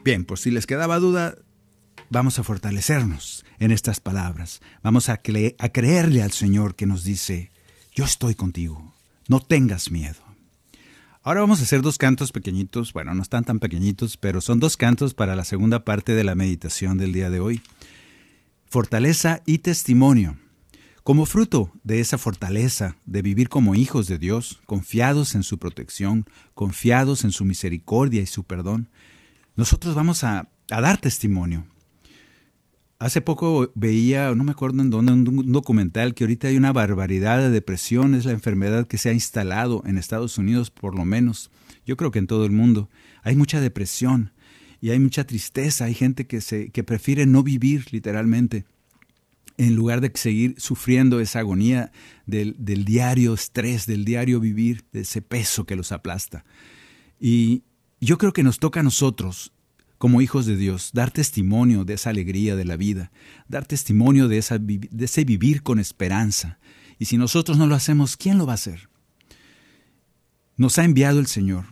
Bien, 0.08 0.24
pues 0.24 0.40
si 0.40 0.52
les 0.52 0.66
quedaba 0.66 1.00
duda, 1.00 1.36
vamos 2.10 2.40
a 2.40 2.44
fortalecernos 2.46 3.44
en 3.60 3.72
estas 3.74 4.00
palabras. 4.00 4.62
Vamos 4.82 5.10
a, 5.10 5.20
a 5.60 5.70
creerle 5.70 6.24
al 6.24 6.32
Señor 6.32 6.76
que 6.76 6.86
nos 6.86 7.04
dice, 7.04 7.52
yo 7.94 8.06
estoy 8.06 8.34
contigo, 8.34 8.94
no 9.28 9.42
tengas 9.42 9.92
miedo. 9.92 10.22
Ahora 11.24 11.42
vamos 11.42 11.60
a 11.60 11.64
hacer 11.64 11.82
dos 11.82 11.98
cantos 11.98 12.32
pequeñitos, 12.32 12.94
bueno, 12.94 13.14
no 13.16 13.22
están 13.22 13.44
tan 13.44 13.60
pequeñitos, 13.60 14.16
pero 14.16 14.40
son 14.40 14.62
dos 14.62 14.78
cantos 14.78 15.14
para 15.14 15.36
la 15.36 15.44
segunda 15.44 15.84
parte 15.84 16.14
de 16.14 16.24
la 16.24 16.36
meditación 16.36 16.98
del 16.98 17.12
día 17.12 17.30
de 17.30 17.42
hoy. 17.42 17.62
Fortaleza 18.70 19.42
y 19.46 19.58
testimonio. 19.58 20.38
Como 21.04 21.26
fruto 21.26 21.70
de 21.84 22.00
esa 22.00 22.18
fortaleza 22.18 22.96
de 23.06 23.22
vivir 23.22 23.50
como 23.50 23.76
hijos 23.76 24.08
de 24.08 24.18
Dios, 24.18 24.62
confiados 24.68 25.36
en 25.36 25.44
su 25.44 25.58
protección, 25.58 26.26
confiados 26.54 27.26
en 27.26 27.34
su 27.34 27.44
misericordia 27.44 28.22
y 28.22 28.26
su 28.26 28.46
perdón, 28.46 28.88
nosotros 29.58 29.96
vamos 29.96 30.24
a, 30.24 30.50
dar 30.70 30.98
testimonio. 31.02 31.66
Hace 33.00 33.22
poco 33.22 33.72
veía, 33.76 34.34
no 34.34 34.44
me 34.44 34.52
acuerdo 34.52 34.82
en 34.82 34.90
dónde, 34.90 35.12
un 35.12 35.52
documental 35.52 36.14
que 36.14 36.24
ahorita 36.24 36.48
hay 36.48 36.58
una 36.58 36.72
barbaridad 36.72 37.40
de 37.40 37.50
depresión, 37.50 38.16
es 38.16 38.26
la 38.26 38.32
enfermedad 38.32 38.88
que 38.88 38.98
se 38.98 39.10
ha 39.10 39.14
instalado 39.14 39.84
en 39.86 39.98
Estados 39.98 40.38
Unidos 40.38 40.72
por 40.72 40.96
lo 40.96 41.06
menos, 41.06 41.52
yo 41.86 41.98
creo 41.98 42.12
que 42.12 42.20
en 42.20 42.28
todo 42.28 42.46
el 42.46 42.52
mundo. 42.52 42.90
Hay 43.24 43.36
mucha 43.36 43.60
depresión 43.60 44.32
y 44.80 44.92
hay 44.92 45.00
mucha 45.00 45.26
tristeza, 45.26 45.86
hay 45.86 45.94
gente 45.94 46.28
que, 46.28 46.40
se, 46.42 46.70
que 46.70 46.84
prefiere 46.84 47.26
no 47.26 47.44
vivir 47.44 47.86
literalmente 47.92 48.66
en 49.58 49.76
lugar 49.76 50.02
de 50.02 50.12
seguir 50.14 50.54
sufriendo 50.60 51.20
esa 51.20 51.40
agonía 51.40 51.92
del, 52.28 52.56
del 52.60 52.86
diario 52.86 53.34
estrés, 53.34 53.88
del 53.88 54.06
diario 54.06 54.40
vivir, 54.40 54.86
de 54.92 55.02
ese 55.02 55.24
peso 55.24 55.66
que 55.66 55.76
los 55.76 55.92
aplasta. 55.92 56.46
Y, 57.20 57.64
yo 58.00 58.18
creo 58.18 58.34
que 58.34 58.44
nos 58.44 58.60
toca 58.60 58.82
a 58.82 58.84
nosotros, 58.84 59.52
como 59.98 60.22
hijos 60.22 60.46
de 60.46 60.56
Dios, 60.56 60.92
dar 60.94 61.12
testimonio 61.12 61.84
de 61.84 61.96
esa 61.96 62.12
alegría 62.12 62.56
de 62.56 62.66
la 62.66 62.78
vida, 62.78 63.12
dar 63.48 63.66
testimonio 63.66 64.28
de, 64.28 64.38
esa, 64.38 64.60
de 64.60 65.06
ese 65.06 65.24
vivir 65.26 65.64
con 65.64 65.80
esperanza. 65.80 66.60
Y 67.00 67.06
si 67.06 67.18
nosotros 67.18 67.58
no 67.58 67.68
lo 67.68 67.76
hacemos, 67.76 68.18
¿quién 68.18 68.38
lo 68.38 68.46
va 68.46 68.54
a 68.54 68.56
hacer? 68.56 68.90
Nos 70.56 70.78
ha 70.78 70.84
enviado 70.84 71.20
el 71.20 71.28
Señor, 71.28 71.66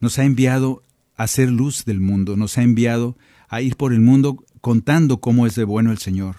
nos 0.00 0.18
ha 0.18 0.24
enviado 0.24 0.82
a 1.16 1.26
ser 1.26 1.50
luz 1.50 1.84
del 1.84 2.00
mundo, 2.00 2.36
nos 2.36 2.58
ha 2.58 2.62
enviado 2.62 3.16
a 3.48 3.60
ir 3.62 3.76
por 3.76 3.92
el 3.92 4.00
mundo 4.00 4.44
contando 4.60 5.20
cómo 5.20 5.46
es 5.46 5.54
de 5.54 5.64
bueno 5.64 5.92
el 5.92 5.98
Señor. 5.98 6.36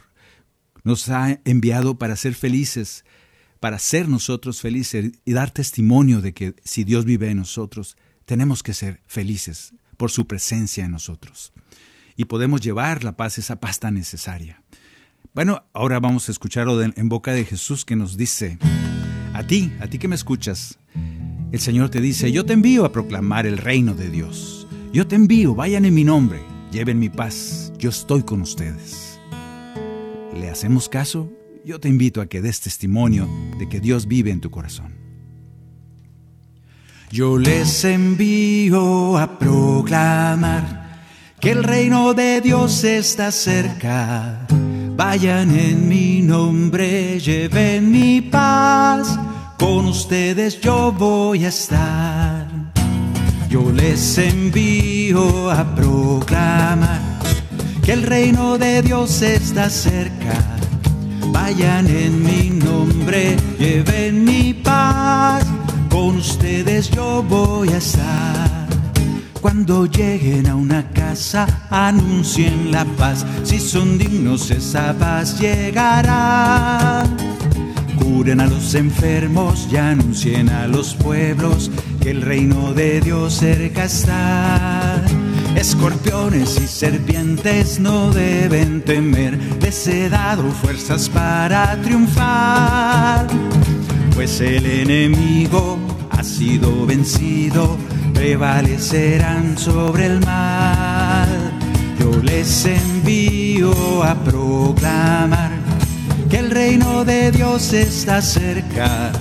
Nos 0.84 1.10
ha 1.10 1.40
enviado 1.46 1.98
para 1.98 2.16
ser 2.16 2.36
felices, 2.36 3.06
para 3.60 3.80
ser 3.80 4.08
nosotros 4.08 4.62
felices 4.62 5.12
y 5.26 5.34
dar 5.34 5.52
testimonio 5.52 6.22
de 6.22 6.34
que 6.34 6.56
si 6.64 6.84
Dios 6.84 7.06
vive 7.06 7.30
en 7.30 7.38
nosotros, 7.38 7.98
tenemos 8.28 8.62
que 8.62 8.74
ser 8.74 9.02
felices 9.08 9.74
por 9.96 10.12
su 10.12 10.28
presencia 10.28 10.84
en 10.84 10.92
nosotros. 10.92 11.54
Y 12.18 12.26
podemos 12.26 12.60
llevar 12.60 13.06
la 13.06 13.16
paz, 13.16 13.38
esa 13.38 13.60
paz 13.60 13.80
tan 13.80 13.94
necesaria. 13.94 14.62
Bueno, 15.34 15.64
ahora 15.74 16.00
vamos 16.02 16.28
a 16.28 16.34
escucharlo 16.34 16.80
en 16.82 17.10
boca 17.10 17.32
de 17.32 17.46
Jesús 17.46 17.86
que 17.86 17.96
nos 17.96 18.18
dice, 18.18 18.60
a 19.34 19.48
ti, 19.48 19.72
a 19.80 19.88
ti 19.88 19.98
que 19.98 20.10
me 20.10 20.16
escuchas, 20.16 20.78
el 21.54 21.60
Señor 21.60 21.90
te 21.90 22.02
dice, 22.02 22.32
yo 22.34 22.46
te 22.46 22.52
envío 22.52 22.84
a 22.84 22.92
proclamar 22.92 23.46
el 23.46 23.58
reino 23.58 23.94
de 23.94 24.10
Dios. 24.10 24.68
Yo 24.92 25.08
te 25.08 25.16
envío, 25.16 25.56
vayan 25.56 25.86
en 25.86 25.94
mi 25.94 26.04
nombre, 26.04 26.42
lleven 26.72 27.00
mi 27.00 27.10
paz, 27.10 27.72
yo 27.78 27.90
estoy 27.90 28.24
con 28.24 28.42
ustedes. 28.42 29.22
¿Le 30.34 30.50
hacemos 30.50 30.90
caso? 30.90 31.32
Yo 31.64 31.80
te 31.80 31.88
invito 31.88 32.20
a 32.20 32.28
que 32.28 32.42
des 32.42 32.60
testimonio 32.60 33.30
de 33.58 33.70
que 33.70 33.80
Dios 33.80 34.06
vive 34.06 34.32
en 34.32 34.42
tu 34.42 34.52
corazón. 34.52 34.97
Yo 37.10 37.38
les 37.38 37.84
envío 37.86 39.18
a 39.18 39.40
proclamar 39.40 41.00
que 41.40 41.52
el 41.52 41.64
reino 41.64 42.14
de 42.14 42.42
Dios 42.42 42.84
está 42.84 43.32
cerca 43.32 44.48
Vayan 44.98 45.56
en 45.56 45.88
mi 45.88 46.24
nombre, 46.24 47.20
lleven 47.20 47.92
mi 47.92 48.20
paz, 48.20 49.20
con 49.60 49.86
ustedes 49.86 50.60
yo 50.60 50.92
voy 50.92 51.46
a 51.46 51.50
estar. 51.50 52.48
Yo 53.48 53.72
les 53.72 54.18
envío 54.18 55.52
a 55.52 55.76
proclamar 55.76 57.00
que 57.84 57.94
el 57.94 58.02
reino 58.02 58.58
de 58.58 58.82
Dios 58.82 59.22
está 59.22 59.70
cerca. 59.70 60.34
Vayan 61.28 61.86
en 61.86 62.24
mi 62.24 62.50
nombre, 62.50 63.38
lleven 63.60 64.26
mi 64.26 64.56
paz, 64.56 65.46
con 65.98 66.18
ustedes 66.18 66.92
yo 66.92 67.24
voy 67.24 67.70
a 67.70 67.78
estar. 67.78 68.68
Cuando 69.42 69.88
lleguen 69.88 70.46
a 70.46 70.56
una 70.56 70.88
casa, 70.92 71.48
anuncien 71.72 72.72
la 72.72 72.86
paz. 72.86 73.26
Si 73.44 73.60
son 73.60 73.98
dignos, 73.98 74.52
esa 74.52 74.94
paz 74.94 75.40
llegará. 75.40 77.04
Curen 77.98 78.42
a 78.42 78.46
los 78.46 78.76
enfermos 78.76 79.68
y 79.72 79.78
anuncien 79.78 80.50
a 80.50 80.68
los 80.68 80.94
pueblos 80.94 81.72
que 82.00 82.12
el 82.12 82.22
reino 82.22 82.76
de 82.76 83.02
Dios 83.02 83.34
cerca 83.34 83.86
está. 83.86 85.04
Escorpiones 85.56 86.62
y 86.62 86.68
serpientes 86.68 87.80
no 87.80 88.12
deben 88.12 88.84
temer, 88.84 89.40
les 89.60 89.88
he 89.88 90.08
dado 90.08 90.44
fuerzas 90.52 91.10
para 91.10 91.76
triunfar, 91.82 93.26
pues 94.18 94.42
el 94.42 94.66
enemigo 94.66 95.78
ha 96.10 96.24
sido 96.24 96.88
vencido 96.88 97.78
prevalecerán 98.16 99.56
sobre 99.60 100.08
el 100.08 100.26
mal. 100.26 101.30
Yo 102.00 102.10
les 102.24 102.66
envío 102.66 104.04
a 104.04 104.16
proclamar 104.16 105.52
que 106.32 106.40
el 106.40 106.50
reino 106.50 107.06
de 107.06 107.32
Dios 107.32 107.74
está 107.74 108.20
cerca. 108.24 109.12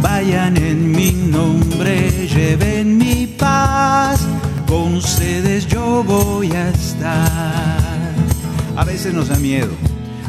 Vayan 0.00 0.56
en 0.56 0.92
mi 0.92 1.10
nombre, 1.10 2.28
lleven 2.28 2.96
mi 2.96 3.26
paz, 3.26 4.20
con 4.68 4.94
ustedes 4.94 5.66
yo 5.66 6.04
voy 6.04 6.52
a 6.52 6.68
estar. 6.68 8.14
A 8.76 8.84
veces 8.84 9.12
nos 9.12 9.30
da 9.30 9.36
miedo, 9.36 9.72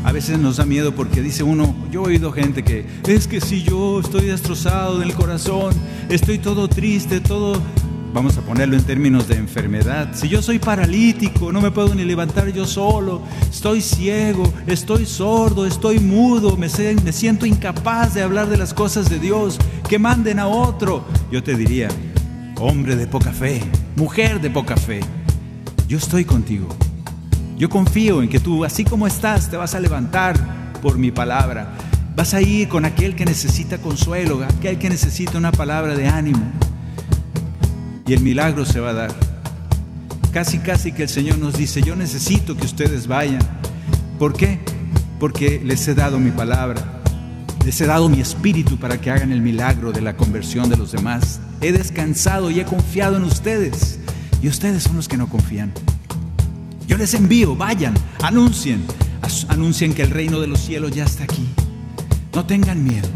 a 0.04 0.12
veces 0.12 0.40
nos 0.40 0.58
da 0.58 0.66
miedo 0.66 0.94
porque 0.94 1.22
dice 1.22 1.44
uno, 1.44 1.76
yo 1.92 2.04
he 2.04 2.08
oído 2.08 2.32
gente 2.32 2.64
que 2.64 2.86
es 3.08 3.28
que 3.28 3.42
si 3.42 3.64
yo 3.64 4.00
estoy 4.00 4.26
destrozado 4.26 5.00
del 5.00 5.14
corazón, 5.14 5.74
estoy 6.10 6.40
todo 6.40 6.68
triste, 6.68 7.20
todo 7.20 7.62
vamos 8.14 8.38
a 8.38 8.42
ponerlo 8.42 8.76
en 8.76 8.84
términos 8.84 9.28
de 9.28 9.36
enfermedad, 9.36 10.10
si 10.14 10.28
yo 10.30 10.42
soy 10.42 10.60
paralítico, 10.60 11.52
no 11.52 11.62
me 11.62 11.72
puedo 11.72 11.94
ni 11.94 12.04
levantar 12.04 12.52
yo 12.52 12.66
solo, 12.66 13.22
estoy 13.50 13.82
ciego, 13.82 14.52
estoy 14.68 15.06
sordo, 15.06 15.66
estoy 15.66 16.00
mudo, 16.00 16.58
me, 16.58 16.68
me 17.04 17.12
siento 17.12 17.46
incapaz 17.46 18.14
de 18.16 18.24
hablar 18.24 18.50
de 18.50 18.58
las 18.58 18.74
cosas 18.74 19.10
de 19.10 19.20
Dios, 19.20 19.60
que 19.88 20.00
manden 20.00 20.40
a 20.40 20.48
otro, 20.48 21.06
yo 21.32 21.44
te 21.44 21.56
diría, 21.56 21.90
hombre 22.58 22.96
de 22.96 23.08
poca 23.08 23.32
fe, 23.32 23.62
mujer 23.96 24.42
de 24.42 24.50
poca 24.50 24.76
fe, 24.76 25.02
yo 25.88 25.98
estoy 25.98 26.26
contigo. 26.26 26.68
Yo 27.60 27.70
confío 27.70 28.24
en 28.24 28.30
que 28.30 28.40
tú, 28.40 28.64
así 28.64 28.86
como 28.86 29.06
estás, 29.06 29.52
te 29.52 29.58
vas 29.58 29.76
a 29.76 29.82
levantar 29.82 30.80
por 30.82 30.98
mi 30.98 31.12
palabra. 31.12 31.76
Vas 32.16 32.34
a 32.34 32.42
ir 32.42 32.70
con 32.70 32.86
aquel 32.86 33.16
que 33.16 33.26
necesita 33.26 33.78
consuelo, 33.80 34.42
aquel 34.46 34.80
que 34.80 34.90
necesita 34.90 35.38
una 35.38 35.52
palabra 35.52 35.94
de 35.94 36.08
ánimo 36.08 36.40
y 38.08 38.14
el 38.14 38.22
milagro 38.22 38.64
se 38.66 38.80
va 38.80 38.92
a 38.92 38.94
dar. 38.94 39.12
Casi, 40.32 40.60
casi 40.60 40.94
que 40.94 41.04
el 41.04 41.10
Señor 41.10 41.38
nos 41.38 41.58
dice, 41.58 41.82
yo 41.82 41.98
necesito 41.98 42.56
que 42.56 42.66
ustedes 42.66 43.08
vayan. 43.08 43.42
¿Por 44.18 44.34
qué? 44.34 44.60
Porque 45.20 45.62
les 45.62 45.86
he 45.90 45.96
dado 45.96 46.18
mi 46.18 46.32
palabra, 46.32 47.02
les 47.66 47.82
he 47.82 47.86
dado 47.86 48.08
mi 48.08 48.22
espíritu 48.22 48.78
para 48.78 49.02
que 49.02 49.12
hagan 49.12 49.34
el 49.34 49.42
milagro 49.42 49.92
de 49.92 50.00
la 50.00 50.16
conversión 50.16 50.70
de 50.70 50.78
los 50.78 50.94
demás. 50.94 51.42
He 51.60 51.74
descansado 51.74 52.52
y 52.52 52.62
he 52.62 52.64
confiado 52.64 53.18
en 53.18 53.24
ustedes. 53.24 54.00
Y 54.42 54.48
ustedes 54.48 54.84
son 54.84 54.96
los 54.96 55.10
que 55.10 55.18
no 55.18 55.28
confían. 55.28 55.74
Yo 56.90 56.98
les 56.98 57.14
envío, 57.14 57.56
vayan, 57.56 57.94
anuncien, 58.24 58.84
anuncien 59.48 59.94
que 59.94 60.02
el 60.02 60.10
reino 60.10 60.40
de 60.40 60.48
los 60.48 60.60
cielos 60.60 60.90
ya 60.90 61.04
está 61.04 61.26
aquí. 61.26 61.48
No 62.34 62.48
tengan 62.48 62.84
miedo. 62.84 63.08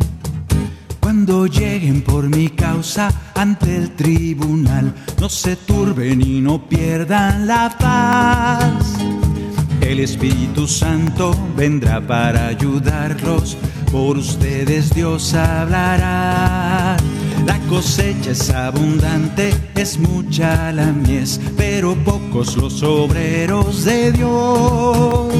Cuando 0.99 1.47
lleguen 1.47 2.03
por 2.03 2.29
mi 2.29 2.49
causa 2.49 3.11
ante 3.33 3.75
el 3.75 3.95
tribunal, 3.95 4.93
no 5.19 5.27
se 5.27 5.55
turben 5.55 6.21
y 6.21 6.39
no 6.39 6.69
pierdan 6.69 7.47
la 7.47 7.75
paz. 7.79 8.93
El 9.81 10.01
Espíritu 10.01 10.67
Santo 10.67 11.35
vendrá 11.57 11.99
para 11.99 12.49
ayudarlos, 12.49 13.57
por 13.91 14.19
ustedes 14.19 14.93
Dios 14.93 15.33
hablará. 15.33 16.95
La 17.45 17.59
cosecha 17.69 18.31
es 18.31 18.49
abundante, 18.49 19.53
es 19.75 19.99
mucha 19.99 20.71
la 20.71 20.91
mies, 20.91 21.39
pero 21.57 21.95
pocos 21.95 22.55
los 22.55 22.81
obreros 22.83 23.83
de 23.85 24.11
Dios. 24.11 25.33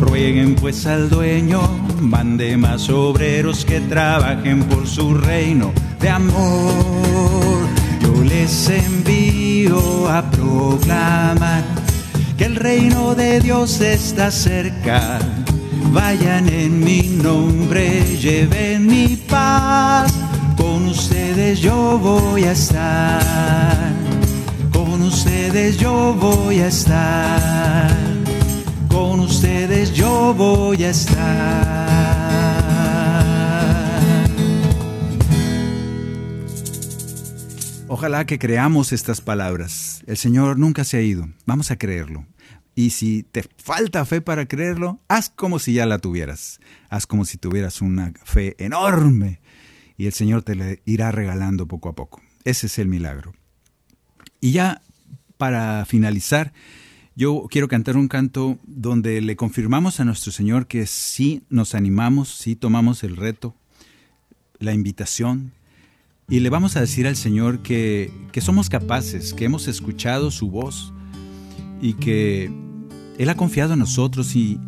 Rueguen 0.00 0.54
pues 0.54 0.86
al 0.86 1.10
dueño, 1.10 1.60
mande 2.00 2.56
más 2.56 2.88
obreros 2.88 3.64
que 3.64 3.80
trabajen 3.80 4.62
por 4.64 4.86
su 4.86 5.14
reino 5.14 5.72
de 6.00 6.08
amor. 6.08 7.66
Yo 8.00 8.24
les 8.24 8.70
envío 8.70 10.08
a 10.08 10.22
proclamar 10.30 11.64
que 12.38 12.44
el 12.44 12.56
reino 12.56 13.14
de 13.14 13.40
Dios 13.40 13.80
está 13.80 14.30
cerca. 14.30 15.18
Vayan 15.92 16.48
en 16.48 16.84
mi 16.84 17.02
nombre, 17.02 18.16
lleven 18.18 18.86
mi 18.86 19.16
paz. 19.16 20.25
Con 20.56 20.88
ustedes 20.88 21.60
yo 21.60 21.98
voy 21.98 22.44
a 22.44 22.52
estar. 22.52 23.92
Con 24.72 25.02
ustedes 25.02 25.78
yo 25.78 26.14
voy 26.14 26.60
a 26.60 26.68
estar 26.68 28.06
con 28.96 29.20
ustedes 29.20 29.92
yo 29.92 30.32
voy 30.32 30.82
a 30.82 30.90
estar. 30.90 31.86
Ojalá 37.88 38.24
que 38.24 38.38
creamos 38.38 38.92
estas 38.92 39.20
palabras. 39.20 40.02
El 40.06 40.16
Señor 40.16 40.58
nunca 40.58 40.84
se 40.84 40.96
ha 40.96 41.02
ido. 41.02 41.28
Vamos 41.44 41.70
a 41.70 41.76
creerlo. 41.76 42.24
Y 42.74 42.90
si 42.90 43.22
te 43.22 43.44
falta 43.58 44.04
fe 44.06 44.22
para 44.22 44.46
creerlo, 44.46 45.00
haz 45.08 45.28
como 45.28 45.58
si 45.58 45.74
ya 45.74 45.84
la 45.84 45.98
tuvieras. 45.98 46.58
Haz 46.88 47.06
como 47.06 47.26
si 47.26 47.36
tuvieras 47.36 47.82
una 47.82 48.14
fe 48.24 48.56
enorme. 48.58 49.40
Y 49.96 50.06
el 50.06 50.12
Señor 50.12 50.42
te 50.42 50.54
la 50.54 50.76
irá 50.84 51.10
regalando 51.10 51.66
poco 51.66 51.88
a 51.88 51.94
poco. 51.94 52.20
Ese 52.44 52.66
es 52.66 52.78
el 52.78 52.88
milagro. 52.88 53.34
Y 54.40 54.52
ya 54.52 54.82
para 55.36 55.84
finalizar, 55.86 56.52
yo 57.14 57.46
quiero 57.50 57.68
cantar 57.68 57.96
un 57.96 58.08
canto 58.08 58.58
donde 58.66 59.20
le 59.20 59.36
confirmamos 59.36 60.00
a 60.00 60.04
nuestro 60.04 60.32
Señor 60.32 60.66
que 60.66 60.86
sí 60.86 61.42
nos 61.48 61.74
animamos, 61.74 62.28
sí 62.28 62.56
tomamos 62.56 63.02
el 63.04 63.16
reto, 63.16 63.54
la 64.58 64.74
invitación, 64.74 65.52
y 66.28 66.40
le 66.40 66.50
vamos 66.50 66.76
a 66.76 66.80
decir 66.80 67.06
al 67.06 67.16
Señor 67.16 67.62
que, 67.62 68.10
somos 68.40 68.68
capaces, 68.68 69.32
que 69.32 69.44
hemos 69.44 69.68
escuchado 69.68 70.30
su 70.30 70.50
voz 70.50 70.92
y 71.80 71.94
que 71.94 72.50
Él 73.16 73.28
ha 73.28 73.36
confiado 73.36 73.74
en 73.74 73.78
nosotros 73.78 74.34
y, 74.34 74.58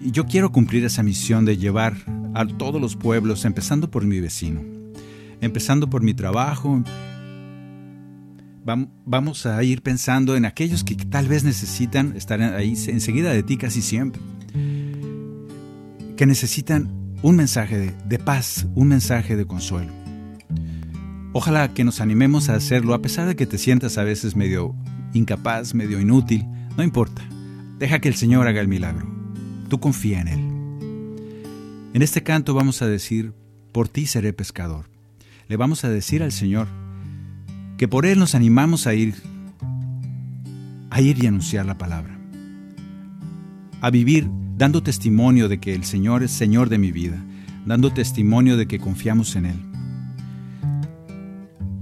y 0.00 0.10
yo 0.10 0.26
quiero 0.26 0.52
cumplir 0.52 0.84
esa 0.84 1.02
misión 1.02 1.44
de 1.44 1.56
llevar 1.56 1.96
a 2.34 2.46
todos 2.46 2.80
los 2.80 2.96
pueblos, 2.96 3.44
empezando 3.44 3.90
por 3.90 4.04
mi 4.04 4.20
vecino, 4.20 4.62
empezando 5.40 5.90
por 5.90 6.02
mi 6.02 6.14
trabajo, 6.14 6.82
vamos 9.04 9.46
a 9.46 9.62
ir 9.62 9.82
pensando 9.82 10.36
en 10.36 10.44
aquellos 10.44 10.84
que 10.84 10.94
tal 10.94 11.26
vez 11.26 11.44
necesitan 11.44 12.16
estar 12.16 12.40
ahí 12.42 12.74
enseguida 12.88 13.32
de 13.32 13.42
ti 13.42 13.56
casi 13.56 13.82
siempre, 13.82 14.20
que 16.16 16.26
necesitan 16.26 16.90
un 17.22 17.36
mensaje 17.36 17.94
de, 18.04 18.18
paz, 18.18 18.66
un 18.74 18.88
mensaje 18.88 19.36
de 19.36 19.46
consuelo. 19.46 19.92
Ojalá 21.32 21.72
que 21.72 21.84
nos 21.84 22.00
animemos 22.00 22.48
a 22.48 22.54
hacerlo 22.54 22.94
a 22.94 23.02
pesar 23.02 23.26
de 23.26 23.36
que 23.36 23.46
te 23.46 23.58
sientas 23.58 23.98
a 23.98 24.04
veces 24.04 24.36
medio 24.36 24.74
incapaz, 25.12 25.74
medio 25.74 26.00
inútil, 26.00 26.44
no 26.76 26.82
importa. 26.82 27.22
Deja 27.78 28.00
que 28.00 28.08
el 28.08 28.14
Señor 28.14 28.46
haga 28.46 28.60
el 28.60 28.68
milagro. 28.68 29.17
Tú 29.68 29.80
confía 29.80 30.20
en 30.20 30.28
Él. 30.28 30.40
En 31.94 32.02
este 32.02 32.22
canto 32.22 32.54
vamos 32.54 32.82
a 32.82 32.86
decir, 32.86 33.32
por 33.72 33.88
ti 33.88 34.06
seré 34.06 34.32
pescador. 34.32 34.86
Le 35.48 35.56
vamos 35.56 35.84
a 35.84 35.88
decir 35.88 36.22
al 36.22 36.32
Señor 36.32 36.68
que 37.76 37.88
por 37.88 38.06
Él 38.06 38.18
nos 38.18 38.34
animamos 38.34 38.86
a 38.86 38.94
ir, 38.94 39.14
a 40.90 41.00
ir 41.00 41.22
y 41.22 41.26
anunciar 41.26 41.66
la 41.66 41.78
palabra, 41.78 42.18
a 43.80 43.90
vivir 43.90 44.28
dando 44.56 44.82
testimonio 44.82 45.48
de 45.48 45.60
que 45.60 45.74
el 45.74 45.84
Señor 45.84 46.22
es 46.22 46.32
Señor 46.32 46.68
de 46.68 46.78
mi 46.78 46.90
vida, 46.90 47.22
dando 47.64 47.92
testimonio 47.92 48.56
de 48.56 48.66
que 48.66 48.80
confiamos 48.80 49.36
en 49.36 49.46
Él. 49.46 49.67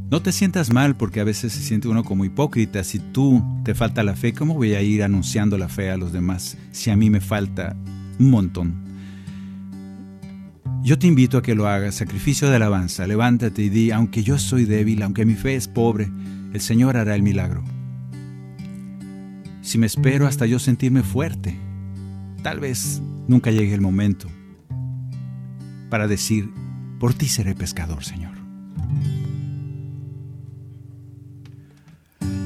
No 0.08 0.22
te 0.22 0.30
sientas 0.30 0.72
mal 0.72 0.96
porque 0.96 1.18
a 1.18 1.24
veces 1.24 1.52
se 1.52 1.60
siente 1.60 1.88
uno 1.88 2.04
como 2.04 2.24
hipócrita. 2.24 2.84
Si 2.84 3.00
tú 3.00 3.42
te 3.64 3.74
falta 3.74 4.04
la 4.04 4.14
fe, 4.14 4.32
¿cómo 4.32 4.54
voy 4.54 4.74
a 4.74 4.82
ir 4.82 5.02
anunciando 5.02 5.58
la 5.58 5.68
fe 5.68 5.90
a 5.90 5.96
los 5.96 6.12
demás 6.12 6.56
si 6.70 6.90
a 6.90 6.96
mí 6.96 7.10
me 7.10 7.20
falta 7.20 7.76
un 8.20 8.30
montón? 8.30 8.86
Yo 10.84 10.96
te 10.96 11.08
invito 11.08 11.38
a 11.38 11.42
que 11.42 11.56
lo 11.56 11.66
hagas, 11.66 11.96
sacrificio 11.96 12.48
de 12.48 12.54
alabanza. 12.54 13.08
Levántate 13.08 13.62
y 13.62 13.68
di, 13.68 13.90
aunque 13.90 14.22
yo 14.22 14.38
soy 14.38 14.64
débil, 14.64 15.02
aunque 15.02 15.26
mi 15.26 15.34
fe 15.34 15.56
es 15.56 15.66
pobre, 15.66 16.08
el 16.52 16.60
Señor 16.60 16.96
hará 16.96 17.16
el 17.16 17.22
milagro. 17.22 17.64
Si 19.62 19.76
me 19.78 19.86
espero 19.86 20.28
hasta 20.28 20.46
yo 20.46 20.60
sentirme 20.60 21.02
fuerte, 21.02 21.58
tal 22.44 22.60
vez 22.60 23.02
nunca 23.26 23.50
llegue 23.50 23.74
el 23.74 23.80
momento 23.80 24.28
para 25.90 26.06
decir, 26.06 26.48
por 27.00 27.12
ti 27.14 27.26
seré 27.26 27.56
pescador, 27.56 28.04
Señor. 28.04 28.35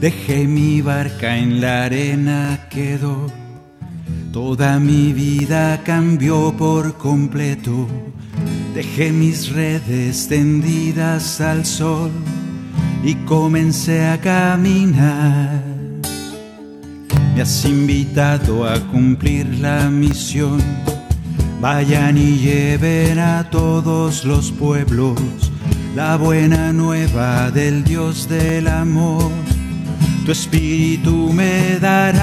Dejé 0.01 0.47
mi 0.49 0.81
barca 0.81 1.37
en 1.37 1.61
la 1.61 1.85
arena, 1.85 2.69
quedó. 2.71 3.27
Toda 4.33 4.79
mi 4.81 5.13
vida 5.13 5.83
cambió 5.85 6.55
por 6.57 6.97
completo. 6.97 7.87
Dejé 8.75 9.13
mis 9.13 9.51
redes 9.53 10.27
tendidas 10.27 11.43
al 11.43 11.67
sol 11.67 12.11
y 13.05 13.15
comencé 13.27 14.07
a 14.07 14.19
caminar. 14.19 15.63
Me 17.35 17.43
has 17.43 17.63
invitado 17.67 18.67
a 18.67 18.81
cumplir 18.81 19.59
la 19.59 19.91
misión. 19.91 20.63
Vayan 21.61 22.17
y 22.17 22.39
lleven 22.39 23.19
a 23.19 23.51
todos 23.51 24.25
los 24.25 24.51
pueblos 24.51 25.21
la 25.95 26.17
buena 26.17 26.73
nueva 26.73 27.51
del 27.51 27.85
Dios 27.85 28.27
del 28.31 28.67
amor 28.67 29.50
tu 30.25 30.33
espíritu 30.33 31.31
me 31.33 31.79
darás. 31.79 32.21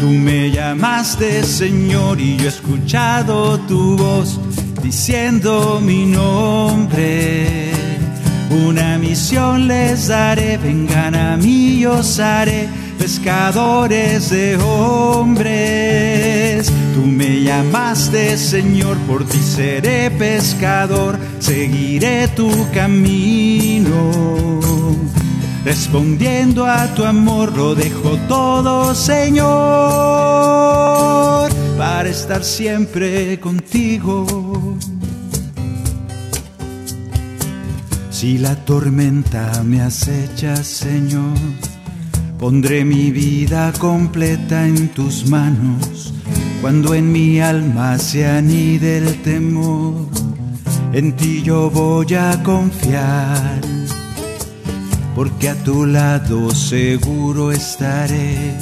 Tú 0.00 0.08
me 0.08 0.50
llamaste 0.50 1.42
Señor 1.42 2.20
y 2.20 2.36
yo 2.36 2.44
he 2.44 2.48
escuchado 2.48 3.58
tu 3.60 3.96
voz 3.96 4.38
diciendo 4.82 5.80
mi 5.82 6.04
nombre. 6.06 7.70
Una 8.50 8.98
misión 8.98 9.66
les 9.66 10.08
daré, 10.08 10.58
vengan 10.58 11.14
a 11.14 11.36
mí, 11.36 11.80
yo 11.80 11.94
os 11.94 12.20
haré 12.20 12.68
pescadores 12.98 14.28
de 14.30 14.56
hombres. 14.56 16.70
Tú 16.94 17.06
me 17.06 17.42
llamaste 17.42 18.38
Señor, 18.38 18.96
por 19.08 19.24
ti 19.24 19.38
seré 19.38 20.10
pescador, 20.10 21.18
seguiré 21.40 22.28
tu 22.28 22.48
camino 22.72 24.75
Respondiendo 25.66 26.64
a 26.64 26.86
tu 26.94 27.04
amor 27.04 27.56
lo 27.56 27.74
dejo 27.74 28.16
todo, 28.28 28.94
Señor, 28.94 29.42
para 31.76 32.08
estar 32.08 32.44
siempre 32.44 33.40
contigo. 33.40 34.78
Si 38.10 38.38
la 38.38 38.54
tormenta 38.64 39.64
me 39.64 39.82
acecha, 39.82 40.54
Señor, 40.54 41.36
pondré 42.38 42.84
mi 42.84 43.10
vida 43.10 43.72
completa 43.76 44.68
en 44.68 44.90
tus 44.90 45.26
manos. 45.28 46.14
Cuando 46.60 46.94
en 46.94 47.10
mi 47.10 47.40
alma 47.40 47.98
se 47.98 48.24
anide 48.24 48.98
el 48.98 49.20
temor, 49.20 50.06
en 50.92 51.16
ti 51.16 51.42
yo 51.42 51.68
voy 51.70 52.14
a 52.14 52.40
confiar 52.44 53.75
porque 55.16 55.48
a 55.48 55.54
tu 55.64 55.86
lado 55.86 56.54
seguro 56.54 57.50
estaré. 57.50 58.54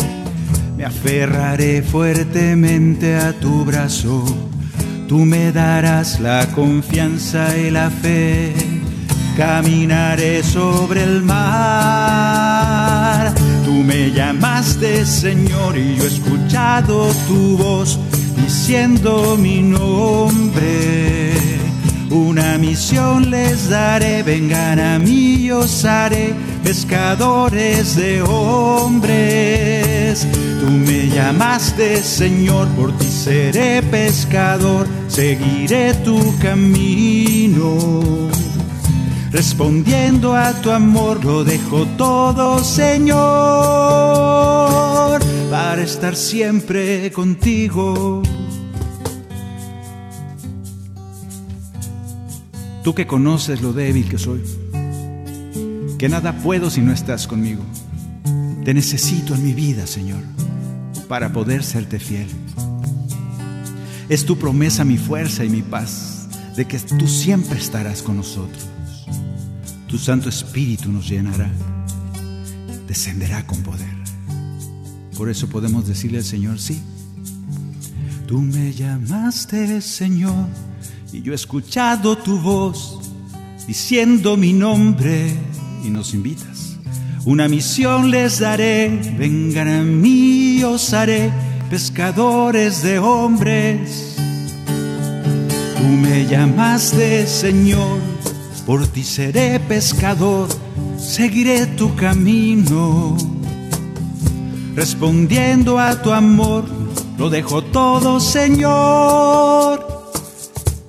Me 0.76 0.84
aferraré 0.84 1.82
fuertemente 1.82 3.16
a 3.16 3.32
tu 3.32 3.64
brazo, 3.64 4.24
tú 5.08 5.24
me 5.24 5.50
darás 5.50 6.20
la 6.20 6.46
confianza 6.54 7.58
y 7.58 7.72
la 7.72 7.90
fe. 7.90 8.54
Caminaré 9.36 10.44
sobre 10.44 11.02
el 11.02 11.22
mar. 11.22 12.54
Tú 13.64 13.72
me 13.72 14.12
llamaste 14.12 15.04
Señor 15.04 15.76
y 15.76 15.96
yo 15.96 16.04
he 16.04 16.06
escuchado 16.06 17.08
tu 17.26 17.56
voz 17.56 17.98
diciendo 18.36 19.36
mi 19.36 19.60
nombre. 19.60 21.53
Una 22.14 22.56
misión 22.58 23.28
les 23.28 23.68
daré, 23.68 24.22
vengan 24.22 24.78
a 24.78 25.00
mí, 25.00 25.50
os 25.50 25.84
haré 25.84 26.32
pescadores 26.62 27.96
de 27.96 28.22
hombres. 28.22 29.44
Tú 30.60 30.70
me 30.70 31.08
llamaste 31.08 31.96
Señor, 32.04 32.68
por 32.76 32.96
ti 32.96 33.06
seré 33.06 33.82
pescador, 33.82 34.86
seguiré 35.08 35.92
tu 36.04 36.38
camino. 36.38 38.30
Respondiendo 39.32 40.36
a 40.36 40.52
tu 40.62 40.70
amor, 40.70 41.24
lo 41.24 41.42
dejo 41.42 41.84
todo, 41.96 42.62
Señor, 42.62 43.18
para 45.50 45.82
estar 45.82 46.14
siempre 46.14 47.10
contigo. 47.10 48.22
Tú 52.84 52.94
que 52.94 53.06
conoces 53.06 53.62
lo 53.62 53.72
débil 53.72 54.06
que 54.10 54.18
soy, 54.18 54.42
que 55.98 56.06
nada 56.10 56.36
puedo 56.42 56.68
si 56.68 56.82
no 56.82 56.92
estás 56.92 57.26
conmigo. 57.26 57.62
Te 58.62 58.74
necesito 58.74 59.34
en 59.34 59.42
mi 59.42 59.54
vida, 59.54 59.86
Señor, 59.86 60.20
para 61.08 61.32
poder 61.32 61.64
serte 61.64 61.98
fiel. 61.98 62.28
Es 64.10 64.26
tu 64.26 64.36
promesa 64.36 64.84
mi 64.84 64.98
fuerza 64.98 65.46
y 65.46 65.48
mi 65.48 65.62
paz, 65.62 66.28
de 66.56 66.66
que 66.66 66.78
tú 66.78 67.08
siempre 67.08 67.58
estarás 67.58 68.02
con 68.02 68.18
nosotros. 68.18 68.68
Tu 69.88 69.96
Santo 69.96 70.28
Espíritu 70.28 70.92
nos 70.92 71.08
llenará, 71.08 71.50
descenderá 72.86 73.46
con 73.46 73.62
poder. 73.62 73.96
Por 75.16 75.30
eso 75.30 75.48
podemos 75.48 75.88
decirle 75.88 76.18
al 76.18 76.24
Señor, 76.24 76.58
sí, 76.58 76.82
tú 78.26 78.42
me 78.42 78.74
llamaste, 78.74 79.80
Señor 79.80 80.48
y 81.14 81.22
yo 81.22 81.30
he 81.30 81.36
escuchado 81.36 82.18
tu 82.18 82.40
voz 82.40 82.98
diciendo 83.68 84.36
mi 84.36 84.52
nombre 84.52 85.32
y 85.84 85.88
nos 85.88 86.12
invitas. 86.12 86.76
Una 87.24 87.46
misión 87.46 88.10
les 88.10 88.40
daré, 88.40 88.88
vengan 89.16 89.68
a 89.68 89.82
mí, 89.82 90.62
os 90.64 90.92
haré 90.92 91.30
pescadores 91.70 92.82
de 92.82 92.98
hombres. 92.98 94.16
Tú 95.76 95.84
me 95.84 96.26
llamaste 96.26 97.28
Señor, 97.28 98.00
por 98.66 98.84
ti 98.88 99.04
seré 99.04 99.60
pescador, 99.60 100.48
seguiré 100.98 101.66
tu 101.66 101.94
camino. 101.94 103.16
Respondiendo 104.74 105.78
a 105.78 106.02
tu 106.02 106.12
amor, 106.12 106.64
lo 107.18 107.30
dejo 107.30 107.62
todo, 107.62 108.18
Señor 108.18 109.93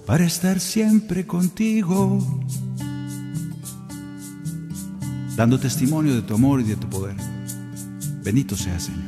para 0.05 0.25
estar 0.25 0.59
siempre 0.59 1.25
contigo, 1.25 2.19
dando 5.35 5.59
testimonio 5.59 6.13
de 6.13 6.21
tu 6.21 6.35
amor 6.35 6.61
y 6.61 6.65
de 6.65 6.75
tu 6.75 6.87
poder. 6.89 7.15
Bendito 8.23 8.55
sea, 8.55 8.79
Señor. 8.79 9.03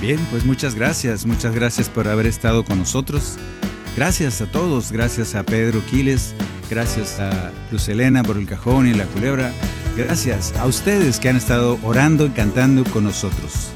Bien, 0.00 0.20
pues 0.30 0.44
muchas 0.44 0.74
gracias, 0.74 1.26
muchas 1.26 1.54
gracias 1.54 1.88
por 1.88 2.06
haber 2.06 2.26
estado 2.26 2.64
con 2.64 2.78
nosotros. 2.78 3.36
Gracias 3.96 4.40
a 4.40 4.46
todos, 4.46 4.92
gracias 4.92 5.34
a 5.34 5.42
Pedro 5.42 5.84
Quiles, 5.86 6.34
gracias 6.70 7.18
a 7.18 7.50
Luz 7.72 7.88
Elena 7.88 8.22
por 8.22 8.36
el 8.36 8.46
cajón 8.46 8.86
y 8.86 8.94
la 8.94 9.06
culebra. 9.06 9.52
Gracias 9.96 10.54
a 10.56 10.66
ustedes 10.66 11.18
que 11.18 11.28
han 11.28 11.36
estado 11.36 11.78
orando 11.82 12.26
y 12.26 12.30
cantando 12.30 12.84
con 12.84 13.02
nosotros. 13.02 13.72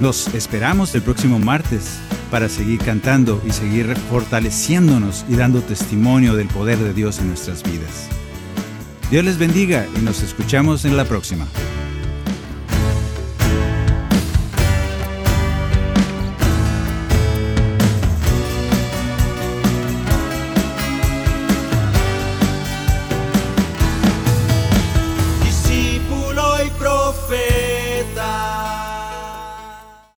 Nos 0.00 0.34
esperamos 0.34 0.94
el 0.94 1.02
próximo 1.02 1.38
martes 1.38 1.98
para 2.30 2.48
seguir 2.48 2.80
cantando 2.80 3.40
y 3.46 3.52
seguir 3.52 3.94
fortaleciéndonos 4.10 5.24
y 5.28 5.36
dando 5.36 5.60
testimonio 5.60 6.34
del 6.34 6.48
poder 6.48 6.78
de 6.78 6.92
Dios 6.92 7.20
en 7.20 7.28
nuestras 7.28 7.62
vidas. 7.62 8.08
Dios 9.10 9.24
les 9.24 9.38
bendiga 9.38 9.86
y 9.96 10.00
nos 10.00 10.22
escuchamos 10.22 10.84
en 10.84 10.96
la 10.96 11.04
próxima. 11.04 11.46